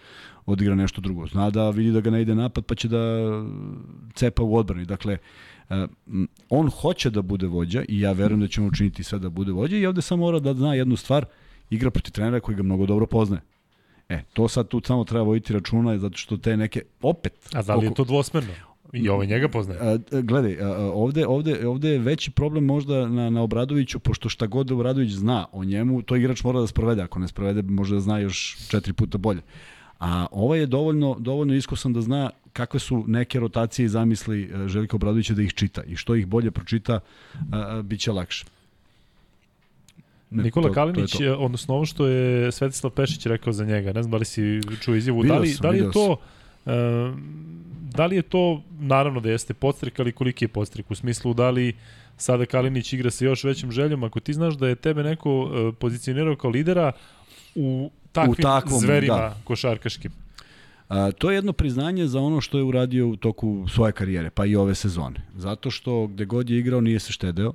[0.46, 1.26] odigra nešto drugo.
[1.26, 2.98] Zna da vidi da ga ne ide napad pa će da
[4.14, 4.84] cepa u odbrani.
[4.84, 5.18] Dakle,
[5.70, 5.86] e,
[6.48, 9.52] on hoće da bude vođa i ja verujem da će on učiniti sve da bude
[9.52, 11.24] vođa i ovde samo mora da zna jednu stvar,
[11.70, 13.42] igra protiv trenera koji ga mnogo dobro poznaje.
[14.08, 17.74] E, to sad tu samo treba voditi računa zato što te neke, opet, A da
[17.74, 18.52] li je to dvosmerno?
[18.94, 19.80] I ovaj njega poznaje.
[19.80, 24.46] A, gledaj, a, ovde, ovde, ovde je veći problem možda na, na Obradoviću, pošto šta
[24.46, 27.02] god da Obradović zna o njemu, to igrač mora da sprovede.
[27.02, 29.40] Ako ne sprovede, može da zna još četiri puta bolje.
[30.00, 34.68] A ovaj je dovoljno, dovoljno iskusan da zna kakve su neke rotacije i zamisli e,
[34.68, 35.82] Željka Obradovića da ih čita.
[35.82, 37.00] I što ih bolje pročita,
[37.52, 38.44] a, bit će lakše.
[40.30, 41.36] Ne, Nikola to, Kalinić, to je to.
[41.36, 44.94] odnosno ovo što je Svetislav Pešić rekao za njega, ne znam da li si čuo
[44.94, 46.10] izjavu, da li, sam, da li je to...
[46.12, 46.18] Uh,
[47.94, 50.90] da li je to, naravno da jeste podstrek, ali koliki je podstrek?
[50.90, 51.76] U smislu da li
[52.16, 55.74] sada Kalinić igra sa još većim željom, ako ti znaš da je tebe neko uh,
[55.78, 56.92] pozicionirao kao lidera
[57.54, 59.36] u takvim u takvom, zverima da.
[59.44, 60.12] košarkaškim.
[60.88, 64.46] A, to je jedno priznanje za ono što je uradio u toku svoje karijere, pa
[64.46, 65.20] i ove sezone.
[65.36, 67.52] Zato što gde god je igrao nije se štedeo,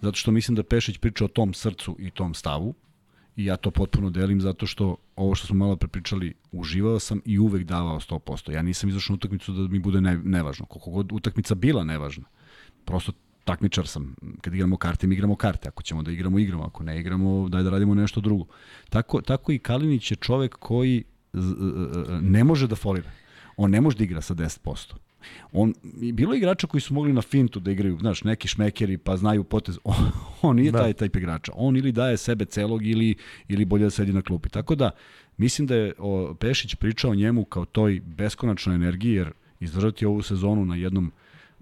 [0.00, 2.74] zato što mislim da Pešić priča o tom srcu i tom stavu
[3.36, 7.38] i ja to potpuno delim zato što ovo što smo malo prepričali, uživao sam i
[7.38, 8.52] uvek davao 100%.
[8.52, 10.66] Ja nisam izašao na utakmicu da mi bude ne, nevažno.
[10.66, 12.24] Koliko god utakmica bila nevažna.
[12.84, 13.12] Prosto
[13.44, 14.14] takmičar sam.
[14.40, 15.68] Kad igramo karte, mi igramo karte.
[15.68, 16.64] Ako ćemo da igramo, igramo.
[16.64, 18.44] Ako ne igramo, daj da radimo nešto drugo.
[18.88, 21.04] Tako, tako i Kalinić je čovek koji
[22.20, 23.10] ne može da folira.
[23.56, 24.94] On ne može da igra sa 10%.
[25.52, 25.74] On,
[26.12, 29.44] bilo je igrača koji su mogli na fintu da igraju, znaš, neki šmekeri pa znaju
[29.44, 29.78] potez.
[29.84, 30.10] On,
[30.42, 30.78] on nije da.
[30.78, 31.52] taj taj igrača.
[31.54, 33.14] On ili daje sebe celog ili,
[33.48, 34.48] ili bolje da sedi na klupi.
[34.48, 34.90] Tako da,
[35.36, 40.64] mislim da je o, Pešić pričao njemu kao toj beskonačnoj energiji, jer izdržati ovu sezonu
[40.64, 41.12] na jednom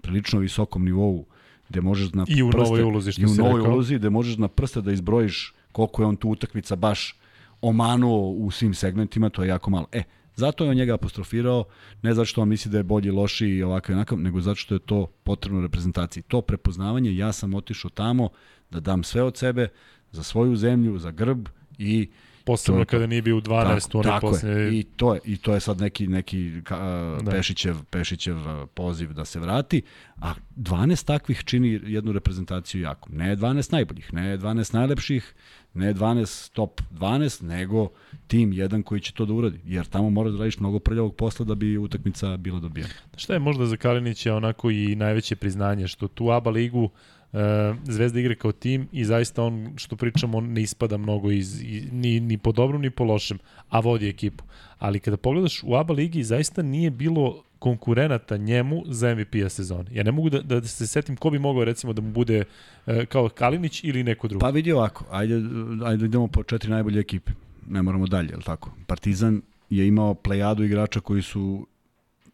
[0.01, 1.25] prilično visokom nivou,
[1.69, 3.73] gde možeš na I u prste, novoj ulozi, što i u novoj rekao.
[3.73, 7.19] ulozi, gde možeš na prste da izbrojiš koliko je on tu utakmica baš
[7.61, 9.87] omanuo u svim segmentima, to je jako malo.
[9.91, 10.03] E,
[10.39, 11.63] Zato je on njega apostrofirao,
[12.01, 14.55] ne zato što on misli da je bolji, loši i ovakav i onakav, nego zato
[14.55, 16.23] što je to potrebno reprezentaciji.
[16.23, 18.29] To prepoznavanje, ja sam otišao tamo
[18.69, 19.67] da dam sve od sebe
[20.11, 22.09] za svoju zemlju, za grb i
[22.45, 24.49] posebno kada nije bio u 12 tako, tako posle...
[24.49, 24.79] je.
[24.79, 26.77] I to je i to je sad neki neki ka,
[27.21, 27.31] da.
[27.31, 28.37] Pešićev Pešićev
[28.73, 29.81] poziv da se vrati,
[30.21, 33.09] a 12 takvih čini jednu reprezentaciju jako.
[33.11, 35.35] Ne 12 najboljih, ne 12 najlepših,
[35.73, 37.89] ne 12 top 12, nego
[38.27, 39.59] tim jedan koji će to da uradi.
[39.65, 42.89] Jer tamo mora da radiš mnogo prljavog posla da bi utakmica bila dobijena.
[43.17, 46.89] Šta je možda za Kalinića onako i najveće priznanje, što tu ABA ligu
[47.33, 47.39] Uh,
[47.83, 51.61] Zvezda igra kao tim i zaista on, što pričamo, on ne ispada mnogo iz,
[51.91, 53.39] ni, ni po dobrom ni po lošem,
[53.69, 54.43] a vodi ekipu.
[54.79, 59.89] Ali kada pogledaš u ABA ligi, zaista nije bilo konkurenata njemu za MVP-a sezone.
[59.91, 62.43] Ja ne mogu da, da se setim ko bi mogao recimo da mu bude
[62.85, 64.41] uh, kao Kalinić ili neko drugo.
[64.41, 65.41] Pa vidi ovako, ajde,
[65.85, 67.31] ajde idemo po četiri najbolje ekipe.
[67.69, 68.71] Ne moramo dalje, je li tako?
[68.87, 71.67] Partizan je imao plejadu igrača koji su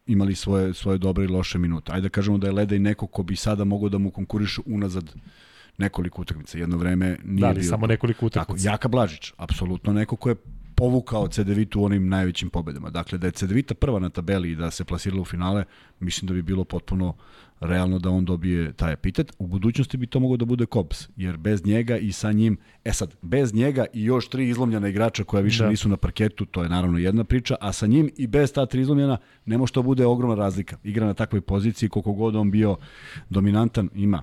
[0.06, 1.92] imali svoje, svoje dobre i loše minute.
[1.92, 4.60] Ajde da kažemo da je Leda i neko ko bi sada mogao da mu konkuriše
[4.66, 5.14] unazad
[5.78, 6.58] nekoliko utakmica.
[6.58, 7.62] Jedno vreme nije da, bio.
[7.62, 8.64] samo nekoliko utakmica.
[8.64, 10.36] Tako, Jaka Blažić, apsolutno neko ko je
[10.76, 12.90] povukao CDVita u onim najvećim pobedama.
[12.90, 15.64] Dakle, da je CDVita prva na tabeli i da se plasirala u finale,
[16.00, 17.14] mislim da bi bilo potpuno
[17.60, 19.32] realno da on dobije taj epitet.
[19.38, 22.92] U budućnosti bi to moglo da bude Kops, jer bez njega i sa njim, e
[22.92, 25.70] sad, bez njega i još tri izlomljena igrača koja više da.
[25.70, 28.80] nisu na parketu, to je naravno jedna priča, a sa njim i bez ta tri
[28.80, 30.76] izlomljena ne može to bude ogromna razlika.
[30.84, 32.76] Igra na takvoj poziciji, koliko god on bio
[33.30, 34.22] dominantan, ima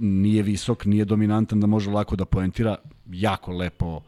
[0.00, 2.76] nije visok, nije dominantan da može lako da poentira,
[3.06, 4.00] jako lepo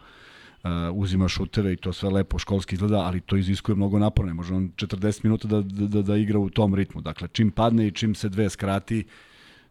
[0.92, 4.28] uzima šuteve i to sve lepo školski izgleda, ali to iziskuje mnogo napora.
[4.28, 7.00] Ne može on 40 minuta da, da, da, da igra u tom ritmu.
[7.00, 9.04] Dakle, čim padne i čim se dve skrati,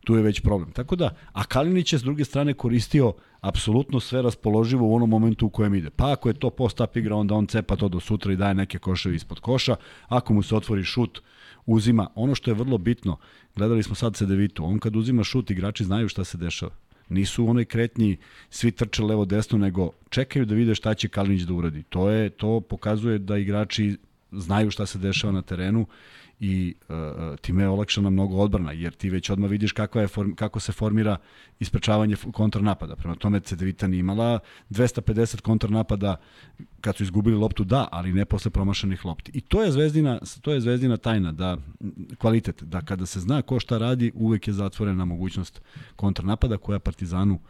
[0.03, 0.71] tu je već problem.
[0.71, 5.45] Tako da, a Kalinić je s druge strane koristio apsolutno sve raspoloživo u onom momentu
[5.45, 5.89] u kojem ide.
[5.89, 8.79] Pa ako je to post-up igra, onda on cepa to do sutra i daje neke
[8.79, 9.75] koševe ispod koša.
[10.07, 11.21] Ako mu se otvori šut,
[11.65, 12.07] uzima.
[12.15, 13.17] Ono što je vrlo bitno,
[13.55, 16.71] gledali smo sad Sedevitu, on kad uzima šut, igrači znaju šta se dešava.
[17.10, 18.18] Nisu u onoj kretnji
[18.49, 21.84] svi trče levo desno, nego čekaju da vide šta će Kalinić da uradi.
[21.84, 23.98] To je to pokazuje da igrači
[24.31, 25.88] znaju šta se dešava na terenu
[26.39, 26.95] i uh,
[27.41, 30.72] time je olakšana mnogo odbrana, jer ti već odmah vidiš kakva je form, kako se
[30.72, 31.18] formira
[31.60, 32.95] isprečavanje kontranapada.
[32.95, 34.39] Prema tome Cedevita imala
[34.69, 36.15] 250 kontranapada
[36.81, 39.31] kad su izgubili loptu, da, ali ne posle promašenih lopti.
[39.35, 41.57] I to je zvezdina, to je zvezdina tajna, da
[42.18, 45.61] kvalitet, da kada se zna ko šta radi, uvek je zatvorena mogućnost
[45.95, 47.41] kontranapada koja Partizanu uh,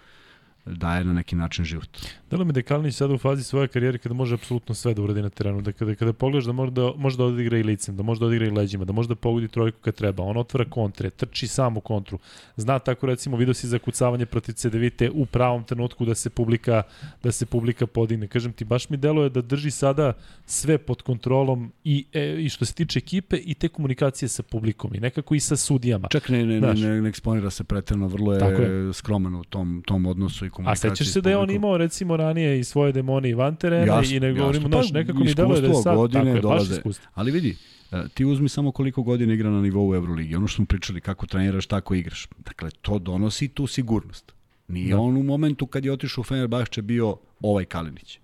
[0.66, 1.90] daje na neki način život.
[2.32, 5.22] Mi da je Kalinić sada u fazi svoje karijere kada može apsolutno sve da uradi
[5.22, 8.04] na terenu, da kada, kada pogledaš da može da, može da odigra i licem, da
[8.04, 11.10] može da odigra i leđima, da može da pogodi trojku kad treba, on otvara kontre,
[11.10, 12.20] trči sam u kontru.
[12.56, 16.84] Zna tako recimo video si zakucavanje protiv CDVite u pravom trenutku da se publika
[17.24, 18.28] da se publika podigne.
[18.28, 20.14] Kažem ti baš mi deluje da drži sada
[20.46, 24.96] sve pod kontrolom i e, i što se tiče ekipe i te komunikacije sa publikom
[24.96, 26.08] i nekako i sa sudijama.
[26.08, 29.84] Čak ne ne ne, ne, ne eksponira se preterano, vrlo je, je skroman u tom
[29.86, 30.92] tom odnosu i komunikaciji.
[30.92, 33.86] A sećaš se da je on imao recimo ranije i svoje demone i van terena
[33.86, 36.42] jasno, i ne govorimo, znaš, pa, nekako mi deluje da je sad godine tako je,
[36.42, 36.70] dolaze.
[36.70, 37.08] baš iskustvo.
[37.14, 37.56] Ali vidi,
[37.92, 40.36] e, ti uzmi samo koliko godina igra na nivou Euroligi.
[40.36, 42.28] Ono što smo pričali, kako treniraš, tako igraš.
[42.46, 44.34] Dakle, to donosi tu sigurnost.
[44.68, 45.00] Nije da.
[45.00, 48.20] on u momentu kad je otišao u Fenerbahče bio ovaj Kalinić.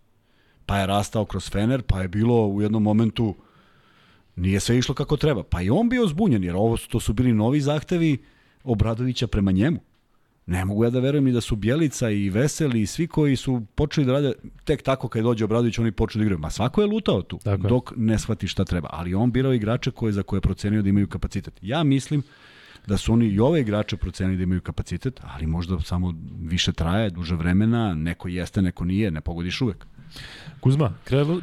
[0.65, 3.35] Pa je rastao kroz Fener, pa je bilo u jednom momentu
[4.35, 5.43] nije sve išlo kako treba.
[5.43, 8.18] Pa i on bio zbunjen, jer ovo to su bili novi zahtevi
[8.64, 9.80] Obradovića prema njemu.
[10.47, 13.61] Ne mogu ja da verujem ni da su Bjelica i Veseli i svi koji su
[13.76, 16.39] počeli da rade tek tako kad dođe Obradović oni počeli da igraju.
[16.39, 18.89] Ma svako je lutao tu tako dok ne shvati šta treba.
[18.91, 21.59] Ali on birao igrače koje za koje je procenio da imaju kapacitet.
[21.61, 22.23] Ja mislim
[22.88, 27.09] da su oni i ove igrače procenili da imaju kapacitet, ali možda samo više traje,
[27.09, 29.85] duže vremena, neko jeste, neko nije, ne pogodiš uvek.
[30.66, 30.94] Kuzma,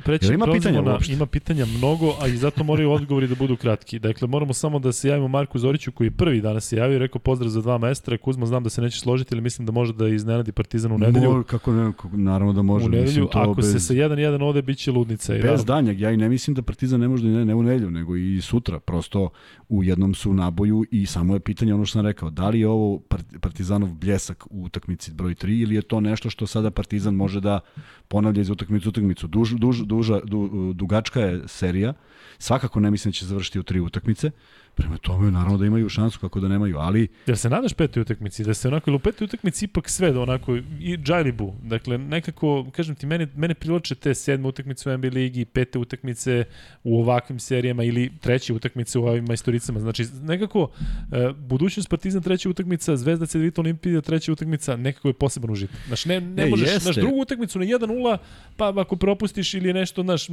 [0.05, 3.99] preći ima pitanja na, ima pitanja mnogo, a i zato moraju odgovori da budu kratki.
[3.99, 7.19] Dakle, moramo samo da se javimo Marku Zoriću koji prvi danas se javio i rekao
[7.19, 8.19] pozdrav za dva mestra.
[8.19, 11.32] Kuzma, znam da se neće složiti, ali mislim da može da iznenadi Partizan u nedelju.
[11.32, 12.86] Mo, kako ne, naravno da može.
[12.86, 15.36] U nedelju, mislim, to ako bez, se sa 1-1 ode, bit će ludnica.
[15.36, 17.62] I bez danjeg, ja i ne mislim da Partizan ne može da ne, ne u
[17.62, 18.81] nedelju, nego i sutra.
[18.81, 19.31] Prosto
[19.73, 22.69] u jednom su naboju i samo je pitanje ono što sam rekao, da li je
[22.69, 23.03] ovo
[23.40, 27.61] Partizanov bljesak u utakmici broj 3 ili je to nešto što sada Partizan može da
[28.09, 29.27] ponavlja iz utakmice utakmicu.
[29.27, 31.94] Duž, duž, duža, du, dugačka je serija,
[32.43, 34.31] svakako ne mislim da će završiti u tri utakmice,
[34.74, 37.09] Prema tome, naravno da imaju šansu kako da nemaju, ali...
[37.27, 38.44] Jel se nadaš petoj utakmici?
[38.44, 42.66] Da se onako, ili u petoj utakmici ipak sve da onako, i Džajlibu, dakle, nekako,
[42.77, 46.44] kažem ti, mene, mene priloče te sedme utakmice u NBA ligi, pete utakmice
[46.85, 49.81] u ovakvim serijama ili treće utakmice u ovim majstoricama.
[49.81, 50.70] Znači, nekako,
[51.12, 55.77] e, budućnost Partizan treća utakmica, Zvezda Cedevita Olimpija treća utakmica, nekako je poseban užitak.
[55.86, 56.81] Znači, ne, ne, ne možeš, jeste.
[56.81, 58.19] znaš, drugu utakmicu na 1-0,
[58.56, 60.28] pa ako propustiš ili nešto, znaš,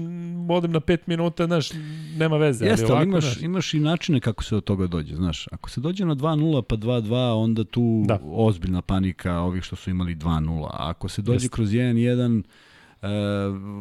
[0.49, 1.69] odem na 5 minuta, znaš,
[2.17, 2.65] nema veze.
[2.65, 5.47] Jeste, ali, ovako, ali imaš, znaš, imaš i načine kako se do toga dođe, znaš.
[5.51, 8.19] Ako se dođe na 2-0 pa 2-2, onda tu da.
[8.23, 10.65] ozbiljna panika ovih što su imali 2-0.
[10.65, 11.53] A ako se dođe Just.
[11.53, 12.43] kroz 1-1,
[13.01, 13.07] e,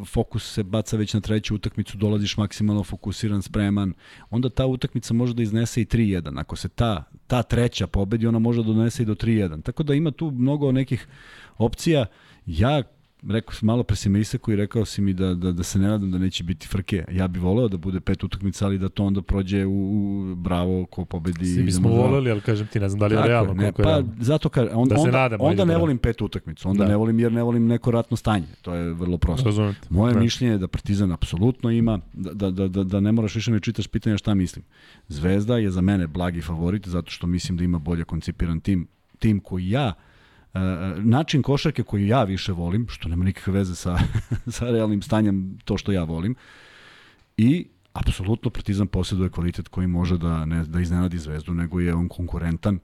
[0.04, 3.92] fokus se baca već na treću utakmicu, dolaziš maksimalno fokusiran, spreman,
[4.30, 6.40] onda ta utakmica može da iznese i 3-1.
[6.40, 9.62] Ako se ta, ta treća pobedi, ona može da donese i do 3-1.
[9.62, 11.06] Tako da ima tu mnogo nekih
[11.58, 12.06] opcija.
[12.46, 12.82] Ja
[13.22, 15.78] rekao sam malo pre si me isako i rekao si mi da, da, da se
[15.78, 17.04] ne nadam da neće biti frke.
[17.12, 20.86] Ja bih voleo da bude pet utakmica, ali da to onda prođe u, u bravo
[20.86, 21.46] ko pobedi.
[21.46, 23.54] Svi bismo voleli, ali kažem ti, ne znam da li je realno.
[23.54, 24.14] Ne, pa, realno.
[24.20, 26.90] zato ka, on, da onda, nadamo, onda ne da volim pet utakmicu, onda da.
[26.90, 28.46] ne volim jer ne volim neko ratno stanje.
[28.62, 29.44] To je vrlo prosto.
[29.44, 29.88] Razumete.
[29.90, 30.20] Moje da.
[30.20, 33.60] mišljenje je da Partizan apsolutno ima, da, da, da, da, da ne moraš više mi
[33.60, 34.64] čitaš pitanja šta mislim.
[35.08, 38.88] Zvezda je za mene blagi favorit zato što mislim da ima bolje koncipiran tim,
[39.18, 40.07] tim koji ja Uh,
[40.96, 43.98] način košarke koji ja više volim, što nema nikakve veze sa,
[44.56, 46.34] sa realnim stanjem to što ja volim,
[47.36, 52.08] i apsolutno Partizan posjeduje kvalitet koji može da ne da iznenadi Zvezdu, nego je on
[52.08, 52.78] konkurentan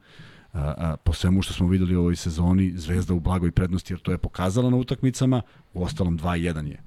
[0.52, 4.00] a, a, po svemu što smo videli u ovoj sezoni, Zvezda u blagoj prednosti, jer
[4.00, 5.42] to je pokazala na utakmicama,
[5.74, 6.82] u ostalom 2-1 je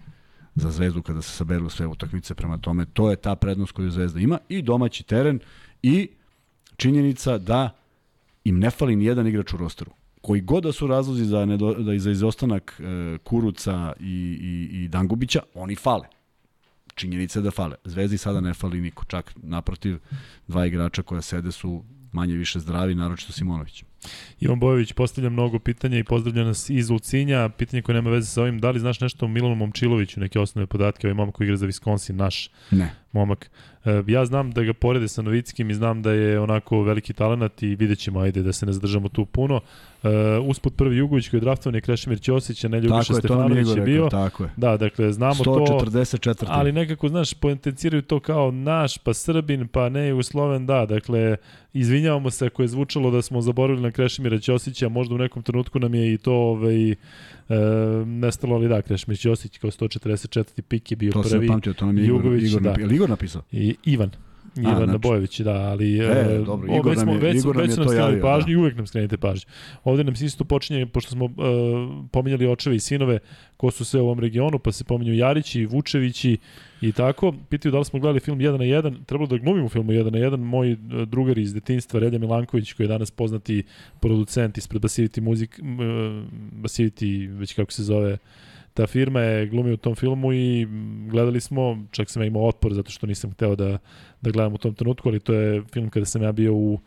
[0.56, 4.20] za Zvezdu kada se saberu sve utakmice, prema tome to je ta prednost koju Zvezda
[4.20, 5.40] ima i domaći teren
[5.84, 6.10] i
[6.78, 7.70] činjenica da
[8.44, 9.91] im ne fali ni jedan igrač u rosteru
[10.22, 14.88] koji god da su razlozi za, nedo, da za izostanak e, Kuruca i, i, i
[14.88, 16.07] Dangubića, oni fale.
[16.95, 17.76] Činjenica je da fale.
[17.85, 19.06] Zvezdi sada ne fali niko.
[19.06, 19.98] Čak naprotiv,
[20.48, 23.84] dva igrača koja sede su manje više zdravi, naročito Simonović.
[24.39, 27.49] Ivan Bojović postavlja mnogo pitanja i pozdravlja nas iz Ulcinja.
[27.49, 30.68] Pitanje koje nema veze sa ovim, da li znaš nešto o Milanu Momčiloviću, neke osnovne
[30.68, 32.94] podatke, ovaj momak koji igra za Wisconsin, naš ne.
[33.18, 33.49] Momak.
[33.85, 37.64] E, ja znam da ga porede sa Novickim i znam da je onako veliki talent
[37.64, 39.61] i vidjet ćemo, ajde, da se ne zadržamo tu puno.
[40.03, 40.10] Uh,
[40.49, 44.10] usput prvi Jugović koji je draftovan je Krešimir Ćosić, a ne Ljubiša Stefanović je bio.
[44.10, 44.49] Tako je.
[44.57, 46.35] Da, dakle, znamo 144.
[46.39, 46.45] to.
[46.49, 50.85] Ali nekako, znaš, potenciraju to kao naš, pa Srbin, pa ne Jugosloven, da.
[50.85, 51.38] Dakle,
[51.73, 55.80] izvinjavamo se ako je zvučalo da smo zaboravili na Krešimira Ćosića, možda u nekom trenutku
[55.80, 56.95] nam je i to ovaj,
[57.49, 57.56] e,
[58.06, 60.61] nestalo, ali da, Krešimir Ćosić kao 144.
[60.61, 61.34] pik je bio to prvi.
[61.34, 62.76] To se pamtio, to nam je Igor, Jugović, Igor, da.
[62.91, 63.41] Igor napisao?
[63.52, 64.11] I, Ivan.
[64.64, 67.88] Ivan znači, Bojević, da, ali e, dobro, Igor već smo, je, već, Igor već nam
[67.88, 68.52] nam javio, pažnju da.
[68.52, 69.50] i uvek nam skrenite pažnju.
[69.84, 71.32] Ovde nam se isto počinje, pošto smo uh,
[72.12, 73.20] pominjali očeve i sinove,
[73.58, 76.38] ko su sve u ovom regionu, pa se pominju Jarići, Vučevići
[76.82, 77.34] i tako.
[77.50, 80.20] Pitaju da li smo gledali film 1 na 1, trebalo da glumimo film 1 na
[80.20, 80.38] 1.
[80.38, 83.64] Moj uh, drugar iz detinjstva, Relja Milanković, koji je danas poznati
[84.00, 85.66] producent ispred Basivity Music, uh,
[86.62, 88.18] Basivity, već kako se zove,
[88.78, 90.68] ta firma je glumio u tom filmu i
[91.10, 93.78] gledali smo, čak sam ja imao otpor zato što nisam hteo da,
[94.22, 96.80] da gledam u tom trenutku, ali to je film kada sam ja bio u uh,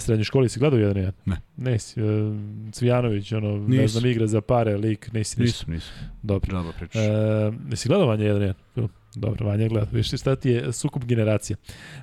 [0.00, 0.48] srednjoj školi.
[0.48, 1.12] Si gledao jedan jedan?
[1.24, 1.36] Ne.
[1.56, 2.02] Nisi.
[2.02, 2.36] Uh,
[2.72, 3.78] Cvijanović, ono, Nis.
[3.80, 5.64] ne znam, igra za pare, lik, nisi ništa.
[5.64, 5.92] Nisam, nisam.
[6.22, 6.50] Dobro.
[6.50, 7.02] Džaba pričaš.
[7.02, 8.56] Uh, nisi gledao Vanja jedan jedan?
[8.74, 8.88] Film?
[9.16, 9.86] Dobro, Vanja gleda.
[9.92, 11.56] Viš šta ti je sukup generacija.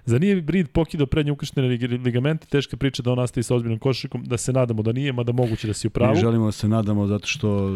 [0.05, 1.67] Za nije Brid pokidao prednje ukrštene
[1.97, 5.31] ligamente, teška priča da on nastavi sa ozbiljnom košarkom, da se nadamo da nije, mada
[5.31, 6.13] moguće da si u pravu.
[6.13, 7.71] Mi želimo da se nadamo zato što e,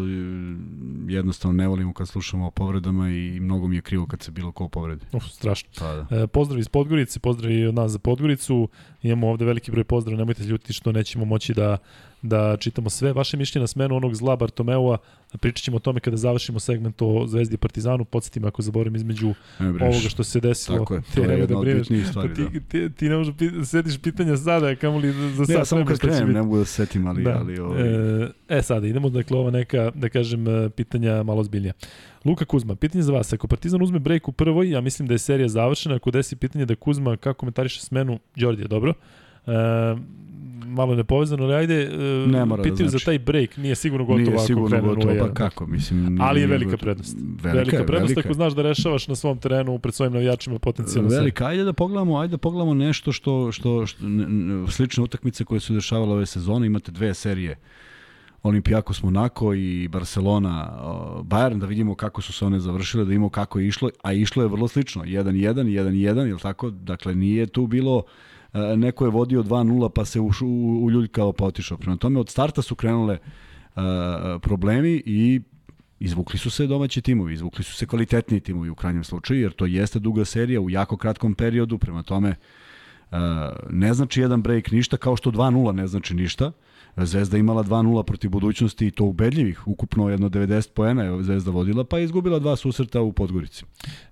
[1.08, 4.52] jednostavno ne volimo kad slušamo o povredama i mnogo mi je krivo kad se bilo
[4.52, 5.06] ko povredi.
[5.12, 5.68] Uf, strašno.
[5.78, 6.22] Pa da.
[6.22, 8.68] E, pozdrav iz Podgorice, pozdrav i od nas za Podgoricu.
[9.02, 11.78] Imamo ovde veliki broj pozdrava, nemojte ljuti što nećemo moći da
[12.22, 14.98] da čitamo sve vaše mišljenje na smenu onog zla Bartomeua.
[15.40, 18.04] Pričat ćemo o tome kada završimo segment o Zvezdi i Partizanu.
[18.04, 20.78] Podsjetim ako zaboravim između ovoga što se desilo.
[20.78, 22.34] Tako je, to je jedna da od bitnijih stvari.
[22.34, 22.60] Ti, da.
[22.68, 25.48] ti, ti ne možeš pit, setiš pitanja sada, kamo li za sad.
[25.48, 27.22] Ne, ja samo kad krenem, ne mogu da se setim, ali...
[27.22, 27.38] Da.
[27.38, 27.82] ali ovaj...
[27.82, 31.72] e, e, sada idemo, dakle, ova neka, da kažem, e, pitanja malo zbiljnija.
[32.24, 33.32] Luka Kuzma, pitanje za vas.
[33.32, 36.66] Ako Partizan uzme break u prvoj, ja mislim da je serija završena, ako desi pitanje
[36.66, 38.94] da Kuzma kako komentariše smenu Đordija, dobro?
[39.46, 39.52] E,
[40.78, 41.90] malo nepovezano, ali ajde,
[42.26, 43.04] ne mora pitaju da znači.
[43.04, 46.18] za taj break, nije sigurno gotovo nije ako sigurno krene gotovo, pa kako, mislim.
[46.20, 46.82] Ali je velika gotovo.
[46.82, 47.16] prednost.
[47.20, 48.28] Velika, velika prednost velika.
[48.28, 51.10] ako znaš da rešavaš na svom terenu pred svojim navijačima potencijalno.
[51.10, 54.06] Velika, ajde da pogledamo, ajde da pogledamo nešto što, što, što
[54.68, 57.56] slične utakmice koje su dešavale ove sezone, imate dve serije.
[58.42, 60.78] Olimpijakos Monako i Barcelona
[61.22, 64.42] Bayern da vidimo kako su se one završile, da vidimo kako je išlo, a išlo
[64.42, 66.70] je vrlo slično, 1-1, 1-1, je tako?
[66.70, 68.02] Dakle, nije tu bilo
[68.76, 70.20] neko je vodio 2-0 pa se
[70.82, 71.78] uljuljkao pa otišao.
[71.78, 73.82] Prema tome od starta su krenule uh,
[74.42, 75.40] problemi i
[76.00, 79.66] izvukli su se domaći timovi, izvukli su se kvalitetniji timovi u krajnjem slučaju, jer to
[79.66, 82.34] jeste duga serija u jako kratkom periodu, prema tome
[83.10, 83.18] uh,
[83.70, 86.52] ne znači jedan break ništa, kao što 2-0 ne znači ništa.
[87.06, 89.68] Zvezda imala 2-0 protiv budućnosti i to ubedljivih.
[89.68, 93.64] Ukupno jedno 90 poena je Zvezda vodila, pa je izgubila dva susreta u Podgorici.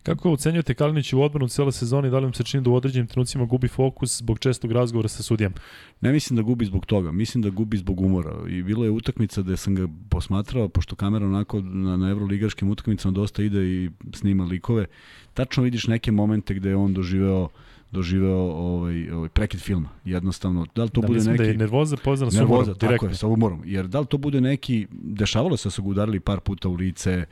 [0.03, 2.75] Kako ocenjujete Kalinić u odbranu cele sezone i da li vam se čini da u
[2.75, 5.55] određenim trenucima gubi fokus zbog čestog razgovora sa sudijama?
[6.01, 8.37] Ne mislim da gubi zbog toga, mislim da gubi zbog umora.
[8.49, 13.13] I bilo je utakmica gde sam ga posmatrao, pošto kamera onako na, na evroligaškim utakmicama
[13.13, 14.87] dosta ide i snima likove.
[15.35, 17.51] Tačno vidiš neke momente gde je on doživeo uh,
[17.97, 19.89] doživeo ovaj, ovaj prekid filma.
[20.05, 21.39] Jednostavno, da li to da, bude neki...
[21.39, 22.89] Da je nervoza poznana sa umorom, direktno.
[22.89, 23.63] Tako je, sa umorom.
[23.65, 24.87] Jer da li to bude neki...
[24.91, 27.25] Dešavalo se da su ga udarili par puta u lice,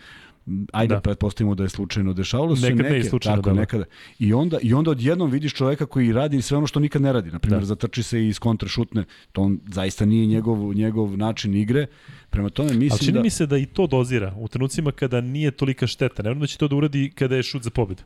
[0.72, 1.00] ajde da.
[1.00, 3.60] pretpostavimo da je slučajno dešavalo se nekad neke ne slučajno, tako da, da.
[3.60, 3.84] nekada
[4.18, 7.30] i onda i onda odjednom vidiš čoveka koji radi sve ono što nikad ne radi
[7.30, 7.66] na primjer da.
[7.66, 11.86] zatrči se i iz kontra šutne to on zaista nije njegov njegov način igre
[12.30, 15.20] prema tome mislim Ali čini da mi se da i to dozira u trenucima kada
[15.20, 18.02] nije tolika šteta ne da će to da uradi kada je šut za pobedu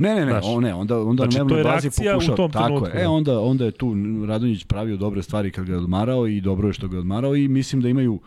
[0.00, 2.36] Ne, ne, ne, Znaš, ne, onda onda znači, na je bazi pokušao.
[2.36, 2.96] tom tako trenutku.
[2.96, 3.04] je.
[3.04, 3.94] E onda onda je tu
[4.26, 7.36] Radonjić pravio dobre stvari kad ga je odmarao i dobro je što ga je odmarao
[7.36, 8.20] i mislim da imaju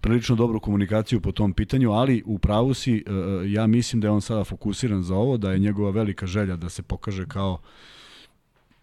[0.00, 3.02] prilično dobru komunikaciju po tom pitanju, ali u pravu si, e,
[3.50, 6.68] ja mislim da je on sada fokusiran za ovo, da je njegova velika želja da
[6.68, 7.58] se pokaže kao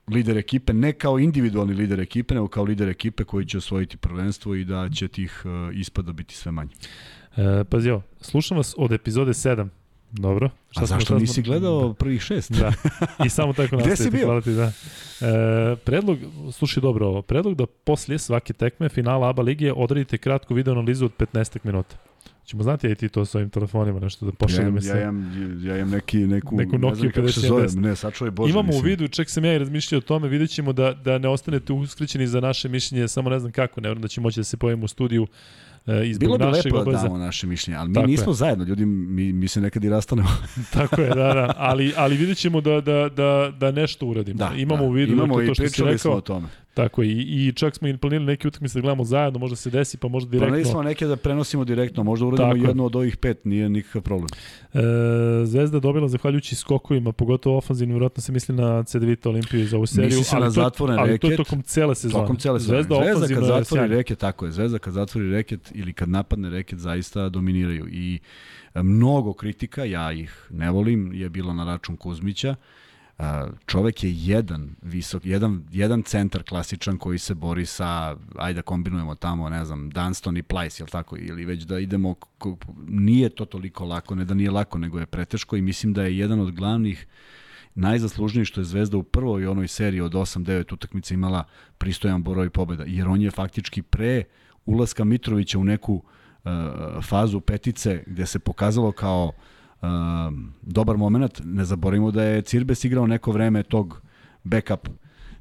[0.08, 4.56] lider ekipe, ne kao individualni lider ekipe, nego kao lider ekipe koji će osvojiti prvenstvo
[4.56, 6.72] i da će tih e, ispada biti sve manje.
[7.38, 9.68] E, pazi ovo, slušam vas od epizode 7
[10.12, 10.50] Dobro.
[10.72, 12.52] Šta A zašto nisi gledao prvih šest?
[12.52, 12.74] Da.
[13.26, 14.04] I samo tako nastavite.
[14.04, 14.26] Gde si bio?
[14.26, 14.72] Hvala ti, da.
[15.22, 16.18] E, predlog,
[16.52, 21.06] slušaj dobro ovo, predlog da poslije svake tekme finala ABA lige odradite kratku video analizu
[21.06, 21.96] od 15 minuta.
[22.46, 25.62] Ćemo znati ja i ti to sa ovim telefonima nešto da pošaljemo ja, ja, imam,
[25.64, 28.52] ja imam neki, neku, neku Nokia ne znam se zove, ne, sačuvaj Bože.
[28.52, 28.86] Imamo mislim.
[28.86, 31.74] u vidu, čak sam ja i razmišljao o tome, vidjet ćemo da, da ne ostanete
[31.74, 34.58] uskrećeni za naše mišljenje, samo ne znam kako, ne znam da će moći da se
[34.58, 35.28] pojavimo u studiju
[35.88, 37.02] i Bilo bi našeg lepo obaveza.
[37.02, 38.36] da damo naše mišljenje, ali mi Tako nismo je.
[38.36, 40.30] zajedno, ljudi, mi, mi se nekad i rastanemo.
[40.74, 44.38] Tako je, da, da, ali, ali vidjet ćemo da, da, da, da nešto uradimo.
[44.38, 44.90] Da, imamo da.
[44.90, 46.48] u vidu imamo i to što si pričali rekao, smo o tome.
[46.74, 49.70] Tako je, i, i čak smo i planirali neke utakmice da gledamo zajedno, možda se
[49.70, 50.48] desi, pa možda direktno.
[50.48, 52.68] Planili smo neke da prenosimo direktno, možda uradimo Tako je.
[52.70, 54.28] jednu od ovih pet, nije nikakav problem.
[54.74, 54.80] E,
[55.46, 59.86] Zvezda je dobila zahvaljujući skokovima, pogotovo ofanzivno, vjerojatno se misli na CDVita Olimpiju za ovu
[59.86, 61.48] seriju, Misli se ali, na to, zatvoren ali to je reket.
[61.48, 62.24] tokom cele sezone.
[62.24, 62.84] Tokom cele sezone.
[62.84, 63.96] Zvezda, Zvezda, kad zatvori sjajna.
[63.96, 64.52] reket, tako je.
[64.52, 67.88] Zvezda kad zatvori reket ili kad napadne reket zaista dominiraju.
[67.88, 68.20] I
[68.76, 72.56] mnogo kritika, ja ih ne volim, je bilo na račun Kuzmića.
[73.66, 79.16] Čovek je jedan visok, jedan, jedan centar klasičan koji se bori sa, ajde da kombinujemo
[79.16, 82.16] tamo, ne znam, Dunston i Plyce, jel tako, ili već da idemo,
[82.88, 86.18] nije to toliko lako, ne da nije lako, nego je preteško i mislim da je
[86.18, 87.08] jedan od glavnih
[87.76, 91.44] najzaslužniji što je Zvezda u prvoj onoj seriji od 8-9 utakmica imala
[91.78, 94.24] pristojan broj pobjeda, jer on je faktički pre
[94.66, 96.52] ulaska Mitrovića u neku uh,
[97.04, 99.34] fazu petice gde se pokazalo kao uh,
[100.62, 101.42] dobar moment.
[101.46, 104.02] Ne zaboravimo da je Cirbes igrao neko vreme tog
[104.44, 104.88] backup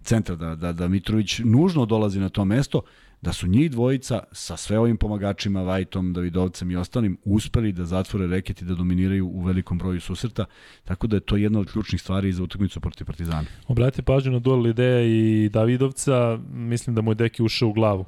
[0.02, 2.82] centra, da, da, da Mitrović nužno dolazi na to mesto,
[3.22, 8.26] da su njih dvojica sa sve ovim pomagačima, Vajtom, Davidovcem i ostalim, uspeli da zatvore
[8.26, 10.44] reket i da dominiraju u velikom broju susreta,
[10.84, 13.44] tako da je to jedna od ključnih stvari za utakmicu protiv Partizana.
[13.68, 18.04] Obratite pažnju na duel ideja i Davidovca, mislim da mu je Deki ušao u glavu.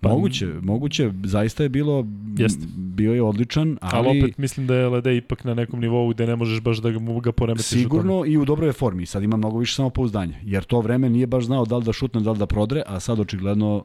[0.00, 2.06] Pa- Moguće, moguće, zaista je bilo,
[2.38, 2.66] Jeste.
[2.76, 6.26] bio je odličan, ali, Ali, opet mislim da je Lede ipak na nekom nivou gde
[6.26, 7.66] ne možeš baš da ga, ga poremetiš.
[7.66, 9.06] sigurno i u dobroj formi.
[9.06, 12.20] Sad ima mnogo više samopouzdanja, jer to vreme nije baš znao da li da šutne,
[12.20, 13.84] da li da prodre, a sad očigledno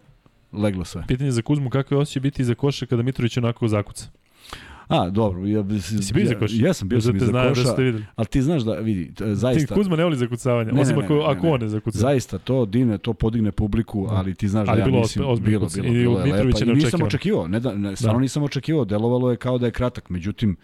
[0.54, 1.04] leglo sve.
[1.08, 4.10] Pitanje za Kuzmu, kako je osjećaj biti iza koša kada Mitrović onako zakuca?
[4.92, 5.40] A, dobro.
[5.42, 6.56] Ja, Jesi bio iza koša?
[6.56, 8.06] Ja, jesam, bio Da sam iza zna- Da koša, ste videli.
[8.16, 10.98] ali ti znaš da, vidi, t- Ti, zaista, Kuzma ne voli zakucavanje, Ne, ne, osim
[10.98, 12.00] ne, ako, ne, ako on ne zakuca.
[12.00, 14.14] zaista to divne, to podigne publiku, Da.
[14.14, 16.66] ali ti znaš Ali da ja bilo mislim, bilo, bilo, I bilo Mitrović lepa.
[16.66, 18.22] je I nisam očekivao, ne da, ne, stvarno Da.
[18.22, 20.56] nisam očekivao, delovalo je kao da je kratak, međutim,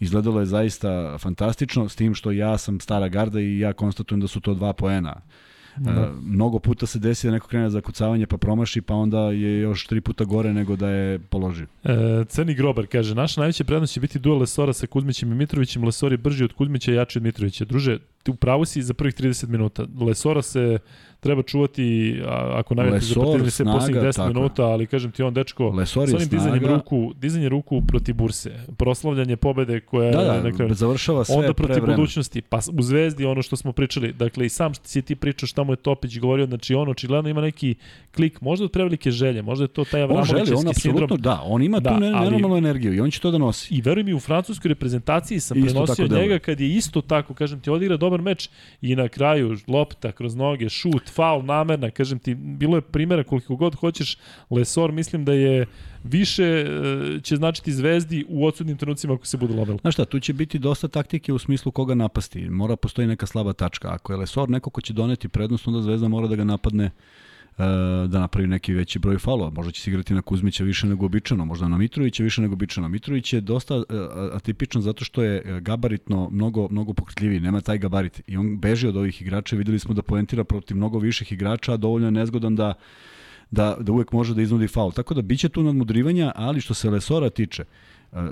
[0.00, 4.26] izgledalo je zaista fantastično, s tim što ja sam stara garda i ja konstatujem da
[4.26, 5.20] su to dva poena.
[5.76, 5.90] Da.
[5.90, 9.60] E, mnogo puta se desi da neko krene za kucavanje pa promaši, pa onda je
[9.60, 11.66] još tri puta gore nego da je položio.
[11.84, 15.84] E, Crni Grobar kaže, naša najveća prednost će biti duel Lesora sa Kuzmićem i Mitrovićem.
[15.84, 17.64] Lesor je brži od Kuzmića i jači od Mitrovića.
[17.64, 17.98] Druže,
[18.28, 19.86] u pravu si za prvih 30 minuta.
[20.00, 20.78] Lesora se
[21.20, 25.22] treba čuvati a, ako navijate za partizan snaga, posljednjih 10 tako minuta, ali kažem ti
[25.22, 30.10] on dečko, Lesor s je onim dizanjem ruku, dizanje ruku protiv Burse, proslavljanje pobede koja
[30.10, 31.96] Da, je na da, kraju završava sve onda protiv vremena.
[31.96, 35.46] budućnosti, pa u Zvezdi ono što smo pričali, dakle i sam što si ti pričao
[35.46, 37.74] šta mu je Topić govorio, znači on očigledno ima neki
[38.14, 41.08] klik, možda od prevelike želje, možda je to taj On želi, on apsolutno, sindrom.
[41.20, 43.74] da, on ima Da, tu nenormalnu energiju i on će to da nosi.
[43.74, 47.60] I veruj mi, u francuskoj reprezentaciji sam Isto prenosio njega kad je isto tako, kažem
[47.60, 48.48] ti, odigra dobar meč
[48.82, 53.56] i na kraju lopta kroz noge, šut, faul, namerna, kažem ti, bilo je primjera koliko
[53.56, 54.16] god hoćeš,
[54.50, 55.66] Lesor mislim da je
[56.04, 59.78] više e, će značiti zvezdi u odsudnim trenucima ako se bude lomilo.
[59.80, 62.50] Znaš šta, tu će biti dosta taktike u smislu koga napasti.
[62.50, 63.88] Mora postoji neka slaba tačka.
[63.92, 66.90] Ako je Lesor neko ko će doneti prednost, onda Zvezda mora da ga napadne
[68.08, 69.50] da napravi neki veći broj falova.
[69.50, 72.88] Možda će se igrati na Kuzmića više nego običano, možda na Mitrovića više nego običano.
[72.88, 73.80] Mitrović je dosta e,
[74.32, 78.22] atipičan zato što je e, gabaritno mnogo, mnogo pokretljiviji, nema taj gabarit.
[78.26, 82.06] I on beži od ovih igrača videli smo da poentira protiv mnogo viših igrača, dovoljno
[82.06, 82.74] je nezgodan da
[83.50, 84.92] da, da uvek može da iznudi faul.
[84.92, 87.66] Tako da biće tu nadmudrivanja, ali što se Lesora tiče, e,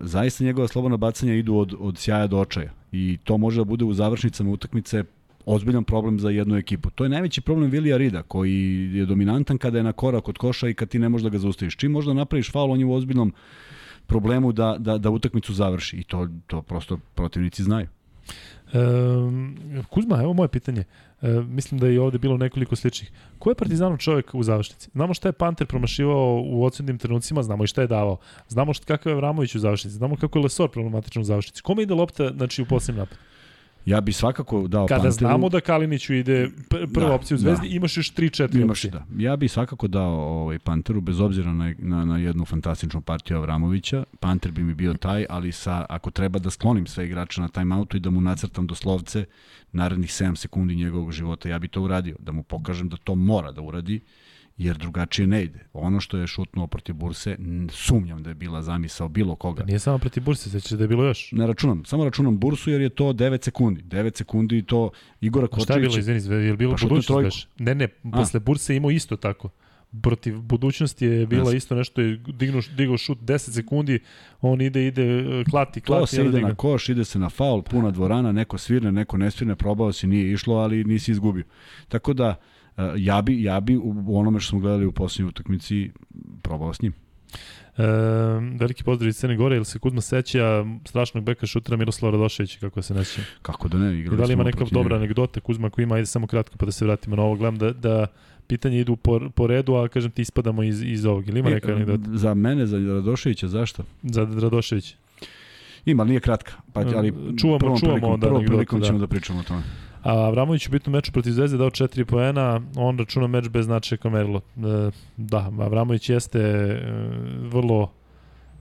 [0.02, 2.70] zaista njegova slobodna bacanja idu od, od sjaja do očaja.
[2.92, 5.04] I to može da bude u završnicama utakmice
[5.48, 6.90] ozbiljan problem za jednu ekipu.
[6.90, 10.68] To je najveći problem Vilija Rida, koji je dominantan kada je na korak od koša
[10.68, 11.76] i kad ti ne možeš da ga zaustaviš.
[11.76, 13.32] Čim možda napraviš faul, on je u ozbiljnom
[14.06, 15.96] problemu da, da, da utakmicu završi.
[15.96, 17.86] I to, to prosto protivnici znaju.
[18.74, 19.56] Um,
[19.90, 20.84] Kuzma, evo moje pitanje.
[21.22, 23.10] E, mislim da je ovde bilo nekoliko sličnih.
[23.38, 24.90] Ko je Partizanov čovjek u završnici?
[24.92, 28.16] Znamo šta je Panter promašivao u odsudnim trenucima, znamo i šta je davao.
[28.48, 31.62] Znamo šta, kakav je Vramović u završnici, znamo kako je Lesor problematičan u završnici.
[31.62, 33.20] Kome ide lopta znači, u posljednjem napadu?
[33.88, 35.12] Ja bi svakako dao Kada Panteru...
[35.12, 37.74] znamo da Kaliniću ide pr prva Da, opcija u Zvezdi, da.
[37.74, 38.90] imaš još 3-4 Imaš, opcije.
[38.90, 39.04] da.
[39.18, 44.04] Ja bih svakako dao ovaj Panteru, bez obzira na, na, na jednu fantastičnu partiju Avramovića.
[44.20, 47.96] Panter bi mi bio taj, ali sa, ako treba da sklonim sve igrače na timeoutu
[47.96, 49.24] i da mu nacrtam doslovce
[49.72, 52.16] narednih 7 sekundi njegovog života, ja bi to uradio.
[52.18, 54.00] Da mu pokažem da to mora da uradi,
[54.58, 55.58] jer drugačije ne ide.
[55.72, 57.36] Ono što je šutnuo protiv Burse,
[57.70, 59.62] sumnjam da je bila zamisao bilo koga.
[59.62, 61.32] Da nije samo protiv Burse, sećaš da je bilo još.
[61.32, 63.82] Ne računam, samo računam Bursu jer je to 9 sekundi.
[63.82, 64.90] 9 sekundi i to
[65.20, 67.48] Igora A šta je bilo, izvini, je li bilo Pa budućnost?
[67.58, 69.48] Ne, ne, posle Burse je imao isto tako.
[70.02, 74.00] Protiv budućnosti je bila isto nešto, je dignuo, digao šut 10 sekundi,
[74.40, 76.16] on ide, ide, e, klati, To klati.
[76.16, 79.56] se ide na koš, ide se na faul, puna dvorana, neko svirne, neko ne svirne,
[79.56, 81.44] probao si, nije išlo, ali nisi izgubio.
[81.88, 82.34] Tako da,
[82.96, 85.90] ja bi, ja bi u onome što smo gledali u posljednjoj utakmici
[86.42, 86.92] probao s njim.
[87.76, 87.82] E,
[88.58, 92.82] veliki pozdrav iz Crne Gore, ili se Kuzma seća strašnog beka šutera Miroslava Radoševića, kako
[92.82, 93.20] se neće?
[93.42, 96.06] Kako da ne, I igrali da li ima neka dobra anegdota Kuzma koji ima, ajde
[96.06, 98.06] samo kratko pa da se vratimo na ovo, gledam da, da
[98.46, 101.28] pitanje idu po, po redu, a kažem ti ispadamo iz, iz ovog.
[101.28, 103.82] Ili ima neka E, anegdota Za mene, za Radoševića, zašto?
[104.02, 104.94] za Radošević?
[105.84, 106.52] Ima, ali nije kratka.
[106.72, 108.86] Pa, ali Čuvamo- prvom čuvamo prilikom, prvom prilikom da.
[108.86, 109.62] ćemo da pričamo o tome.
[110.08, 113.98] A Avramović u bitnom meču protiv Zvezde dao 4 poena, on računa meč bez značaja
[113.98, 114.40] kao merilo.
[114.56, 116.80] E, da, Avramović jeste e,
[117.42, 117.92] vrlo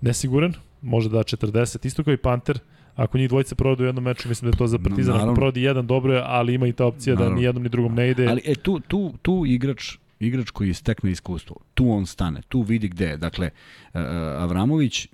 [0.02, 2.60] nesiguran, može da da 40, isto kao i Panter,
[2.96, 5.36] ako njih dvojica provode u jednom meču, mislim da je to za Partizan, ako Naravno.
[5.36, 7.38] provodi jedan dobro je, ali ima i ta opcija da Naravno.
[7.40, 8.28] ni jednom ni drugom ne ide.
[8.28, 12.88] Ali e, tu, tu, tu igrač igrač koji stekne iskustvo, tu on stane, tu vidi
[12.88, 13.18] gde je.
[13.18, 13.50] Dakle,
[13.94, 14.02] uh,
[14.38, 15.08] Avramović,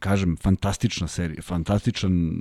[0.00, 2.32] kažem, fantastična serija, fantastičan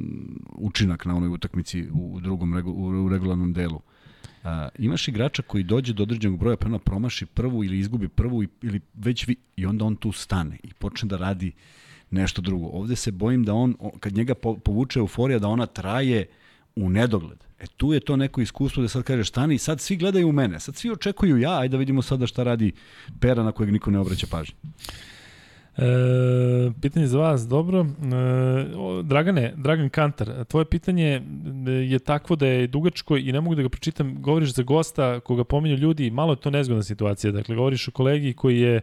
[0.52, 3.76] učinak na onoj utakmici u drugom u, regularnom delu.
[4.44, 4.50] Uh,
[4.80, 8.80] imaš igrača koji dođe do određenog broja prema promaši prvu ili izgubi prvu i, ili
[8.94, 11.52] već vi, i onda on tu stane i počne da radi
[12.12, 12.68] nešto drugo.
[12.68, 16.26] Ovde se bojim da on, kad njega po, povuče euforija, da ona traje
[16.76, 17.44] u nedogled.
[17.60, 20.60] E tu je to neko iskustvo da sad kažeš stani, sad svi gledaju u mene,
[20.60, 22.72] sad svi očekuju ja, ajde da vidimo sada šta radi
[23.20, 24.56] Pera na kojeg niko ne obraća pažnju.
[25.78, 27.80] E, pitanje za vas, dobro.
[27.82, 27.86] E,
[29.04, 31.22] Dragane, Dragan Kantar, tvoje pitanje
[31.68, 34.22] e, je takvo da je dugačko i ne mogu da ga pročitam.
[34.22, 37.32] Govoriš za gosta koga pominju ljudi, malo je to nezgodna situacija.
[37.32, 38.82] Dakle, govoriš o kolegi koji je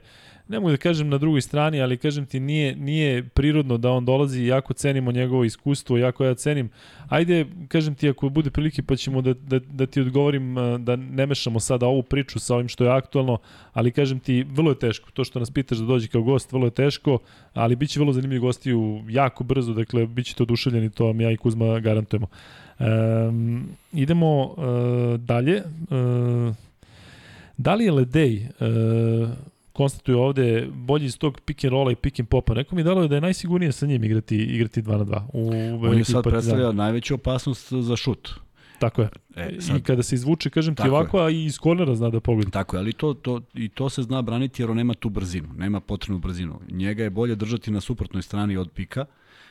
[0.51, 4.05] ne mogu da kažem na drugoj strani, ali kažem ti nije, nije prirodno da on
[4.05, 6.71] dolazi, jako cenimo njegovo iskustvo, jako ja cenim.
[7.09, 10.97] Ajde, kažem ti, ako bude prilike pa ćemo da, da, da ti odgovorim e, da
[10.97, 13.39] ne mešamo sada ovu priču sa ovim što je aktualno,
[13.73, 15.11] ali kažem ti, vrlo je teško.
[15.11, 17.19] To što nas pitaš da dođe kao gost, vrlo je teško,
[17.55, 21.31] ali bit će vrlo zanimljivi gostiju jako brzo, dakle, bit ćete oduševljeni, to vam ja
[21.31, 22.27] i Kuzma garantujemo.
[22.79, 25.63] Um, idemo uh, dalje.
[25.91, 26.55] Uh,
[27.57, 29.29] da li je Ledej uh,
[29.81, 32.55] konstatuje ovde bolji iz tog pick and rolla i pick and popa.
[32.55, 35.23] Neko mi je dalo da je najsigurnije sa njim igrati, igrati 2 na 2.
[35.33, 35.49] U,
[35.89, 36.31] On je sad Partizana.
[36.31, 38.31] predstavlja najveću opasnost za šut.
[38.79, 39.09] Tako je.
[39.37, 40.93] E, I sad, kada se izvuče, kažem ti Tako je.
[40.93, 42.51] ovako, a i iz kornera zna da pogleda.
[42.51, 45.49] Tako je, ali to, to, i to se zna braniti jer on nema tu brzinu,
[45.57, 46.61] nema potrebnu brzinu.
[46.71, 49.05] Njega je bolje držati na suprotnoj strani od pika,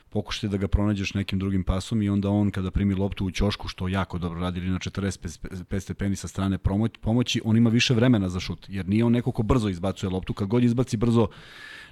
[0.09, 3.67] pokušati da ga pronađeš nekim drugim pasom i onda on kada primi loptu u ćošku,
[3.67, 6.57] što jako dobro radi, na 45 stepeni sa strane
[7.01, 10.33] pomoći, on ima više vremena za šut, jer nije on neko ko brzo izbacuje loptu.
[10.33, 11.27] Kad god izbaci brzo,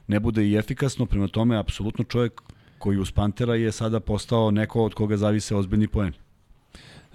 [0.08, 2.42] ne bude i efikasno, prema tome, apsolutno čovjek
[2.78, 6.14] koji uz Pantera je sada postao neko od koga zavise ozbiljni poen.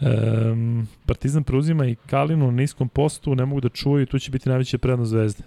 [0.01, 4.31] Um, Partizan preuzima i Kalinu na niskom postu, ne mogu da čuju i tu će
[4.31, 5.45] biti najveća prednost zvezde.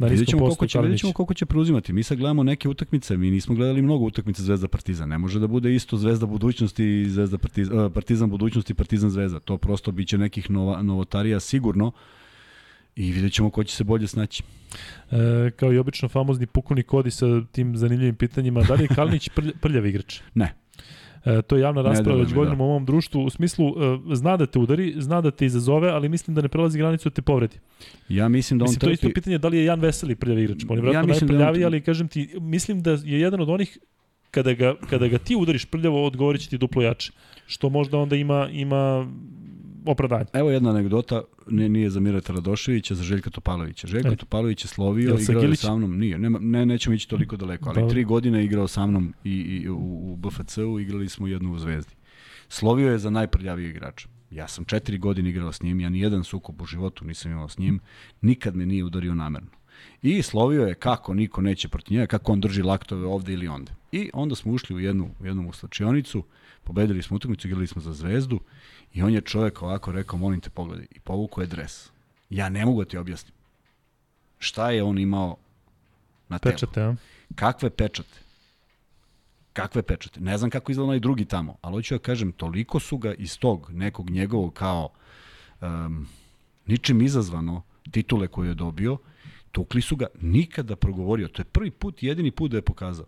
[0.00, 1.92] Na Vidjet ćemo, koliko će, vidjet ćemo koliko će preuzimati.
[1.92, 5.08] Mi sad gledamo neke utakmice, mi nismo gledali mnogo utakmica Zvezda Partizan.
[5.08, 9.10] Ne može da bude isto Zvezda budućnosti i Zvezda Partizan, uh, Partizan budućnosti i Partizan
[9.10, 9.40] Zvezda.
[9.40, 11.92] To prosto biće nekih nova, novotarija sigurno
[12.96, 14.42] i vidjet ćemo ko će se bolje snaći.
[15.10, 18.62] E, kao i obično famozni pukovnik Kodi sa tim zanimljivim pitanjima.
[18.62, 20.20] Da li je Kalinić prlj, prljav igrač?
[20.34, 20.54] Ne.
[21.24, 22.64] E, to je javna rasprava već godinama da.
[22.64, 23.24] u ovom društvu.
[23.24, 26.48] U smislu, e, zna da te udari, zna da te izazove, ali mislim da ne
[26.48, 27.56] prelazi granicu da te povredi.
[28.08, 29.14] Ja mislim da on Mislim, to je isto trpi...
[29.14, 30.64] pitanje da li je Jan Veseli prljav igrač.
[30.68, 33.40] On je Ja vjerojatno mislim da on- najprljaviji, ali kažem ti, mislim da je jedan
[33.40, 33.78] od onih
[34.30, 37.12] kada ga, kada ga ti udariš prljavo, odgovorit će ti duplo jače.
[37.46, 39.06] Što možda onda ima, ima
[39.86, 40.26] opravdanje.
[40.32, 43.86] Evo jedna anegdota, ne, nije za Mirata Radoševića, za Željka Topalovića.
[43.86, 44.16] Željko E.
[44.16, 47.68] Topalović je slovio, Jel igrao je sa mnom, nije, nema, ne, nećemo ići toliko daleko,
[47.68, 47.90] ali Dobro.
[47.90, 51.94] tri godine igrao sa mnom i, i u, u BFC-u, igrali smo jednu u Zvezdi.
[52.48, 54.06] Slovio je za najprljaviji igrač.
[54.30, 57.48] Ja sam četiri godine igrao s njim, ja ni jedan sukob u životu nisam imao
[57.48, 57.80] s njim,
[58.20, 59.50] nikad me nije udario namerno.
[60.02, 63.72] I slovio je kako niko neće protiv njega, kako on drži laktove ovde ili onde.
[63.92, 66.24] I onda smo ušli u jednu, u jednu uslačionicu,
[66.70, 68.40] pobedili smo utakmicu, igrali smo za zvezdu
[68.92, 71.90] i on je čovjek ovako rekao, molim te pogledaj, i povukao je dres.
[72.30, 73.34] Ja ne mogu da ti objasnim.
[74.38, 75.36] Šta je on imao
[76.28, 76.54] na telu?
[76.54, 76.94] Pečate, a?
[77.34, 78.18] Kakve pečate?
[79.52, 80.20] Kakve pečate?
[80.20, 83.38] Ne znam kako izgleda onaj drugi tamo, ali hoću da kažem, toliko su ga iz
[83.38, 84.88] tog nekog njegovog kao
[85.60, 86.06] um,
[86.66, 88.98] ničim izazvano titule koje je dobio,
[89.52, 91.28] tukli su ga, nikada progovorio.
[91.28, 93.06] To je prvi put, jedini put da je pokazao.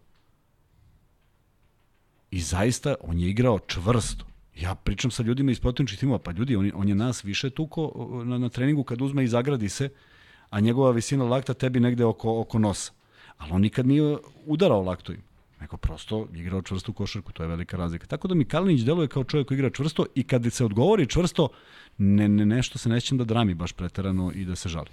[2.32, 4.24] I zaista, on je igrao čvrsto.
[4.60, 7.92] Ja pričam sa ljudima iz protivničkih timova, pa ljudi, on, on je nas više tuko
[8.24, 9.88] na, na treningu kad uzme i zagradi se,
[10.50, 12.92] a njegova visina lakta tebi negde oko, oko nosa.
[13.38, 15.22] Ali on nikad nije udarao laktovim.
[15.60, 18.06] Nego prosto igrao čvrstu košarku, to je velika razlika.
[18.06, 21.48] Tako da mi Kalinić deluje kao čovjek koji igra čvrsto i kad se odgovori čvrsto,
[21.98, 24.88] ne, ne, nešto se nećem da drami baš preterano i da se žali.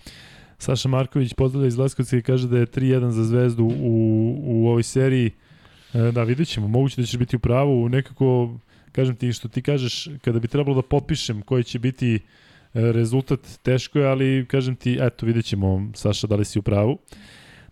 [0.57, 4.83] Saša Marković pozdravlja iz Leskovca i kaže da je 3-1 za Zvezdu u, u ovoj
[4.83, 5.31] seriji.
[5.93, 6.67] E, da, vidjet ćemo.
[6.67, 7.89] Moguće da ćeš biti u pravu.
[7.89, 8.59] Nekako,
[8.91, 12.19] kažem ti, što ti kažeš, kada bi trebalo da potpišem koji će biti e,
[12.73, 16.97] rezultat, teško je, ali kažem ti, eto, vidjet ćemo, Saša, da li si u pravu.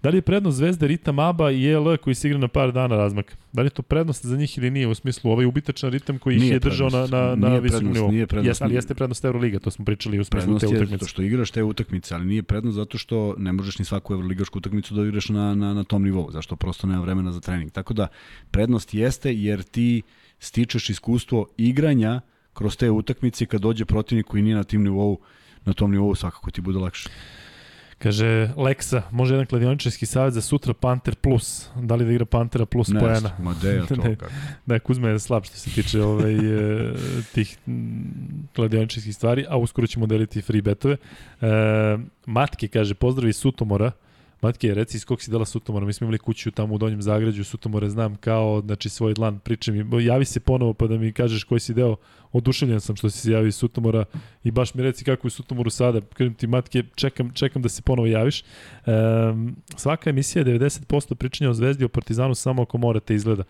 [0.03, 2.95] Da li je prednost Zvezde Ritam Aba i EL koji se igra na par dana
[2.95, 3.36] razmaka?
[3.53, 6.36] Da li je to prednost za njih ili nije u smislu ovaj ubitačan ritam koji
[6.36, 7.11] ih Nije je držao na, prednost.
[7.11, 8.11] na, na Nije visokom prednost, nivou?
[8.11, 8.48] nije prednost.
[8.49, 10.98] Jes, ali jeste prednost Euroliga, to smo pričali u smislu Prednost te je utakmice.
[10.99, 14.57] to što igraš te utakmice, ali nije prednost zato što ne možeš ni svaku evroligašku
[14.57, 17.72] utakmicu da igraš na, na, na tom nivou, zašto prosto nema vremena za trening.
[17.72, 18.07] Tako da,
[18.52, 20.02] prednost jeste jer ti
[20.40, 22.22] stičeš iskustvo igranja
[22.53, 25.19] kroz te utakmice kad dođe protivnik koji nije na tim nivou,
[25.65, 27.10] na tom nivou svakako ti bude lakše.
[27.99, 31.69] Kaže, Leksa, može jedan kladioničarski savjet za sutra Panter Plus.
[31.76, 33.32] Da li da igra Pantera Plus Ne, poena?
[33.40, 34.15] ma de ja to Ne.
[34.15, 34.32] kako.
[34.65, 36.94] Da, Kuzma je slab što se tiče ovaj, e,
[37.34, 37.57] tih
[38.56, 40.98] kladioničarskih stvari, a uskoro ćemo deliti free betove.
[41.41, 41.48] E,
[42.26, 43.91] Matke kaže, pozdrav iz Sutomora.
[44.42, 45.86] Matke, reci iz kog si dela Sutomora?
[45.86, 49.40] Mi smo imali kuću tamo u Donjem Zagrađu, Sutomore znam kao znači, svoj dlan.
[49.40, 51.96] Pričaj mi, javi se ponovo pa da mi kažeš koji si deo.
[52.32, 54.06] Oduševljen sam što si se javio iz Sutomora
[54.44, 56.02] i baš mi reci kako je Sutomoru sada.
[56.02, 58.42] Kažem ti, Matke, čekam, čekam da se ponovo javiš.
[58.42, 58.44] E,
[59.76, 63.44] svaka emisija je 90% pričanja o Zvezdi, o Partizanu samo ako morate izgleda.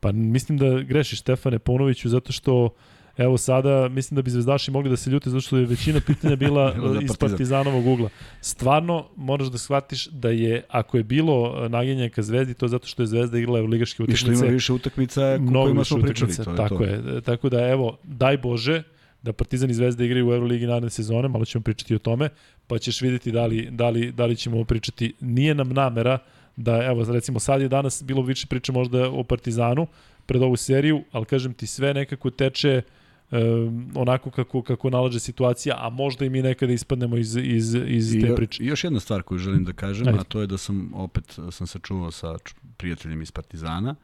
[0.00, 2.74] Pa mislim da grešiš Stefane Ponoviću zato što
[3.16, 6.36] Evo sada, mislim da bi zvezdaši mogli da se ljute zato što je većina pitanja
[6.36, 7.16] bila iz Partizan.
[7.18, 8.08] Partizanovog ugla.
[8.40, 13.02] Stvarno, moraš da shvatiš da je, ako je bilo nagenjanja ka zvezdi, to zato što
[13.02, 14.44] je zvezda igrala u ligaške I što utakmice.
[14.44, 16.34] ima više utakmica Mnogo više smo pričali.
[16.36, 16.84] To je tako to.
[16.84, 17.20] je.
[17.20, 18.82] Tako da, evo, daj Bože
[19.22, 22.28] da Partizan i Zvezda igraju u Euroligi naredne sezone, malo ćemo pričati o tome,
[22.66, 25.12] pa ćeš videti da li, da li, da li ćemo pričati.
[25.20, 26.18] Nije nam namera
[26.56, 29.86] da, evo, recimo sad je danas bilo više priče možda o Partizanu
[30.26, 32.82] pred ovu seriju, ali kažem ti sve nekako teče
[33.34, 38.14] um, onako kako, kako nalaže situacija, a možda i mi nekada ispadnemo iz, iz, iz
[38.14, 38.62] I, te priče.
[38.62, 40.18] I još jedna stvar koju želim da kažem, Ajde.
[40.20, 42.36] a to je da sam opet sam se čuvao sa
[42.76, 43.94] prijateljem iz Partizana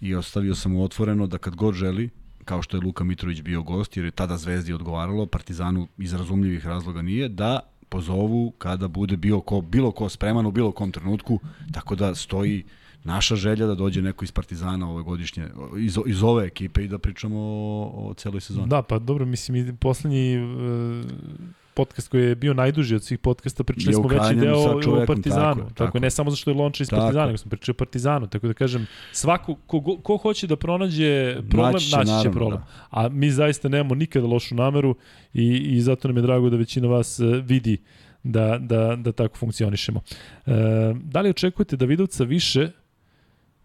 [0.00, 2.10] i ostavio sam mu otvoreno da kad god želi,
[2.44, 6.66] kao što je Luka Mitrović bio gost, jer je tada Zvezdi odgovaralo, Partizanu iz razumljivih
[6.66, 11.40] razloga nije, da pozovu kada bude bio ko, bilo ko spreman u bilo kom trenutku,
[11.72, 12.64] tako da stoji
[13.04, 15.48] naša želja da dođe neko iz Partizana ove godišnje,
[15.78, 18.68] iz, iz ove ekipe i da pričamo o, o celoj sezoni.
[18.68, 21.04] Da, pa dobro, mislim, i poslednji uh,
[21.74, 25.54] podcast koji je bio najduži od svih podcasta, pričali Je smo veći deo o Partizanu.
[25.54, 27.78] tako Tako, tako, ne samo zašto je Lončar iz Tako Partizana, nego smo pričali o
[27.78, 28.26] Partizanu.
[28.26, 32.12] Tako da kažem, svako, ko, go- ko hoće da pronađe problem, naći Naći će, će,
[32.12, 32.60] naravno, problem.
[32.60, 32.66] da.
[32.90, 34.96] A mi zaista nemamo nikada lošu nameru
[35.34, 37.78] i, i zato nam je drago da većina vas e, vidi
[38.22, 40.00] da, da, da tako funkcionišemo.
[40.46, 40.50] E,
[41.04, 42.70] da li očekujete Davidovca više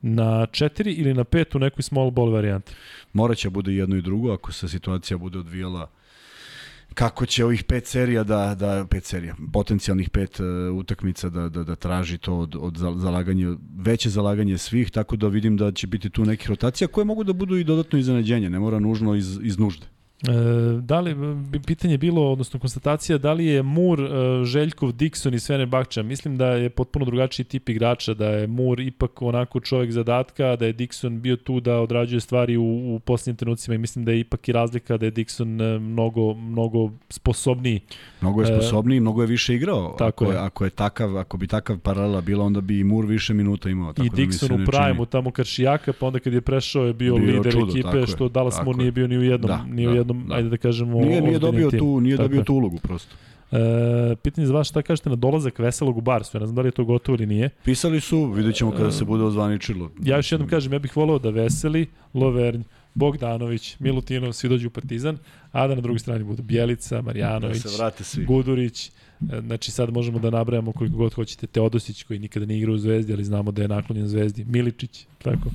[0.02, 2.74] na 4 ili na 5 u nekoj small ball varijanti?
[3.14, 5.90] Moraće bude jedno i drugo ako se situacija bude odvijala
[6.94, 10.46] kako će ovih pet serija da, da pet serija, potencijalnih pet uh,
[10.78, 15.28] utakmica da, da, da traži to od, od za- zalaganje, veće zalaganje svih, tako da
[15.28, 18.60] vidim da će biti tu nekih rotacija koje mogu da budu i dodatno iznenađenje, ne
[18.60, 19.86] mora nužno iz, iz nužde.
[20.22, 20.32] E,
[20.82, 24.08] da li, bi- pitanje je bilo, odnosno konstatacija, da li je Mur, e,
[24.46, 26.04] Željkov, Dixon i Svene Bakča?
[26.04, 30.66] Mislim da je potpuno drugačiji tip igrača, da je Mur ipak onako čovjek zadatka, da
[30.66, 34.20] je Dixon bio tu da odrađuje stvari u, u posljednjim trenucima i mislim da je
[34.20, 37.80] ipak i razlika da je Dixon e, mnogo, mnogo sposobniji.
[38.22, 39.96] Mnogo je E, sposobniji, mnogo je više igrao.
[39.98, 40.38] tako ako, je.
[40.38, 43.94] ako je takav, ako bi takav paralela bila, onda bi i Mur više minuta imao.
[43.94, 46.86] Tako I da ne u čini- prime tamo kad Šijaka, pa onda kad je prešao
[46.86, 48.80] je bio, Bio lider čudo, ekipe, što Dallas Mur je.
[48.80, 50.36] nije bio ni u jednom, Da, ni u da, jednom, da.
[50.36, 51.80] ajde da kažemo, Nije, nije dobio timu.
[51.80, 52.46] tu, nije Tako dobio je.
[52.46, 53.16] tu ulogu prosto.
[53.52, 53.58] E,
[54.16, 56.68] pitanje za vas šta kažete na dolazak Veselog u Barsu, ja ne znam da li
[56.68, 57.50] je to gotovo ili nije.
[57.64, 59.90] Pisali su, vidjet ćemo kada se bude ozvaničilo.
[60.04, 62.62] Ja još jednom kažem, ja bih voleo da Veseli, Lovernj,
[63.00, 65.18] Bogdanović, Milutinov, svi dođu u Partizan,
[65.52, 68.26] a da na drugoj strani budu Bjelica, da Marjanović, se vrate svi.
[68.26, 68.92] Gudurić, e,
[69.42, 73.14] znači sad možemo da nabrajamo koliko god hoćete, Teodosić koji nikada ne igra u Zvezdi,
[73.14, 75.50] ali znamo da je naklonjen Zvezdi, Miličić, tako.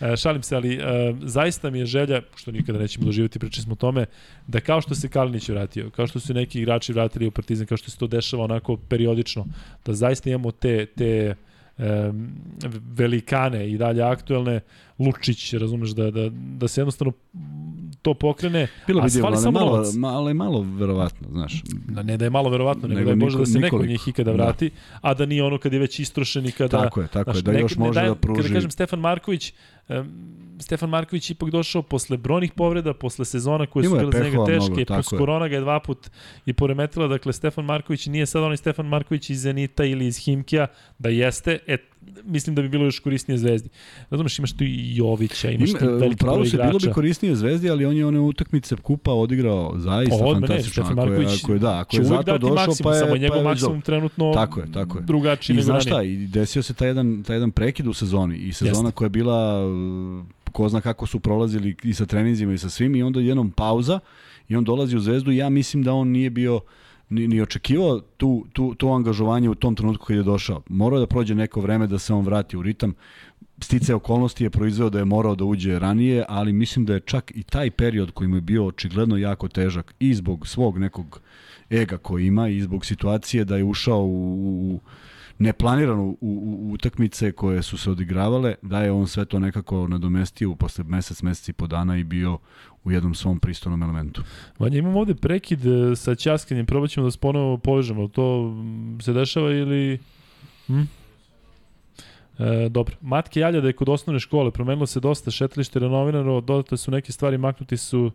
[0.00, 3.72] E, šalim se, ali e, zaista mi je želja, što nikada nećemo doživjeti, pričali smo
[3.72, 4.06] o tome,
[4.46, 7.76] da kao što se Kalinić vratio, kao što su neki igrači vratili u Partizan, kao
[7.76, 9.46] što se to dešava onako periodično,
[9.86, 11.34] da zaista imamo te, te
[12.88, 14.60] velikane i dalje aktuelne,
[14.98, 17.12] Lučić, razumeš, da, da, da se jednostavno
[18.02, 19.94] to pokrene, Bilo a bi divno, fali ali samo malo, novac.
[19.94, 21.62] ma- ali malo verovatno, znaš.
[21.88, 23.66] Da ne da je malo verovatno, nego, Nego da je može niko- da se neko
[23.66, 23.90] od nikoliko.
[23.92, 24.36] njih ikada Da.
[24.36, 26.78] vrati, a da nije ono kad je već istrošen i kada...
[26.78, 28.42] tako je, tako znaš, je, da nek- još ne može dajem- da pruži.
[28.42, 29.52] Kada kažem Stefan Marković,
[30.60, 34.72] Stefan Marković ipak došao posle brojnih povreda, posle sezona koje su bile za njega teške,
[34.72, 36.10] mnogo, plus korona ga je dva put
[36.46, 40.66] i poremetila, dakle Stefan Marković nije sad onaj Stefan Marković iz Zenita ili iz Himkija,
[40.98, 41.82] da jeste, et,
[42.24, 43.68] mislim da bi bilo još korisnije zvezdi.
[44.10, 46.94] Razumeš, imaš tu i Jovića, imaš Ima, e, veliki Pravo broj se bilo bi igrača.
[46.94, 50.84] korisnije Zvezdi, ali on je one utakmice kupa odigrao zaista Odmah ne, fantastično.
[50.84, 53.14] Stefan ako, je, Marković ako je, da, ako je zato došao, maksimum, pa je, samo
[53.14, 55.04] je pa njegov je maksimum trenutno Tako je, tako je.
[55.04, 58.36] drugačiji I nego znaš šta, i desio se taj jedan, taj jedan prekid u sezoni
[58.36, 58.92] i sezona Jeste.
[58.92, 62.94] koja je bila uh, ko zna kako su prolazili i sa treninzima i sa svim
[62.94, 64.00] i onda jednom pauza
[64.48, 66.60] i on dolazi u Zvezdu i ja mislim da on nije bio
[67.10, 70.62] ni, ni očekivao tu, tu, to angažovanje u tom trenutku kad je došao.
[70.68, 72.94] Morao da prođe neko vreme da se on vrati u ritam.
[73.60, 77.32] Stice okolnosti je proizveo da je morao da uđe ranije, ali mislim da je čak
[77.34, 81.20] i taj period koji mu je bio očigledno jako težak i zbog svog nekog
[81.70, 84.80] ega koji ima i zbog situacije da je ušao u, u
[85.38, 90.84] neplanirano u, utakmice koje su se odigravale, da je on sve to nekako nadomestio posle
[90.84, 92.38] mesec, mesec i po dana i bio
[92.84, 94.22] u jednom svom pristojnom elementu.
[94.58, 98.08] Vanja, imamo ovde prekid e, sa ćaskanjem, probat ćemo da se ponovo povežemo.
[98.08, 99.98] To m, se dešava ili...
[100.66, 100.82] Hm?
[102.38, 102.96] E, dobro.
[103.00, 107.12] Matke javlja da je kod osnovne škole promenilo se dosta šetalište renovirano, dodate su neke
[107.12, 108.10] stvari, maknuti su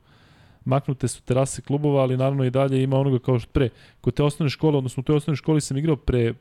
[0.66, 3.70] maknute su terase klubova, ali naravno i dalje ima onoga kao što pre.
[4.02, 6.34] Kod te osnovne škole, odnosno u toj osnovnoj školi sam igrao pre e,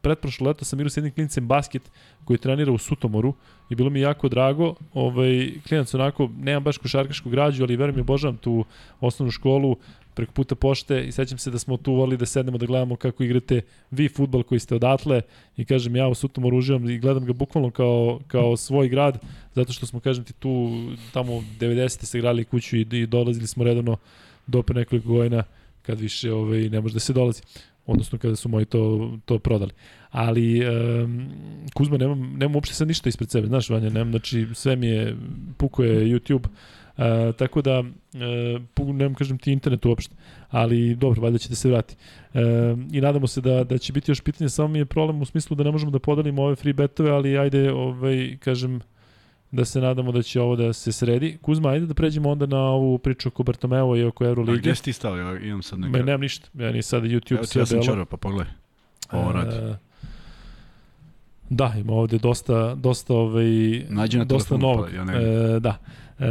[0.00, 1.82] pretprošlo leto sam igrao s jednim klincem basket
[2.24, 3.34] koji trenira u Sutomoru
[3.70, 4.74] i bilo mi jako drago.
[4.94, 8.64] Ovaj, klinac onako, nemam baš košarkašku građu, ali verujem i obožavam tu
[9.00, 9.76] osnovnu školu
[10.16, 13.24] preko puta pošte i sećam se da smo tu volili da sednemo da gledamo kako
[13.24, 13.60] igrate
[13.90, 15.22] vi futbal koji ste odatle
[15.56, 19.18] i kažem ja u Sutomoru uživam i gledam ga bukvalno kao, kao svoj grad
[19.54, 20.82] zato što smo kažem ti tu
[21.12, 22.04] tamo 90.
[22.04, 23.96] se igrali kuću i, i dolazili smo redovno
[24.46, 25.44] do pre nekoliko godina
[25.82, 27.42] kad više ovaj, ne može da se dolazi
[27.86, 29.72] odnosno kada su moji to, to prodali.
[30.10, 31.28] Ali um,
[31.74, 35.16] Kuzma, nemam, nemam uopšte sad ništa ispred sebe, znaš Vanja, nemam, znači sve mi je,
[35.56, 36.48] puko je YouTube,
[36.96, 37.80] Uh, tako da,
[38.78, 40.14] uh, nemam kažem ti internet uopšte,
[40.48, 41.96] ali dobro, valjda će da se vrati.
[42.34, 42.40] Uh,
[42.92, 45.56] I nadamo se da, da će biti još pitanje, samo mi je problem u smislu
[45.56, 48.80] da ne možemo da podelimo ove free betove, ali ajde, ovaj, kažem,
[49.56, 51.38] da se nadamo da će ovo da se sredi.
[51.42, 54.58] Kuzma, ajde da pređemo onda na ovu priču oko Bartomeo i oko Euroligi.
[54.58, 55.16] A gde si ti stao?
[55.16, 55.98] Ja imam sad neka...
[55.98, 56.48] Me, nemam ništa.
[56.54, 58.52] Ja ni sad YouTube Evo sve ja sam čorao, pa pogledaj.
[59.12, 59.56] Ovo radi.
[59.56, 59.76] Uh,
[61.50, 63.46] da, ima ovde dosta, dosta, ovaj,
[63.88, 64.86] Nađi na dosta novog.
[64.90, 65.78] Pa, ja ne e, da.
[66.18, 66.26] E,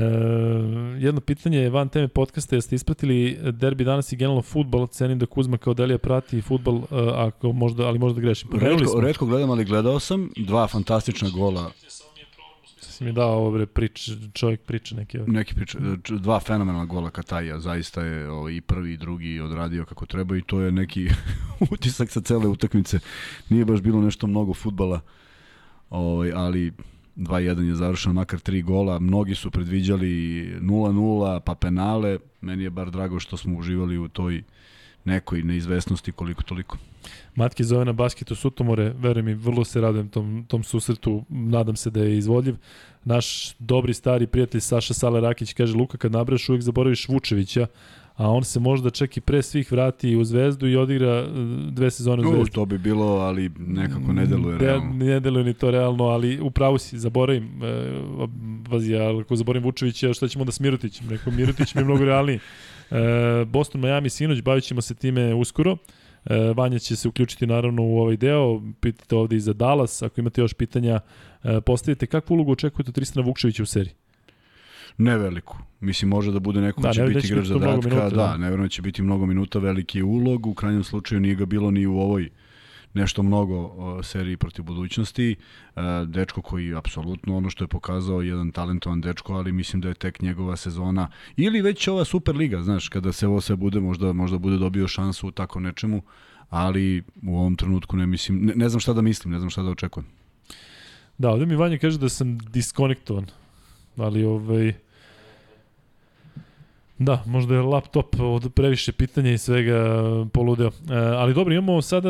[0.99, 5.26] jedno pitanje je van teme podcasta, jeste ispratili derbi danas i generalno futbol, cenim da
[5.26, 6.81] Kuzma kao Delija prati futbol, e,
[7.15, 8.49] ako možda, ali možda grešim.
[8.53, 11.72] Redko, redko gledam, ali gledao sam dva fantastična gola
[12.95, 15.17] si mi dao ovo bre prič, čovjek priča neki.
[15.27, 20.05] Neki priča, dva fenomenalna gola Kataja, zaista je o, i prvi i drugi odradio kako
[20.05, 21.09] treba i to je neki
[21.72, 22.99] utisak sa cele utakmice.
[23.49, 25.01] Nije baš bilo nešto mnogo futbala,
[25.89, 26.72] ovaj, ali
[27.15, 28.99] 2-1 je završeno, makar tri gola.
[28.99, 30.07] Mnogi su predviđali
[30.61, 32.19] 0-0, pa penale.
[32.41, 34.43] Meni je bar drago što smo uživali u toj
[35.06, 36.77] nekoj neizvesnosti koliko toliko.
[37.36, 41.90] Matke zove na basketu Sutomore, verujem mi, vrlo se radujem tom, tom susretu, nadam se
[41.90, 42.56] da je izvodljiv.
[43.03, 47.68] Naš dobri stari prijatelj Saša Sale Rakić kaže, Luka, kad nabraš uvijek zaboraviš Vučevića,
[48.15, 51.27] a on se možda čak i pre svih vrati u Zvezdu i odigra e,
[51.72, 52.52] dve sezone u Zvezdu.
[52.52, 54.94] To bi bilo, ali nekako ne deluje realno.
[54.94, 58.02] Ne deluje ni to realno, ali upravo si, zaboravim, e,
[58.69, 61.10] vazi, ako zaboravim Vučevića, šta ćemo da s Mirutićem?
[61.10, 62.40] Rekao, Mirutić mi je mnogo realniji.
[62.91, 65.78] E, Boston, Miami, sinoć, bavit ćemo se time uskoro.
[66.26, 70.22] E, Vanja će se uključiti naravno u ovaj deo, pitate ovde i za Dallas, ako
[70.22, 70.99] imate još pitanja,
[71.44, 73.94] e, postavite kakvu ulogu očekujete od Tristana Vukčevića u seriji?
[74.98, 75.57] Ne veliku.
[75.80, 77.90] Mislim, može da bude neko da, će biti igrač zadatka.
[77.90, 80.48] Minuta, da, da, ne će biti mnogo minuta, veliki ulog.
[80.48, 82.30] U krajnjem slučaju nije ga bilo ni u ovoj
[82.95, 85.35] nešto mnogo seriji protiv budućnosti.
[85.76, 89.93] E, dečko koji apsolutno ono što je pokazao jedan talentovan dečko, ali mislim da je
[89.93, 94.38] tek njegova sezona ili već ova Superliga, znaš, kada se ovo sve bude, možda, možda
[94.38, 96.01] bude dobio šansu u tako nečemu,
[96.49, 99.63] ali u ovom trenutku ne mislim, ne, ne znam šta da mislim, ne znam šta
[99.63, 100.07] da očekujem.
[101.17, 103.26] Da, ovde mi Vanja kaže da sam diskonektovan,
[103.97, 104.73] ali ovaj,
[106.97, 109.99] Da, možda je laptop od previše pitanja i svega
[110.34, 110.67] poludeo.
[110.67, 112.09] E, ali dobro, imamo sada,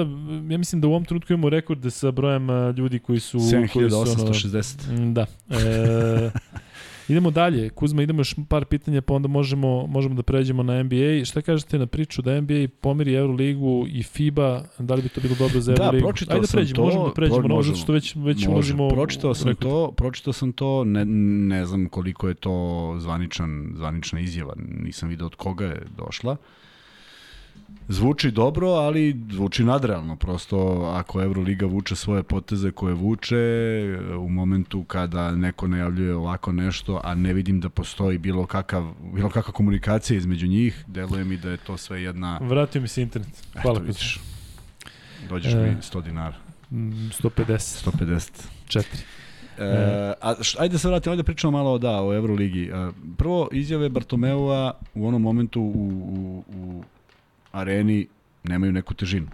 [0.50, 3.38] ja mislim da u ovom trenutku imamo rekord sa brojem e, ljudi koji su...
[3.40, 5.14] 7860.
[5.14, 5.26] Da.
[5.50, 6.32] E,
[7.10, 7.70] Idemo dalje.
[7.70, 11.26] Kuzma, idemo još par pitanja, pa onda možemo, možemo da pređemo na NBA.
[11.26, 14.64] Šta kažete na priču da NBA pomiri Euroligu i FIBA?
[14.80, 16.06] Da li bi to bilo dobro za da, Euroligu?
[16.06, 16.86] Da, pročitao Ajde da pređemo, to.
[16.86, 18.90] Možemo da pređemo, pro, možemo, što već, već ulazimo...
[18.90, 24.54] Pročitao sam to, pročitao sam to, ne, ne znam koliko je to zvaničan, zvanična izjava,
[24.58, 26.32] nisam vidio od koga je došla.
[26.32, 26.38] Uh,
[27.88, 30.16] Zvuči dobro, ali zvuči nadrealno.
[30.16, 30.58] Prosto
[30.96, 33.38] ako Euroliga vuče svoje poteze koje vuče,
[34.20, 39.30] u momentu kada neko najavljuje ovako nešto, a ne vidim da postoji bilo, kakav, bilo
[39.30, 42.40] kakva komunikacija između njih, deluje mi da je to sve jedna...
[42.42, 43.48] Vratio mi se internet.
[43.62, 43.78] Hvala.
[43.78, 44.20] Eto, vidiš.
[45.30, 46.36] Dođeš e, mi 100 dinara.
[46.72, 47.92] 150.
[47.92, 48.32] 150.
[48.68, 48.84] 4.
[49.58, 52.64] E, a š, ajde se vratimo, ajde pričamo malo da, o Euroligi.
[52.64, 56.84] E, prvo, izjave Bartomeua u onom momentu u, u, u
[57.56, 58.08] areni
[58.44, 59.28] nemaju neku težinu.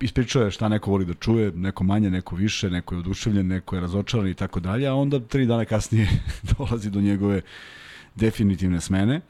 [0.00, 3.76] Ispričao je šta neko voli da čuje, neko manje, neko više, neko je oduševljen, neko
[3.76, 6.08] je razočaran i tako dalje, a onda tri dana kasnije
[6.58, 7.40] dolazi do njegove
[8.14, 9.20] definitivne smene.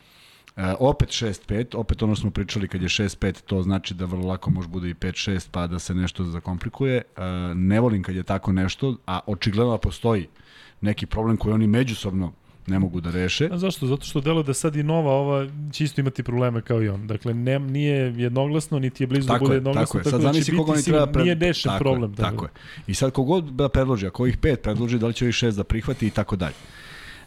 [0.57, 4.51] E, opet 6-5, opet ono smo pričali kad je 6-5, to znači da vrlo lako
[4.51, 6.97] može bude i 5-6 pa da se nešto zakomplikuje.
[6.97, 7.23] E,
[7.55, 10.29] ne volim kad je tako nešto, a očigledno da postoji
[10.81, 12.33] neki problem koji oni međusobno
[12.67, 13.49] ne mogu da reše.
[13.53, 13.87] A zašto?
[13.87, 17.07] Zato što delo da sad i nova ova će isto imati probleme kao i on.
[17.07, 20.03] Dakle, ne, nije jednoglasno, niti je blizu da Tako bude je, jednoglasno, tako je.
[20.05, 21.25] tako, Sad da će zamisli koga biti oni treba pred...
[21.25, 22.11] nije rešen tako problem.
[22.11, 22.51] Je, tako je.
[22.87, 25.65] I sad kogod da predloži, ako ovih pet predloži, da li će ovih šest da
[25.65, 26.55] prihvati i tako dalje.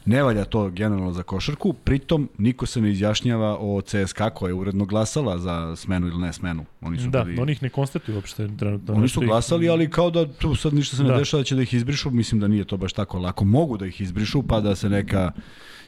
[0.08, 4.54] Ne valja to generalno za košarku, pritom niko se ne izjašnjava o CSKA koja je
[4.54, 6.66] uredno glasala za smenu ili ne smenu.
[6.82, 7.42] Oni su Da, bili...
[7.42, 8.94] oni ih ne konstatuju uopšte trenutno.
[8.94, 11.18] Oni Nešto su ih- glasali, ali kao da tu sad ništa se ne Da.
[11.18, 13.46] dešava da će da ih izbrišu, mislim da nije to baš tako lako.
[13.46, 15.32] Mogu da ih izbrišu, pa da se neka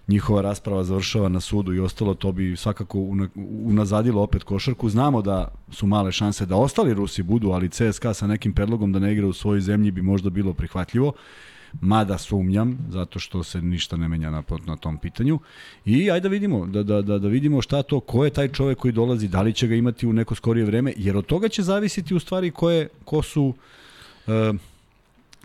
[0.08, 3.30] njihova rasprava završava na sudu i ostalo, to bi svakako una-
[3.64, 4.90] unazadilo opet košarku.
[4.90, 9.00] Znamo da su male šanse da ostali Rusi budu, ali CSKA sa nekim predlogom da
[9.00, 11.14] ne igra u svojoj zemlji bi možda bilo prihvatljivo
[11.82, 15.40] mada sumnjam, zato što se ništa ne menja na, na tom pitanju.
[15.86, 18.78] I ajde da vidimo, da, da, da, da vidimo šta to, ko je taj čovek
[18.78, 21.64] koji dolazi, da li će ga imati u neko skorije vreme, jer od toga će
[21.64, 23.54] zavisiti u stvari ko, je, ko su...
[24.28, 24.60] Uh,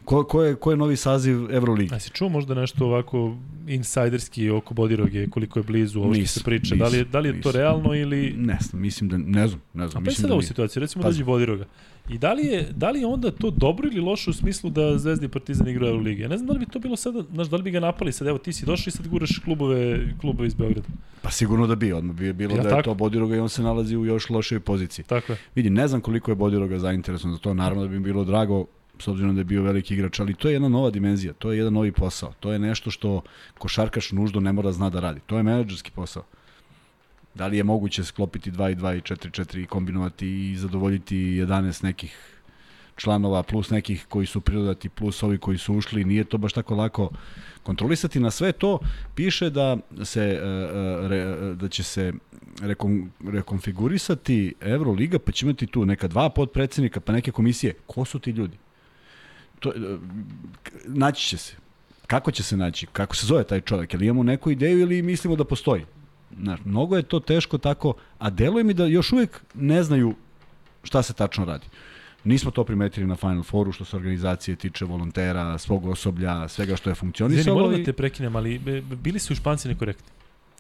[0.05, 1.95] ko, ko, je, ko je novi saziv Euroligi?
[1.95, 3.37] A si čuo možda nešto ovako
[3.69, 6.75] insajderski oko Bodiroge, koliko je blizu ovo što se priča?
[6.75, 8.35] da li je, da li je to realno ili...
[8.37, 10.05] Ne znam, mislim da, ne znam, ne A znam.
[10.05, 10.49] pa je sad da ovu nije.
[10.49, 11.15] situaciju, recimo Pazi.
[11.15, 11.65] dođe Bodiroga.
[12.09, 14.99] I da li, je, da li je onda to dobro ili loše u smislu da
[14.99, 16.23] Zvezda i Partizan igraju Euroligi?
[16.23, 18.13] Ja ne znam da li bi to bilo sada, znaš, da li bi ga napali
[18.13, 20.89] sad, evo ti si došao i sad guraš klubove, klubove iz Beograda.
[21.23, 22.83] Pa sigurno da bi, odmah bi je bilo Ja, da je tako.
[22.83, 25.05] to Bodiroga i on se nalazi u još lošoj poziciji.
[25.05, 25.39] Tako je.
[25.55, 28.67] Vidi, ne znam koliko je Bodiroga zainteresovan za to, naravno da bi bilo drago
[28.99, 31.59] s obzirom da je bio veliki igrač, ali to je jedna nova dimenzija, to je
[31.59, 33.23] jedan novi posao, to je nešto što
[33.59, 36.25] košarkaš nužno ne mora zna da radi, to je menadžerski posao.
[37.35, 41.17] Da li je moguće sklopiti 2 i 2 i 4 4 i kombinovati i zadovoljiti
[41.17, 42.35] 11 nekih
[42.97, 46.75] članova plus nekih koji su pridodati plus ovi koji su ušli, nije to baš tako
[46.75, 47.11] lako
[47.63, 48.21] kontrolisati.
[48.21, 48.79] Na sve to
[49.15, 52.13] piše da se e, e, da će se
[52.61, 57.75] rekon, rekonfigurisati Euroliga, pa će imati tu neka dva podpredsednika, pa neke komisije.
[57.87, 58.57] Ko su ti ljudi?
[59.65, 59.99] To, e,
[60.85, 61.55] naći će se.
[62.07, 62.87] Kako će se naći?
[62.87, 63.93] Kako se zove taj čovjek?
[63.95, 65.85] Jel imamo neku ideju ili mislimo da postoji?
[66.41, 70.15] Znaš, mnogo je to teško tako, a deluje mi da još uvijek ne znaju
[70.83, 71.67] šta se tačno radi.
[72.25, 76.91] Nismo to primetili na Final Fouru što se organizacije tiče volontera, svog osoblja, svega što
[76.91, 77.59] je funkcionisalo.
[77.59, 80.14] moram da te prekinem, ali e, bili su Španci nekorektni.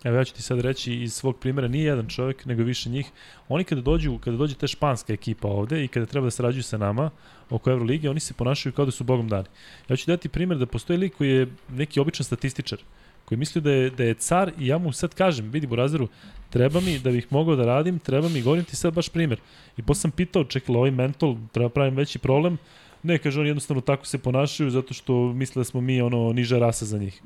[0.04, 3.06] Evo ja ću ti sad reći iz svog primjera, nije jedan čovjek, nego više njih.
[3.48, 6.78] Oni kada dođu, kada dođe ta španska ekipa ovde i kada treba da sarađuju sa
[6.78, 7.10] nama
[7.50, 9.48] oko Evrolige, oni se ponašaju kao da su bogom dani.
[9.88, 12.78] Ja ću dati primjer da postoji lik koji je neki običan statističar,
[13.24, 16.08] koji misli da je, da je car i ja mu sad kažem, vidi Burazeru,
[16.50, 19.40] treba mi da bih mogao da radim, treba mi, govorim ti sad baš primjer.
[19.76, 22.58] I posle sam pitao, čekaj, ovaj mental, treba pravim veći problem,
[23.04, 26.58] Ne, kaže oni jednostavno tako se ponašaju zato što misle da smo mi ono niža
[26.58, 27.22] rasa za njih.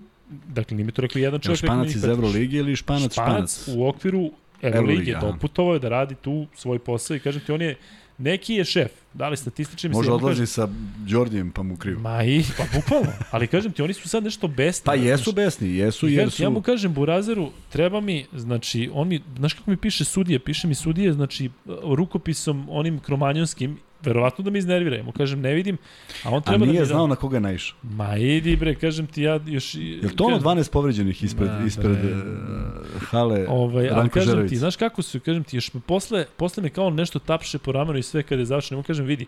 [0.49, 1.59] Dakle, nije mi to rekli jedan čovjek.
[1.59, 3.79] španac nego iz njih Euroligi ili španac španac, španac?
[3.79, 4.31] u okviru
[4.63, 7.77] Evrolige, Evrolige, doputovao je da radi tu svoj posao i kažem ti, on je,
[8.19, 10.69] neki je šef, da li statistični, Može odlazi kažem, sa
[11.07, 11.99] Đordijem pa mu kriju.
[11.99, 14.85] Ma i, pa bukvalno, ali kažem ti, oni su sad nešto besni.
[14.85, 16.53] Pa jesu besni, jesu I jer ti, Ja su...
[16.53, 20.75] mu kažem, Burazeru, treba mi, znači, on mi, znaš kako mi piše sudije, piše mi
[20.75, 21.51] sudije, znači,
[21.83, 25.79] rukopisom onim kromanjonskim, verovatno da me iznervira, ja mu kažem, ne vidim,
[26.25, 27.07] a on A treba da nije mi znao da...
[27.07, 27.79] na koga naišao.
[27.83, 29.75] Ma idi bre, kažem ti ja još...
[29.75, 32.13] Je to ono 12 povređenih ispred, Ma, ispred bre.
[32.13, 34.51] uh, hale Ovaj, ali Ranko kažem Žerović?
[34.51, 37.73] ti, znaš kako su, kažem ti, još me posle, posle me kao nešto tapše po
[37.73, 39.27] ramenu i sve kada je završeno, mu kažem, vidi,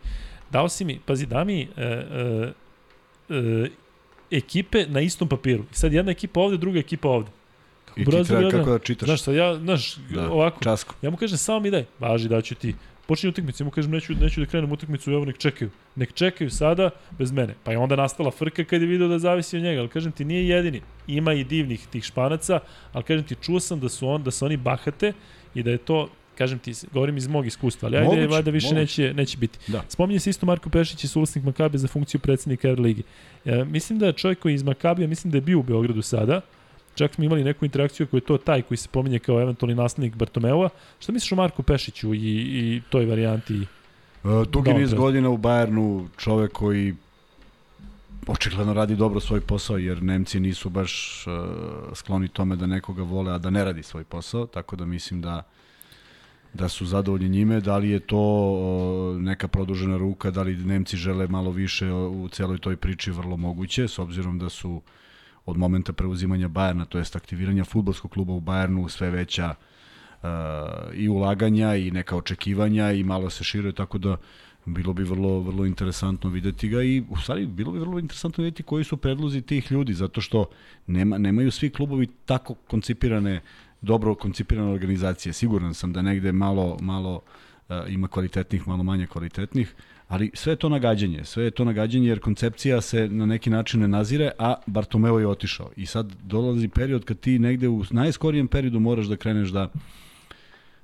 [0.50, 2.52] dao si mi, pazi, da mi e, e,
[3.28, 3.68] e,
[4.30, 5.62] ekipe na istom papiru.
[5.72, 7.30] I sad jedna ekipa ovde, druga ekipa ovde.
[7.84, 9.06] Kako I ti treba kako da čitaš.
[9.06, 10.94] Znaš, sad ja, znaš, da, ovako, Časko.
[11.02, 12.74] ja mu kažem, samo mi daj, važi, daću ti.
[13.10, 15.70] Počinje utakmicu, ja mu kažem, neću, neću da krenem utakmicu, evo nek čekaju.
[15.96, 17.54] Nek čekaju sada bez mene.
[17.64, 20.24] Pa je onda nastala frka kad je video da zavisi od njega, ali kažem ti,
[20.24, 20.80] nije jedini.
[21.06, 22.60] Ima i divnih tih španaca,
[22.92, 25.12] ali kažem ti, čuo sam da su, on, da su oni bahate
[25.54, 26.08] i da je to
[26.38, 28.80] kažem ti, govorim iz mog iskustva, ali ajde, Moguće, valjda više moguće.
[28.80, 29.58] neće, neće biti.
[29.66, 29.82] Da.
[29.88, 33.02] Spominje se isto Marko Pešić i suvlasnik Makabe za funkciju predsednika Euroligi.
[33.44, 36.02] E, mislim da je čovjek koji je iz Makabija, mislim da je bio u Beogradu
[36.02, 36.40] sada,
[36.94, 40.14] čak smo imali neku interakciju koji je to taj koji se pominje kao eventualni naslednik
[40.14, 40.68] Bartomeua.
[41.00, 43.66] Šta misliš o Marku Pešiću i, i toj varijanti?
[44.24, 46.94] Uh, dugi niz godina u Bayernu, čovek koji
[48.26, 51.32] očigledno radi dobro svoj posao, jer Nemci nisu baš uh,
[51.94, 55.42] skloni tome da nekoga vole, a da ne radi svoj posao, tako da mislim da
[56.54, 60.96] da su zadovoljni njime, da li je to uh, neka produžena ruka, da li Nemci
[60.96, 64.82] žele malo više u celoj toj priči, vrlo moguće, s obzirom da su
[65.50, 69.54] od momenta preuzimanja Bajerna, to jest aktiviranja futbolskog kluba u Bajernu, sve veća
[70.22, 70.28] uh,
[70.94, 74.16] i ulaganja i neka očekivanja i malo se šire, tako da
[74.66, 78.62] bilo bi vrlo vrlo interesantno videti ga i u stvari bilo bi vrlo interesantno videti
[78.62, 80.44] koji su predlozi tih ljudi zato što
[80.86, 83.40] nema nemaju svi klubovi tako koncipirane
[83.80, 85.32] dobro koncipirana organizacija.
[85.32, 87.14] Siguran sam da negde malo, malo
[87.68, 89.74] uh, ima kvalitetnih, malo manje kvalitetnih,
[90.10, 93.80] ali sve je to nagađanje, sve je to nagađanje jer koncepcija se na neki način
[93.80, 95.70] ne nazire, a Bartomeo je otišao.
[95.76, 99.68] I sad dolazi period kad ti negde u najskorijem periodu moraš da kreneš da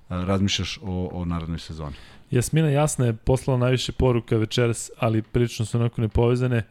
[0.08, 1.94] razmišljaš o, o narodnoj sezoni.
[2.30, 6.62] Jasmina Jasna je poslala najviše poruka večeras, ali prilično su onako nepovezane.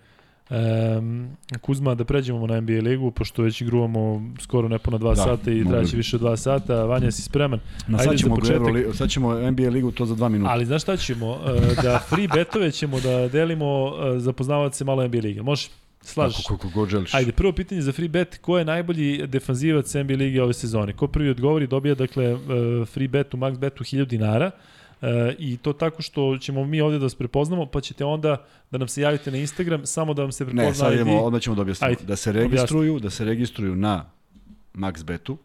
[0.49, 1.27] Um,
[1.61, 5.63] Kuzma, da pređemo na NBA ligu, pošto već igruvamo skoro nepuna dva Da, sata i
[5.63, 5.69] bi.
[5.93, 6.84] više od dva sata.
[6.84, 7.59] Vanja, si spreman?
[7.88, 8.57] Na Ajde sad za ćemo, početak.
[8.57, 10.51] Euroli, sad ćemo NBA ligu to za dva minuta.
[10.51, 11.38] Ali znaš šta ćemo?
[11.47, 15.41] E, Da free betove ćemo da delimo e, za poznavaoce malo NBA lige.
[15.41, 15.67] Može?
[16.01, 16.38] Slažeš?
[16.38, 17.13] Kako, kako god želiš.
[17.13, 20.93] Ajde, prvo pitanje za free bet, ko je najbolji defanzivac NBA lige ove sezone?
[20.93, 22.38] Ko prvi odgovori dobija dakle e,
[22.85, 24.51] free bet u max betu 1000 dinara.
[25.06, 28.77] E, I to tako što ćemo mi ovde da vas prepoznamo, pa ćete onda da
[28.77, 30.99] nam se javite na Instagram, samo da vam se prepozna Ne, sad ID.
[30.99, 31.90] idemo, odmah ćemo da objasnimo.
[31.90, 34.06] Ajde, Da se registruju, da se registruju na
[34.73, 35.38] MaxBetu.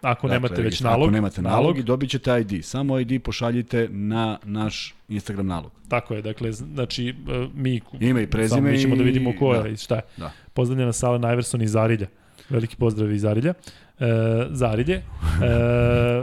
[0.00, 1.02] Ako nemate već nalog.
[1.02, 2.64] Ako nemate nalog, i dobit ćete ID.
[2.64, 5.72] Samo ID pošaljite na naš Instagram nalog.
[5.88, 9.54] Tako je, dakle, znači e, mi, Ime i prezime samo mi ćemo da vidimo ko
[9.54, 9.68] je da.
[9.68, 10.02] i šta je.
[10.16, 10.32] Da.
[10.54, 12.06] Pozdravljena Sala Najverson iz Zarilja.
[12.50, 13.54] Veliki pozdrav iz Zarilja.
[14.00, 14.06] E,
[14.50, 14.94] Zarilje.
[14.94, 15.02] E,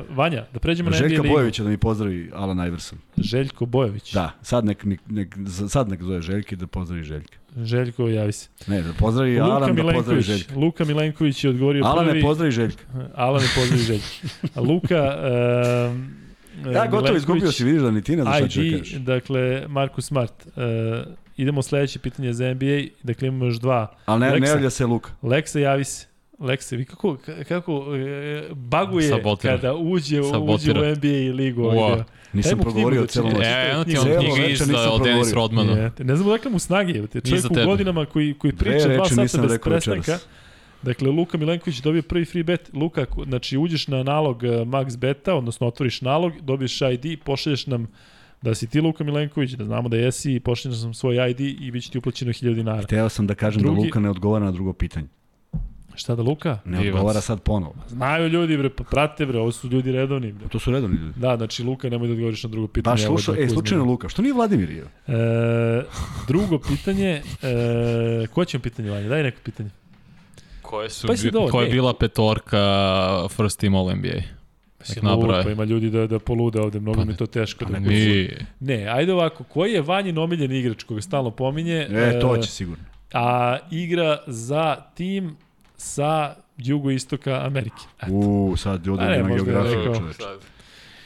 [0.18, 1.34] Vanja, da pređemo na NBA Željka ligu.
[1.34, 3.00] Bojevića da mi pozdravi Alan Iverson.
[3.18, 4.14] Željko Bojović.
[4.14, 5.36] Da, sad nek, nek, nek,
[5.70, 7.38] sad nek zove Željke da pozdravi Željka.
[7.64, 8.50] Željko, javi se.
[8.68, 10.26] Ne, da pozdravi Luka Alan, da pozdravi Milenković.
[10.26, 10.56] Željka.
[10.56, 12.20] Luka Milenković je odgovorio Alan prvi.
[12.20, 12.84] ne pozdravi Željka.
[13.16, 14.62] Alan ne pozdravi Željka.
[14.70, 15.16] Luka...
[15.92, 16.22] Um,
[16.74, 18.94] Da, gotovo izgubio si, vidiš da ni ti ne znaš šta ću da kažeš.
[18.94, 20.34] dakle, Marko Smart.
[20.46, 20.64] Uh,
[21.38, 22.82] idemo sledeće pitanje za NBA.
[23.04, 23.96] Dakle, imamo još dva.
[24.06, 25.12] Ali ne, ne javlja se Luka.
[25.24, 26.08] Leksa, javi se.
[26.42, 29.54] Leksa, vi kako, kako e, baguje Sabotira.
[29.56, 31.64] kada uđe, uđe u NBA ligu.
[31.64, 32.04] Ovaj deo.
[32.34, 33.40] Nisam progovorio da celom čita.
[33.40, 33.48] noć.
[33.48, 35.34] E, eno ti on knjiga izda nisam od Dennis.
[35.34, 35.72] Rodmanu.
[35.78, 36.04] Jeste.
[36.04, 36.94] Ne znam odakle mu snage.
[36.94, 40.18] je, Čovjek u godinama koji, koji priča dva sata bez prestanka.
[40.82, 42.70] Dakle, Luka Milenković dobio prvi free bet.
[42.74, 47.88] Luka, znači uđeš na nalog eh, Max Beta, odnosno otvoriš nalog, dobiješ ID, pošalješ nam
[48.42, 51.72] da si ti Luka Milenković, da znamo da jesi, i pošalješ nam svoj ID i
[51.72, 52.82] bit će ti uplaćeno 1000 dinara.
[52.82, 55.08] Hteo sam da kažem Drugi- da Luka ne odgovara na drugo pitanje.
[55.96, 56.60] Šta da Luka?
[56.66, 56.88] Ne Divac.
[56.90, 57.76] odgovara sad ponovo.
[57.88, 60.48] Znaju ljudi, bre, pa prate, bre, ovo su ljudi redovni, bre.
[60.48, 61.20] To su redovni ljudi.
[61.20, 62.94] Da, znači Luka, nemoj da odgovoriš na drugo pitanje.
[62.94, 64.10] Baš slušao, e, slučajno Luka.
[64.10, 64.84] Što nije Vladimir je?
[65.08, 65.84] E,
[66.28, 69.10] drugo pitanje, e, ko će vam pitanje, Vanja?
[69.10, 69.70] Daj neko pitanje.
[70.62, 71.74] Koje su Pa si bi, do- koja je ne.
[71.74, 72.60] bila petorka
[73.30, 74.22] first team All NBA?
[74.90, 75.44] Nek nabraje.
[75.44, 77.66] Pa ima ljudi da, da polude ovde, mnogo Pa mi je to teško.
[77.66, 82.38] Da Mi, Ne, ajde ovako, koji je Vanjin omiljen igrač koga stalno pominje, E, to
[82.38, 82.84] će sigurno.
[83.14, 85.36] a igra za tim
[85.82, 87.84] sa jugoistoka Amerike.
[88.02, 88.12] Eto.
[88.14, 89.96] U, sad ne, na geografiju rekao.
[89.96, 90.24] čoveče.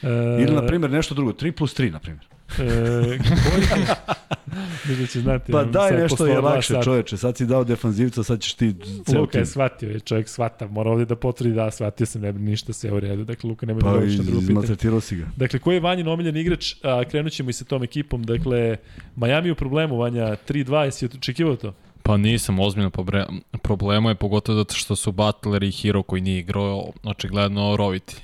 [0.02, 1.32] E, Ili, na primjer, nešto drugo.
[1.32, 2.26] 3 plus 3, na primjer.
[2.50, 3.18] E,
[4.86, 5.52] koji da će znati.
[5.52, 6.82] Pa daj sad nešto je lakše, sata.
[6.82, 7.16] čoveče.
[7.16, 8.74] Sad si dao defanzivca, sad ćeš ti
[9.06, 9.40] ceo Luka tim.
[9.40, 12.72] je shvatio, je čovjek shvata, mora ovdje da potvrdi da shvatio sam, ne bi ništa
[12.72, 13.24] sve u redu.
[13.24, 14.50] Dakle, Luka nema da Pa govoriš na drugo pitanje.
[14.50, 15.26] izmaltretirao si ga.
[15.36, 16.74] Dakle, koji je Vanjin omiljen igrač?
[16.82, 18.22] A, krenut ćemo i sa tom ekipom.
[18.22, 18.76] Dakle,
[19.16, 21.74] Miami u problemu, Vanja, 3-2, jesi očekivao to?
[22.06, 23.26] Pa nisam ozbiljno pobre...
[23.62, 28.16] problemu je pogotovo zato što su Butler i Hero koji nije igrao očigledno roviti.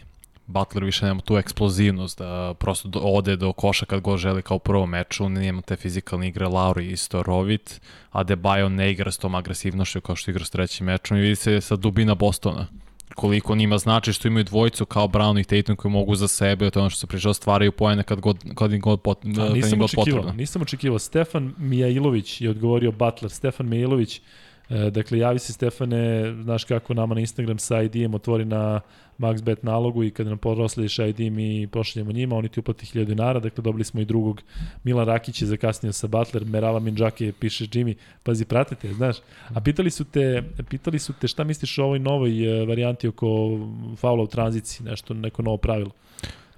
[0.46, 4.60] Butler više nema tu eksplozivnost da prosto ode do koša kad god želi kao u
[4.60, 7.80] prvom meču, nema te fizikalne igre, Lauri isto rovit,
[8.10, 11.36] a Debajo ne igra s tom agresivnošću kao što igra s trećim mečom i vidi
[11.36, 12.66] se sa dubina Bostona
[13.14, 16.78] koliko njima znači što imaju dvojicu kao Brown i Tatum koji mogu za sebe, to
[16.78, 19.46] je ono što se pričao, stvaraju pojene kad god, kad im god, pot, A, kad
[19.48, 20.32] im nisam očekivao, potrebno.
[20.32, 20.98] nisam očekivao.
[20.98, 23.30] Stefan Mijailović je odgovorio Butler.
[23.30, 24.20] Stefan Mijailović,
[24.72, 28.80] e, dakle, javi se Stefane, znaš kako nama na Instagram sa ID-em otvori na
[29.18, 33.40] MaxBet nalogu i kada nam proslediš ID mi pošaljemo njima, oni ti uplati 1000 dinara,
[33.40, 34.42] dakle dobili smo i drugog
[34.84, 39.16] Milan Rakić je zakasnio sa Butler, Merala Minđake piše Jimmy, pazi pratite, znaš.
[39.54, 43.58] A pitali su te, pitali su te šta misliš o ovoj novoj e, varijanti oko
[43.96, 45.90] faula u tranziciji, nešto, neko novo pravilo.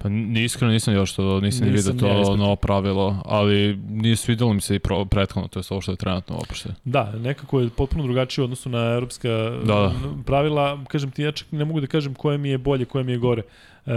[0.05, 0.09] Pa
[0.41, 2.37] iskreno nisam još to, nisam ni Nisam vidio ni ja to ispratio.
[2.45, 5.97] novo pravilo, ali nije svidelo mi se i pro, prethodno, to je ovo što je
[5.97, 6.69] trenutno uopšte.
[6.85, 9.29] Da, nekako je potpuno drugačije u odnosu na evropska
[9.65, 9.93] Da, da.
[10.27, 10.85] pravila.
[10.89, 13.19] Kažem ti, ja čak ne mogu da kažem koje mi je bolje, koje mi je
[13.19, 13.43] gore.
[13.87, 13.93] Uh,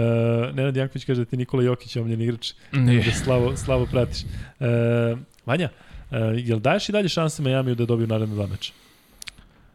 [0.55, 3.03] Nenad Janković kaže da ti Nikola Jokić omljen igrač, Nije.
[3.03, 4.23] da slavo, slavo pratiš.
[4.23, 5.69] Uh, Vanja,
[6.11, 8.73] uh, jel daješ i dalje šanse Majamiju da dobiju naredne dva meča?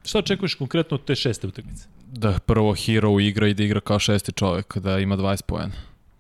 [0.05, 1.87] Šta očekuješ konkretno od te šeste utakmice?
[2.13, 5.73] Da prvo Hero igra i da igra kao šesti čovek, da ima 20 poena.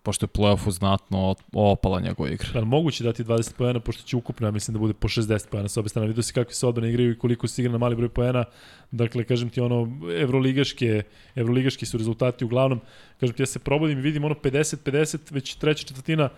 [0.02, 2.48] Pošto je play-offu znatno opala njegova igra.
[2.54, 5.68] Ali moguće dati 20 poena, pošto će ukupno, ja mislim da bude po 60 poena
[5.68, 6.08] sa obe strane.
[6.08, 8.44] Vidio si kakve se odbrane igraju i koliko se igra na mali broj poena.
[8.90, 11.02] Dakle, kažem ti, ono, evroligaške,
[11.34, 12.80] evroligaški su rezultati uglavnom.
[13.20, 16.28] Kažem ti, ja se probudim i vidim ono 50-50, već treća četvrtina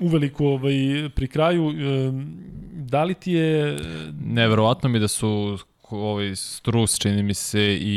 [0.00, 0.74] uveliko ovaj,
[1.14, 1.72] pri kraju.
[2.72, 3.78] Da li ti je...
[4.24, 5.58] Neverovatno mi da su
[5.90, 7.96] ovaj Strus, čini mi se, i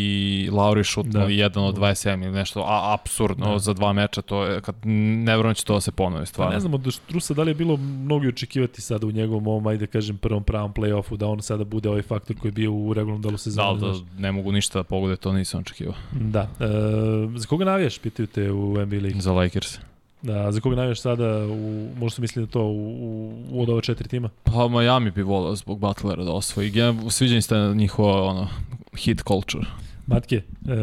[0.51, 1.19] Lauri šutno Da.
[1.19, 1.25] da.
[1.25, 3.51] jedan od 27 ili nešto, a apsurdno Da.
[3.51, 3.59] da.
[3.59, 6.25] za dva meča, to je, kad, ne vjerujem da će to da se ponovi, Pa
[6.25, 6.53] stvarno.
[6.53, 9.85] ne znam od Strusa da li je bilo mnogo očekivati sada u njegovom ovom, ajde
[9.85, 12.93] da kažem, prvom pravom play-offu, da on sada bude ovaj faktor koji je bio u
[12.93, 13.79] regularnom delu Da, sezone.
[13.79, 14.07] da znaš.
[14.17, 15.95] ne mogu ništa da pogode, to nisam očekivao.
[16.11, 16.41] Da.
[16.59, 16.65] E,
[17.35, 19.21] za koga navijaš, pitaju te u NBA ligi?
[19.21, 19.79] Za Lakers.
[20.21, 23.69] Da, za koga navijaš sada, u, možda su mislili da to u, u, u od
[23.69, 24.29] ova četiri tima?
[24.43, 26.71] Pa Miami bi volao zbog Butlera da osvoji.
[26.75, 28.47] Ja, sviđa mi se njihova ono,
[28.97, 29.65] hit culture.
[30.07, 30.75] Matke, e,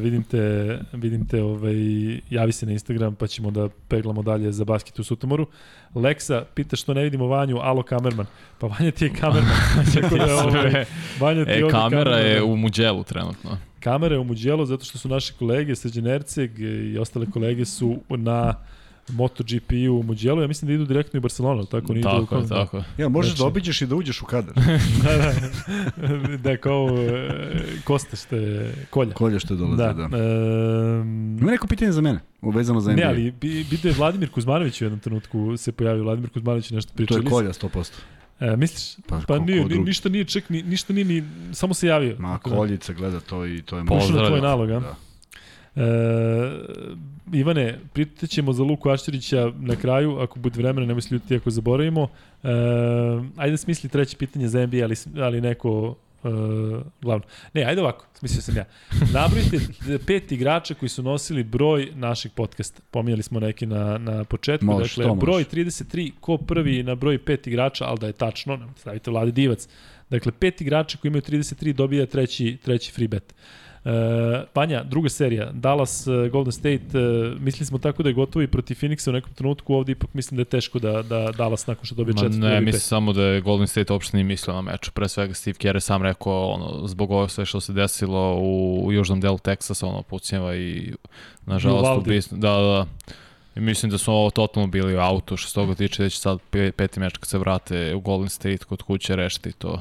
[0.00, 1.74] vidim te, vidim te ovaj,
[2.30, 5.46] javi se na Instagram pa ćemo da peglamo dalje za basket u Sutomoru.
[5.94, 8.26] Leksa pita što ne vidimo Vanju, alo kamerman.
[8.58, 9.56] Pa Vanja ti je kamerman.
[10.00, 10.84] Tako da, ovaj,
[11.20, 12.52] Vanja ti E, ovde kamera je kamerman.
[12.52, 13.58] u Muđelu trenutno.
[13.80, 17.96] Kamera je u Muđelu zato što su naše kolege, Srđan Erceg i ostale kolege su
[18.08, 18.54] na
[19.08, 20.40] MotoGP-u u Muđelu.
[20.40, 21.92] Ja mislim da idu direktno i u Barcelonu, tako?
[21.92, 22.84] Oni Tako idu je, tako je.
[22.98, 24.54] Ja, možeš Znači- da obiđeš i da uđeš u kadar.
[25.04, 27.30] da, da, da, kao e,
[27.84, 29.12] Kosta što je kolja.
[29.12, 29.92] Kolje što dolaze, da.
[29.92, 30.08] Da.
[30.08, 30.16] da.
[30.16, 32.96] Um, Ima neko pitanje za mene, uvezano za NBA.
[32.96, 36.02] Ne, ali bi, bi da je Vladimir Kuzmanović u jednom trenutku se pojavio.
[36.04, 37.16] Vladimir Kuzmanović je nešto To pričao.
[37.18, 37.90] je kolja 100%.
[38.40, 38.96] E, misliš?
[39.06, 39.84] Pa, Pa ko- nije, ko drugi?
[39.84, 41.22] ništa nije ček, ni, ništa nije ni,
[41.52, 42.16] samo se javio.
[42.18, 42.38] Ma, da.
[42.38, 44.80] koljica gleda to i to je Pa, Ušao na tvoj nalog, a?
[44.80, 44.94] Da.
[45.76, 45.82] E,
[47.32, 52.08] Ivane, pritaćemo za Luku Ašćerića na kraju, ako bude vremena, nemoj se ljuti ako zaboravimo.
[52.42, 52.48] E,
[53.36, 55.94] ajde smisli treće pitanje za NBA, ali, ali neko
[56.24, 56.28] e,
[57.02, 57.24] glavno.
[57.54, 58.64] Ne, ajde ovako, smislio sam ja.
[59.12, 59.58] Nabrojite
[60.06, 62.82] pet igrača koji su nosili broj našeg podcasta.
[62.90, 64.66] Pominjali smo neki na, na početku.
[64.66, 69.10] Možeš, dakle, broj 33, ko prvi na broj pet igrača, ali da je tačno, stavite
[69.10, 69.68] Vladi Divac.
[70.10, 73.32] Dakle, pet igrača koji imaju 33 dobija treći, treći free bet.
[73.32, 73.61] Uh,
[74.52, 78.46] Panja, druga serija, Dallas, uh, Golden State, uh, mislili smo tako da je gotovo i
[78.46, 81.84] protiv Phoenixa u nekom trenutku, ovde ipak mislim da je teško da, da Dallas nakon
[81.84, 84.62] što dobije Ma četvrti ne, mislim samo da je Golden State uopšte nije mislio na
[84.62, 84.88] meč.
[84.88, 88.80] Pre svega Steve Kerr je sam rekao, ono, zbog ovo sve što se desilo u,
[88.86, 90.92] u južnom delu Teksasa, ono, pucnjeva i
[91.46, 92.38] nažalost ubistvo.
[92.38, 92.86] Da, da, da.
[93.56, 96.18] I mislim da su ovo totalno bili u autu, što se toga tiče da će
[96.18, 99.80] sad pe- peti meč kad se vrate u Golden State kod kuće rešiti to.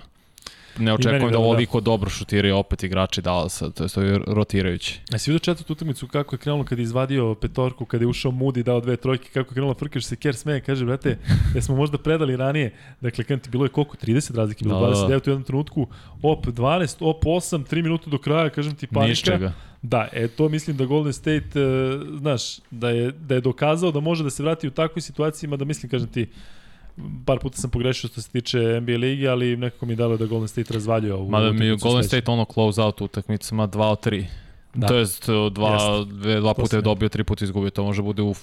[0.80, 1.40] Ne očekujem da da.
[1.40, 5.00] ovoliko dobro šutiraju opet igrači Dallasa, to je to rotirajući.
[5.14, 8.32] A si vidio četvrtu utakmicu kako je krenulo kad je izvadio petorku, kada je ušao
[8.32, 11.18] Moody, dao dve trojke, kako je krenulo frkaš se Kerr smeje, kaže, brate,
[11.54, 12.74] da smo možda predali ranije.
[13.02, 13.98] Dakle, kad ti bilo je koliko?
[13.98, 15.08] 30 razlike, bilo Da, da, da.
[15.08, 15.88] 29 u jednom trenutku,
[16.22, 19.10] op 12, op 8, 3 minuta do kraja, kažem ti panika.
[19.10, 19.54] Nišćega.
[19.82, 24.00] Da, e to mislim da Golden State, e, znaš, da je, da je dokazao da
[24.00, 26.28] može da se vrati u takvoj situacijama, da mislim, kažem ti,
[27.26, 30.26] par puta sam pogrešio što se tiče NBA ligi, ali nekako mi je dalo da
[30.26, 32.04] Golden State razvaljuje ovu Mada mi je Golden.
[32.04, 34.26] State ono close out utakmicama 2 od 3.
[34.74, 34.88] Da.
[34.88, 37.70] To jest dva, dve, dva puta je dobio, tri puta izgubio.
[37.70, 38.34] To može bude u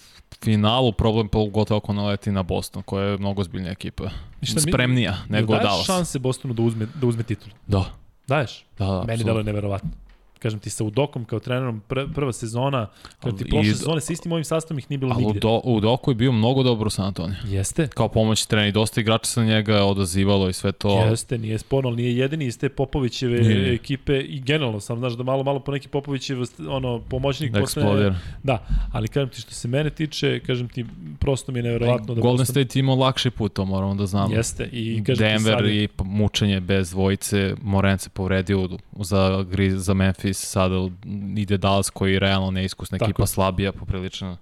[0.43, 4.11] finalu problem pogotovo ako naleti na Boston, koja je mnogo zbiljnija ekipa.
[4.43, 5.87] Šta mi- Spremnija nego Jel daješ Dallas.
[5.87, 7.55] šanse Bostonu da uzme, da uzme titulu?
[7.67, 7.85] Da,
[8.27, 8.65] Daješ?
[8.79, 9.05] da, da.
[9.07, 9.91] Meni delo je neverovatno.
[10.39, 12.86] Kažem ti, sa Udokom kao trenerom pr prva sezona,
[13.20, 15.40] kao ti Ali prošle i- sezone sa istim ovim sastavom ih nije bilo Ali nigde.
[15.40, 17.36] do, u Doku je bio mnogo dobro u San Antonio.
[17.47, 17.89] Jeste?
[17.89, 21.01] Kao pomoć trener i dosta igrača se na njega odazivalo i sve to.
[21.01, 23.74] Jeste, nije sporno, ali nije jedini iz te Popovićeve Nije.
[23.74, 26.39] ekipe i generalno sam, znaš, da malo, malo po neki Popovićev
[26.69, 28.15] ono, pomoćnik Da eksplodira.
[28.43, 28.59] Da,
[28.93, 30.85] ali kažem ti što se mene tiče, kažem ti,
[31.19, 34.35] prosto mi je neverovatno da Golden Boston- State imao lakši put, to moramo da znamo.
[34.35, 39.94] Jeste, i kažem ti Denver sad, i mučenje bez dvojice, Moren se povredio za, za
[39.94, 40.89] Memphis, sada
[41.37, 44.37] ide Dallas koji je realno neiskusna Tako ekipa, slabija poprilično.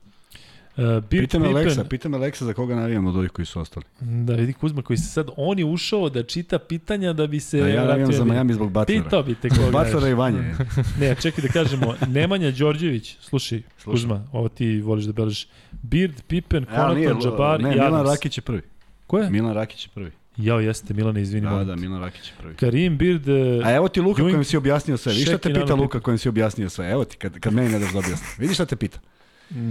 [0.77, 3.47] Uh, Bill Pita me Pippen- Leksa, pita me Leksa za koga navijam od ovih koji
[3.47, 3.87] su ostali.
[4.01, 7.63] Da vidi Kuzma koji se sad, on je ušao da čita pitanja da bi se
[7.63, 8.25] A ja navijam za.
[8.25, 9.03] Miami zbog Butlera.
[9.05, 9.71] Pitao bi te koga.
[9.85, 10.15] Butlera i.
[10.15, 10.55] Vanje.
[11.01, 13.93] Ne, čekaj da kažemo, Nemanja Đorđević, slušaj, Slušam.
[13.93, 15.49] Kuzma, ovo ti voliš da beležiš.
[15.83, 18.11] Beard, Pippen, Konator, Jabbar ne, i Milan Adams.
[18.11, 18.63] Rakić je prvi.
[19.07, 19.31] Ko je?
[19.31, 20.11] Milan Rakić je prvi.
[20.37, 21.47] Jao, jeste, Milane, izvini.
[21.47, 21.77] Da, molim da.
[21.77, 22.55] Milan Rakić je prvi.
[22.55, 25.13] Karim, Beard, e, A evo ti Luka Ewing, kojem si objasnio sve.
[25.13, 26.91] Viš šta te pita Luka kojem si objasnio sve.
[26.91, 28.31] Evo ti, kad, kad meni ne daš da objasnim.
[28.39, 28.99] Vidiš šta te pita.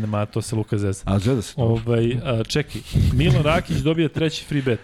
[0.07, 1.03] ma, to se Luka zeza.
[1.05, 1.61] A zgleda se to.
[1.61, 2.81] Ovaj, a, čekaj,
[3.13, 4.79] Milan Rakić dobija treći free bet.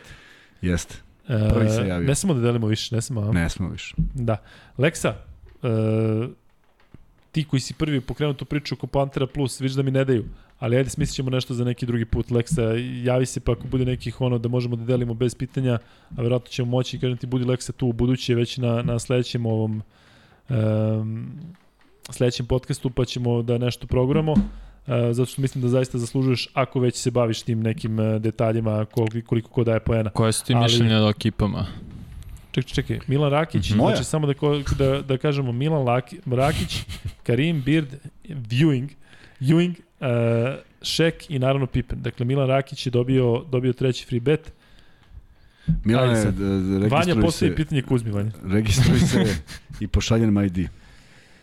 [0.61, 0.95] Jeste.
[1.27, 2.07] E, Prvi se javio.
[2.07, 3.31] Ne smemo da delimo više, ne smemo, a?
[3.31, 3.95] Ne smo više.
[4.13, 4.37] Da.
[4.77, 5.15] Leksa,
[5.63, 5.67] e,
[7.31, 10.25] ti koji si prvi pokrenuo tu priču oko Pantera Plus, vidiš da mi ne daju,
[10.61, 12.31] ali ajde smislit ćemo nešto za neki drugi put.
[12.31, 12.61] Leksa,
[13.03, 15.79] javi se pa ako bude nekih ono da možemo da delimo bez pitanja,
[16.11, 19.45] a verovatno ćemo moći, kažem ti, budi Leksa tu u buduće već na, na sledećem
[19.45, 19.81] ovom
[20.49, 21.31] um,
[22.09, 24.31] sledećem podcastu pa ćemo da nešto proguramo.
[24.31, 24.37] Uh,
[25.11, 29.27] zato što mislim da zaista zaslužuješ ako već se baviš tim nekim uh, detaljima koliko,
[29.27, 30.09] koliko ko daje poena.
[30.09, 31.65] Koje su ti Ali- mišljenja o ekipama?
[32.51, 33.77] Čekaj, čekaj, Milan Rakić, Mhm.
[33.77, 33.95] Moja.
[33.95, 36.77] znači samo da, ko- da, da kažemo Milan Laki, Rakić,
[37.23, 37.87] Karim Beard,
[38.25, 38.89] Viewing,
[39.41, 40.07] Ewing, uh,
[40.81, 42.01] Šek i naravno Pippen.
[42.01, 44.51] Dakle, Milan Rakić je dobio, dobio treći free bet.
[46.15, 46.33] Sad.
[46.33, 48.31] d- d- Vanja registruj postoji pitanje Kuzmi, Vanja.
[48.45, 49.25] registruj se
[49.79, 50.57] i pošalje nam ID.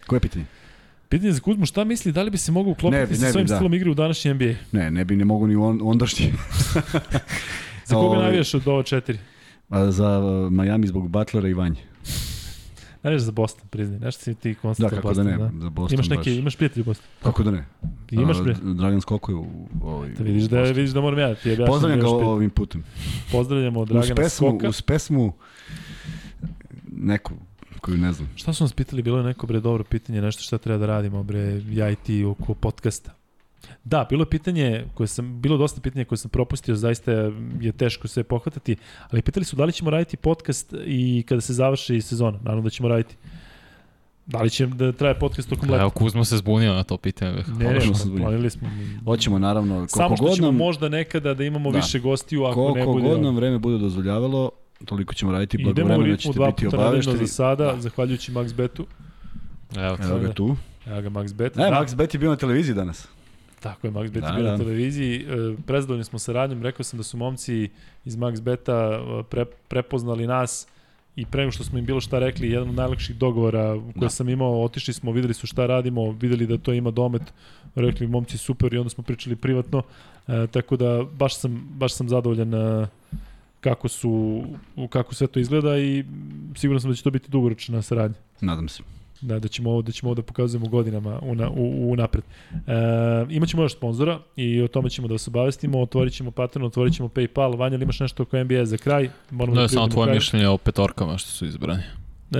[0.06, 0.44] Koje pitanje?
[1.08, 3.32] Pitanje za Kuzmu, šta misli, da li bi se mogao uklopiti Ne bi, sa ne
[3.32, 3.54] svojim da.
[3.56, 4.54] stilom igre u današnji NBA?
[4.72, 6.26] Ne, ne bi ne mogu ni on, ondašnji.
[7.84, 9.18] Za koga Ovaj, navijaš od ova četiri?
[9.68, 10.20] A za
[10.50, 11.80] Miami zbog Butlera i Vanje.
[13.02, 13.98] Navijaš za Boston, priznaj.
[13.98, 16.18] Nešto si ti Da, konstantno kako Boston, da ne, za Boston Imaš baš.
[16.18, 17.08] neki, imaš prijatelj u Bostonu?
[17.22, 17.64] Kako da ne?
[18.10, 18.74] Imaš prijatelj?
[18.74, 19.46] Dragan Skoko je u...
[19.82, 21.66] Ovaj, Da vidiš da, vidiš da moram ja, ti objasnim.
[21.66, 22.84] Pozdravljam da ga ovim putem.
[23.32, 24.68] Pozdravljamo Uz Dragana pesmu, Skoka.
[24.68, 25.32] uz pesmu
[26.92, 27.32] neku
[27.80, 28.28] koju ne znam.
[28.36, 29.02] Šta su nas pitali?
[29.02, 32.24] Bilo je neko bre dobro pitanje, nešto šta treba da radimo bre, ja i ti
[32.24, 33.14] oko podcasta.
[33.88, 37.12] Da, bilo je pitanje koje sam, bilo dosta pitanja koje sam propustio, zaista
[37.60, 38.76] je teško sve pohvatati,
[39.10, 42.70] ali pitali su da li ćemo raditi podcast i kada se završi sezona, naravno da
[42.70, 43.16] ćemo raditi.
[44.26, 45.80] Da li će da traje podcast tokom leta?
[45.80, 47.44] Evo, Kuzma se zbunio na to pitanje.
[47.48, 48.18] Ne, ne, se zbunio.
[48.18, 48.68] planili smo.
[49.04, 51.76] Hoćemo naravno, koliko Samo što ćemo nam, možda nekada da imamo Da.
[51.78, 53.08] više gostiju, ako ne koliko bude...
[53.08, 54.50] god nam vreme bude dozvoljavalo,
[54.84, 57.18] toliko ćemo raditi Idemo u blagovremeno ritmu ćete dva biti obavešteni.
[57.18, 57.80] za sada, Da.
[57.80, 58.86] zahvaljujući Max Betu.
[59.76, 60.56] Evo, Evo ga tu.
[60.86, 61.56] Evo ga Max Bet.
[61.56, 63.08] E, Max Bet je bio na televiziji danas.
[63.60, 64.56] Tako je, Max Bet Da, bio na da.
[64.58, 65.16] televiziji.
[65.18, 65.26] E,
[65.66, 66.62] Prezadovoljni smo saradnjom.
[66.62, 67.68] Rekao sam da su momci
[68.04, 70.66] iz Max Beta e, pre, prepoznali nas
[71.16, 74.08] i pre nego što smo im bilo šta rekli, jedan od najlakših dogovora koje Da.
[74.08, 77.22] sam imao, otišli smo, videli su šta radimo, videli da to ima domet,
[77.74, 79.82] rekli momci super i onda smo pričali privatno,
[80.28, 82.86] e, tako da baš sam, baš sam zadovoljan e,
[83.60, 84.42] kako su
[84.90, 86.04] kako sve to izgleda i
[86.54, 88.16] siguran sam da će to biti dugoročna saradnja.
[88.40, 88.82] Nadam se.
[89.20, 92.24] Da, da ćemo ovo, da ćemo ovo da pokazujemo godinama una, u, u napred.
[92.52, 92.72] E,
[93.30, 95.80] imaćemo još sponzora i o tome ćemo da se obavestimo.
[95.80, 97.58] Otvorit ćemo Patreon, otvorit ćemo Paypal.
[97.58, 99.08] Vanja, imaš nešto oko NBA za kraj?
[99.30, 101.82] Moramo da je samo tvoje mišljenje o petorkama što su izbrani.
[102.34, 102.38] E,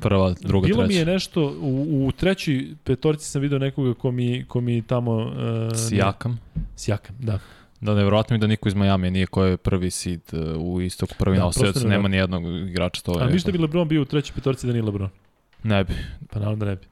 [0.00, 1.12] Prva, druga, bilo mi je treća.
[1.12, 5.32] nešto, u, u trećoj petorci sam video nekoga ko mi, ko mi tamo...
[5.72, 6.40] E, Sijakam.
[6.76, 7.38] Sjakam, da.
[7.80, 11.14] Da, nevjerojatno mi da niko iz Miami nije ko je prvi seed uh, u istoku,
[11.18, 13.02] prvi Da, da, nosilac, ne nema ni jednog igrača.
[13.02, 15.08] To A je, viš da bi LeBron bio u trećoj petorci da nije LeBron?
[15.66, 15.92] Ne bi.
[16.30, 16.86] Pa naravno da ne bi.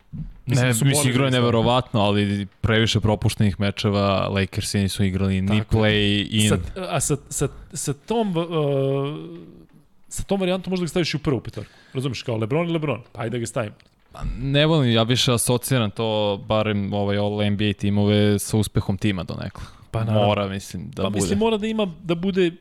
[0.47, 5.79] Ne, da mislim, igrao je neverovatno, ali previše propuštenih mečeva, Lakersi nisu igrali ni Tako
[5.79, 6.49] play in.
[6.49, 8.37] Sa, a sa, sa, sa tom...
[8.37, 8.45] Uh,
[10.09, 11.71] sa tom varijantom možda ga staviš i u prvu petorku.
[11.93, 13.03] Razumeš, kao LeBron i LeBron.
[13.13, 13.73] Pa ajde da ga stavim.
[14.39, 19.35] Ne volim, ja više asociram to, barem ovaj All NBA timove sa uspehom tima do
[19.35, 19.63] nekla.
[19.91, 20.27] Pa naravno.
[20.27, 21.21] Mora, mislim, da pa bude.
[21.21, 22.53] mislim mora da ima da bude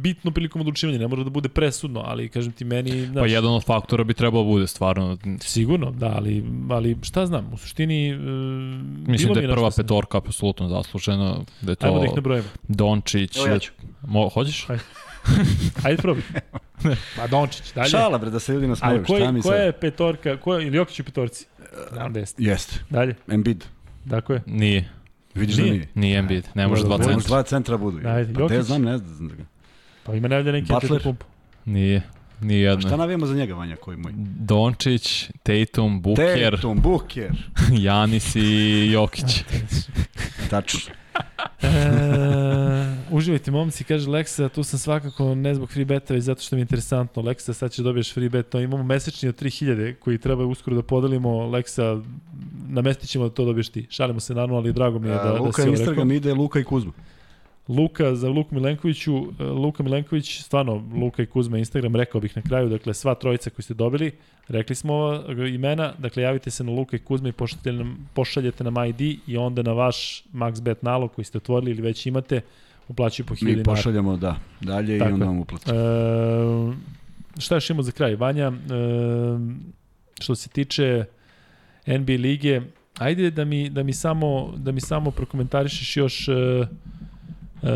[0.00, 3.54] bitno prilikom odlučivanja, ne mora da bude presudno, ali kažem ti meni, znaš, Pa jedan
[3.54, 5.18] od faktora bi trebalo bude stvarno.
[5.40, 8.20] sigurno, da, ali, ali šta znam, u suštini uh,
[9.08, 12.48] Mislim da mi je prva petorka apsolutno zaslužena, da je to Ajmo da ih nabrojimo.
[12.68, 13.36] Dončić.
[13.36, 13.72] Evo ja ću.
[14.02, 14.66] Mo, hoćeš?
[15.84, 16.22] Ajde probaj.
[17.16, 17.88] pa Dončić, dalje.
[17.88, 19.04] Šala bre, da se ljudi nasmeju.
[19.04, 19.66] Šta mi koja sad?
[19.66, 21.46] je petorka, koja, ili Jokić u petorci?
[21.92, 22.42] Znam da jeste.
[22.42, 22.78] Jeste.
[22.90, 23.64] Dalje, Embiid.
[24.10, 24.42] tako je.
[24.46, 24.88] Nije.
[25.34, 25.68] Vidiš Nije.
[25.68, 25.88] da nije.
[25.94, 27.26] Nije Embiid, ne može dva centra.
[27.26, 28.08] dva centra budu.
[28.08, 28.60] Ajde, pa Jokić.
[28.60, 29.30] znam, ne znam.
[30.04, 30.92] Pa ima najavlja neki Butler.
[30.92, 31.26] Antetokounmpo.
[31.64, 32.02] Nije.
[32.40, 32.88] Nije A jedno.
[32.88, 34.12] šta navijamo za njega, Vanja, koji moj?
[34.38, 37.30] Dončić, Tatum, Booker, Tatum, Booker.
[37.86, 39.44] Janis i Jokić.
[40.50, 40.94] Tačno.
[41.62, 41.68] E,
[43.10, 46.60] uživajte momci, kaže Leksa, tu sam svakako ne zbog free beta, već zato što mi
[46.60, 47.22] je interesantno.
[47.22, 51.46] Leksa, sad ćeš dobiješ free bet, imamo mesečni od 3000 koji treba uskoro da podelimo.
[51.46, 52.00] Leksa,
[52.68, 53.86] namestit ćemo da to dobiješ ti.
[53.90, 55.82] Šalimo se naravno, ali drago mi je da, da Luka si ovo rekao.
[55.82, 56.92] Instagram ide Luka i Kuzma.
[57.76, 62.42] Luka za Luku Milenkoviću, e, Luka Milenković, stvarno Luka i Kuzma Instagram, rekao bih na
[62.42, 64.12] kraju, dakle sva trojica koji ste dobili,
[64.48, 68.64] rekli smo ova imena, dakle javite se na Luka i Kuzma i pošaljete nam, pošaljete
[68.64, 72.40] nam ID i onda na vaš MaxBet nalog koji ste otvorili ili već imate,
[72.88, 75.70] uplaćuju po 1000 Mi pošaljamo, da, dalje Tako i onda vam uplati.
[75.70, 75.74] E,
[77.38, 78.16] šta još imamo za kraj?
[78.16, 78.52] Vanja, e,
[80.20, 81.04] što se tiče
[81.86, 82.60] NBA lige,
[82.98, 86.32] ajde da mi, da mi, samo, da mi samo prokomentarišeš još e,
[87.62, 87.68] e,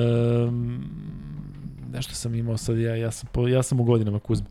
[1.92, 4.46] nešto sam imao sad, ja, ja, sam, po, ja sam u godinama Kuzma,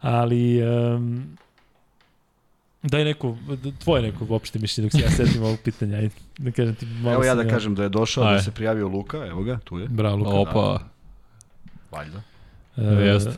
[0.00, 0.66] ali e,
[2.82, 3.36] daj neko,
[3.78, 7.14] tvoje neko uopšte mišljenje dok se ja setim ovog pitanja, ajde, da kažem ti malo
[7.14, 8.42] Evo ja da kažem da je došao, da Ajde.
[8.42, 9.88] se prijavio Luka, evo ga, tu je.
[9.88, 10.30] Bravo, Luka.
[10.30, 10.78] Opa,
[11.92, 12.22] Valjda.
[12.76, 13.30] E, Jeste.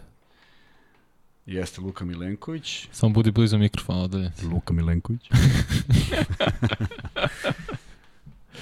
[1.46, 2.88] Jeste Luka Milenković.
[2.92, 4.32] samo budi blizu mikrofona odalje.
[4.52, 5.30] Luka Milenković.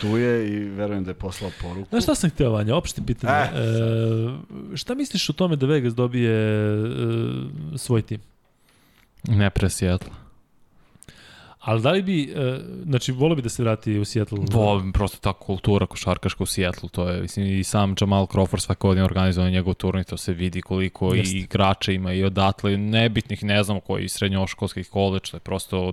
[0.01, 1.89] tu je i verujem da je poslao poruku.
[1.91, 2.77] Znaš šta sam hteo, Vanja?
[2.77, 3.33] Opšte pitanje.
[3.33, 3.75] Eh,
[4.73, 6.87] E, šta misliš o tome da Vegas dobije e,
[7.77, 8.21] svoj tim?
[9.29, 10.11] Ne pre Seattle.
[11.61, 14.39] Ali da li bi, e, znači, volio bi da se vrati u Seattle?
[14.53, 18.79] Volim prosto ta kultura košarkaška u Seattle, to je, mislim, i sam Jamal Crawford svake
[18.81, 21.37] godine organizuje njegov turnir, to se vidi koliko Jeste.
[21.37, 25.93] i igrača ima i odatle, nebitnih, ne znam koji, srednjoškolskih koleđ, to je prosto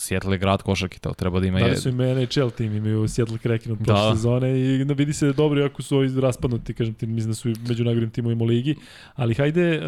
[0.00, 2.74] Seattle je grad košarke, to treba da ima Da li je, su im NHL tim,
[2.74, 3.84] imaju Seattle Kraken od Da.
[3.84, 7.06] prošle sezone i da vidi se da je dobro, iako su ovi raspadnuti, kažem ti,
[7.06, 8.74] mislim da su i među najgorim timovima u ligi,
[9.14, 9.80] ali hajde,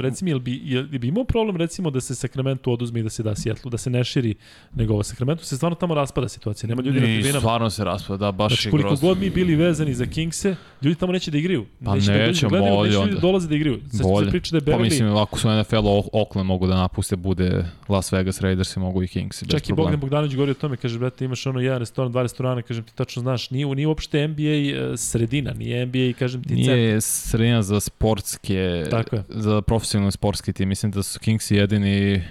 [0.00, 3.10] reci mi, jel bi, jel bi imao problem recimo da se Sacramento oduzme i da
[3.10, 4.34] se da Seattle, da se ne širi
[4.74, 7.40] nego ovo Sacramento, se stvarno tamo raspada situacija, nema ljudi na i tribinama.
[7.40, 9.08] stvarno se raspada, da, baš Znači, je koliko grozno.
[9.08, 11.66] god mi bili vezani za Kingse, ljudi tamo neće da igraju.
[11.84, 13.14] Pa neće da neće, gledaju, bolje neće ljudi onda.
[13.14, 13.80] da dolaze da igraju.
[13.82, 14.30] Sad se Bolje.
[14.30, 18.40] priča da je Pa mislim, ako su NFL Oakland mogu da napuste, bude Las Vegas
[18.40, 19.42] Raiders i mogu i Kings.
[19.58, 19.72] Čak i.
[19.72, 22.94] Bogdan Bogdanović govori o tome, kaže, brate, imaš ono jedan restoran, dva restorana, kažem ti
[22.94, 26.74] tačno znaš, nije, nije uopšte NBA e, sredina, nije NBA, kažem ti, centar.
[26.74, 29.24] Nije sredina za sportske, Tako je.
[29.28, 30.68] za profesionalni sportski tim.
[30.68, 32.22] Mislim da su Kingsi jedini,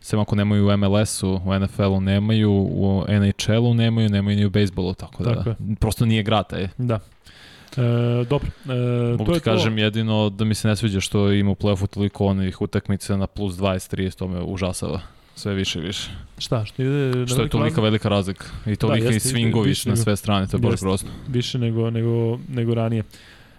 [0.00, 4.94] sem ako nemaju u MLS-u, u NFL-u nemaju, u NHL-u nemaju, nemaju ni u bejsbolu,
[4.94, 5.56] tako da Tako je.
[5.80, 6.68] prosto nije grad, je.
[6.78, 7.00] Da.
[7.76, 11.32] E, dobro, e, Mogu to ti je kažem jedino da mi se ne sviđa što
[11.32, 15.00] ima u play-offu toliko onih utakmica na plus 20-30, to me užasava.
[15.36, 16.10] Sve više i više.
[16.38, 17.82] Šta, što ide na Što je tolika razliku?
[17.82, 18.46] velika razlika.
[18.66, 21.10] I tolika i jeste, swingovi više na sve strane, to je baš grozno.
[21.28, 23.02] Više nego, nego, nego ranije.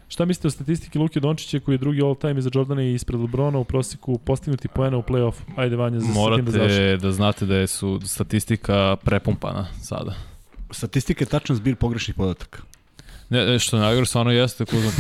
[0.08, 3.20] Šta mislite o statistiki Luke Dončića koji je drugi all time iza Jordana i ispred
[3.20, 5.34] Lebrona u proseku postignuti poena u play-off?
[5.56, 10.14] Ajde Vanja za Morate sa tim da da znate da je su statistika prepumpana sada.
[10.72, 12.62] Statistika je tačan zbir pogrešnih podataka.
[13.30, 14.92] Ne, što najgore stvarno jeste da uzmu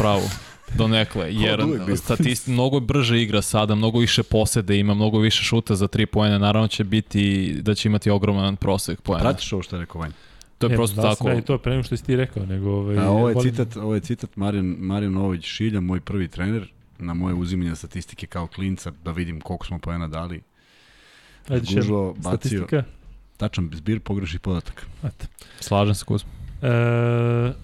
[0.65, 1.95] pravu do nekle, jer Od uvek bio.
[1.98, 6.38] statist, mnogo brže igra sada, mnogo više posede ima, mnogo više šuta za tri poena,
[6.38, 7.23] naravno će biti
[7.56, 9.22] da će imati ogroman prosek poena.
[9.22, 10.14] Pratiš ovo što je rekao Vanja?
[10.57, 11.31] To je E, prosto znao tako.
[11.31, 12.69] I to pre nego što si ti rekao, nego...
[12.72, 16.27] Ovaj, A ovo je volim- citat, ovo je citat Marijan, Marijan Nović Šilja, moj prvi
[16.27, 16.68] trener,
[16.99, 20.41] na moje uzimanje statistike kao klinca, da vidim koliko smo poena dali.
[21.48, 22.84] Ajde, še, Gužvo, bacio, statistika.
[23.38, 24.84] tačan zbir pogrešnih podataka.
[25.60, 26.30] Slažem se Kuzma.
[26.61, 26.68] E,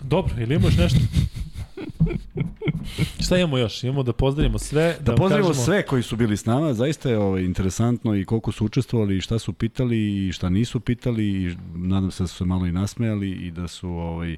[0.02, 1.00] dobro, ili imamo još nešto?
[3.24, 3.84] Šta imamo još?
[3.84, 4.98] Imamo da pozdravimo sve.
[5.00, 8.26] Da, Da pozdravimo kažemo, sve koji su bili s nama, zaista je ovaj, interesantno i
[8.26, 12.28] koliko su učestvovali i šta su pitali i šta nisu pitali i nadam se da
[12.28, 14.38] su se malo i nasmejali i da su ovaj,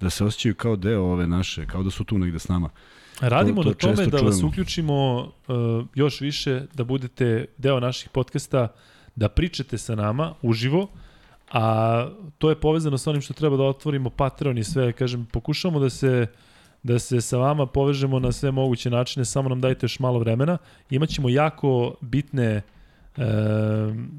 [0.00, 2.70] da se osjećaju kao deo ove naše, kao da su tu negde s nama.
[3.20, 4.48] Radimo to na tome da vas čujemo.
[4.48, 8.68] uključimo uh, još više, da budete deo naših podcasta,
[9.16, 10.88] da pričate sa nama uživo,
[11.52, 12.08] a
[12.38, 15.90] to je povezano sa onim što treba da otvorimo Patreon i sve, kažem, pokušamo da
[15.90, 16.26] se
[16.82, 20.58] da se sa vama povežemo na sve moguće načine, samo nam dajte još malo vremena.
[20.90, 22.62] Imaćemo jako bitne e,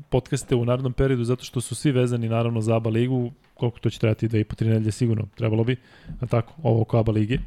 [0.09, 3.89] podcaste u narednom periodu, zato što su svi vezani naravno za ABA ligu, koliko to
[3.89, 5.77] će trajati, dve i po, tri nedelje sigurno, trebalo bi,
[6.21, 7.37] a tako, ovo oko ABA lige.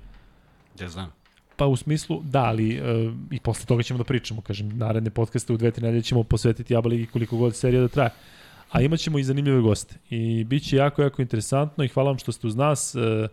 [0.81, 1.13] Ja znam.
[1.57, 2.81] Pa u smislu, da, ali e,
[3.31, 6.77] i posle toga ćemo da pričamo, kažem, naredne podcaste u dve, tri nedelje ćemo posvetiti
[6.77, 8.11] ABA ligi koliko god serija da traje.
[8.71, 9.95] A imat ćemo i zanimljive goste.
[10.11, 12.95] I bit će jako, jako interesantno i hvala vam što ste uz nas.
[12.95, 13.29] E,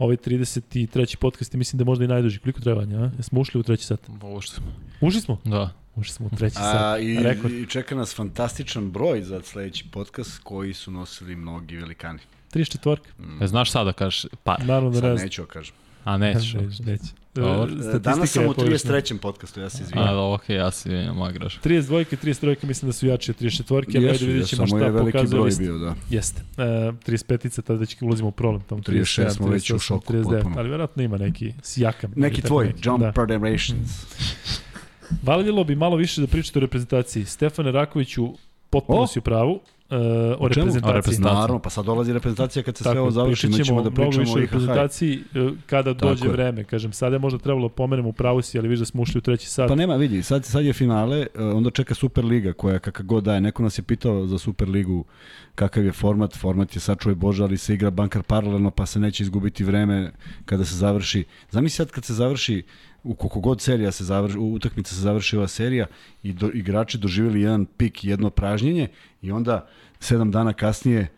[0.00, 1.16] ovaj 33.
[1.16, 2.38] podcast je mislim da je možda i najduži.
[2.38, 3.10] Koliko trebanja, a?
[3.16, 4.00] Jesmo ušli u treći sat?
[4.22, 4.60] Ovo što
[5.00, 5.38] Ušli smo?
[5.44, 5.70] Da.
[5.96, 7.00] Ušli smo u treći A, sat.
[7.02, 7.54] i, Rekord.
[7.54, 12.18] I čeka nas fantastičan broj za sledeći podcast koji su nosili mnogi velikani.
[12.52, 12.96] 34.
[13.42, 15.24] E, znaš sada kažeš par, Naravno da Sad ne znam.
[15.26, 15.74] neću da kažem.
[16.04, 16.54] A nećeš.
[16.54, 17.04] Neće, neće.
[17.34, 17.62] Dobro.
[17.62, 18.90] E, statistika Danas sam u pogrešna.
[18.90, 19.18] 33.
[19.18, 20.08] podcastu, ja se izvijem.
[20.08, 21.68] A, ok, ja si moja greška.
[21.68, 24.90] 32 i 33 mislim da su jači od 34 ali ajde vidjet ćemo šta je
[24.90, 25.62] veliki pokazuje broj lista.
[25.62, 25.94] bio, da.
[26.10, 26.42] Jeste.
[26.58, 28.62] E, 35-ica, tada već ulazimo u problem.
[28.62, 30.54] Tamo 36 smo već u šoku 39, potpuno.
[30.58, 32.12] ali vjerojatno ima neki sjakam.
[32.16, 32.88] Neki tvoj, neki.
[32.88, 33.26] Jumper da.
[33.26, 33.90] Generations.
[35.26, 37.24] Valjelo bi malo više da pričate o reprezentaciji.
[37.24, 38.28] Stefane Rakoviću,
[38.70, 39.06] potpuno O!
[39.06, 39.60] si u pravu.
[39.90, 39.96] E,
[40.38, 40.66] o, čemu?
[40.66, 40.90] reprezentaciji.
[40.90, 41.34] O reprezentaciji.
[41.34, 44.10] Naravno, pa sad dolazi reprezentacija kad se sve Tako, ovo završi, mi ćemo da više
[44.10, 46.32] pričamo o reprezentaciji e, kada Tako dođe je.
[46.32, 46.64] vreme.
[46.64, 49.18] Kažem, sada je možda trebalo da pomenemo u pravu si, ali viš da smo ušli
[49.18, 49.68] u treći sat.
[49.68, 53.40] Pa nema, vidi, sad, sad je finale, e, onda čeka Superliga koja kakav god daje.
[53.40, 55.04] Neko nas je pitao za Superligu
[55.54, 59.22] kakav je format, format je sačuje Bože, ali se igra bankar paralelno pa se neće
[59.22, 60.12] izgubiti vreme
[60.44, 61.24] kada se završi.
[61.50, 62.62] Zamisli sad kad se završi
[63.04, 65.86] u koliko god serija se završi, u utakmica se završi ova serija
[66.22, 68.88] i do, igrači doživjeli jedan pik, jedno pražnjenje
[69.22, 69.68] i onda
[70.00, 71.08] sedam dana kasnije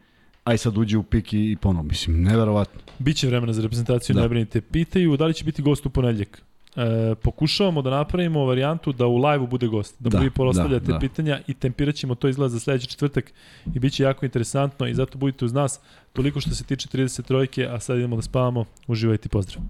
[0.44, 1.82] aj sad uđe u pik i, i ponovo.
[1.82, 2.80] Mislim, neverovatno.
[2.98, 4.22] Biće vremena za reprezentaciju, Da.
[4.22, 4.60] ne brinite.
[4.60, 6.42] Pitaju da li će biti gost u ponedljak.
[6.76, 10.92] E, pokušavamo da napravimo varijantu da u live-u bude gost, da, Da, vi postavljate da,
[10.92, 10.98] da.
[10.98, 13.32] pitanja i tempirat ćemo to izgleda za sledeći četvrtak
[13.74, 15.80] i bit će jako interesantno i zato budite uz nas
[16.12, 18.64] toliko što se tiče 33 a sad idemo da spavamo.
[18.86, 19.64] Uživajte i pozdrav.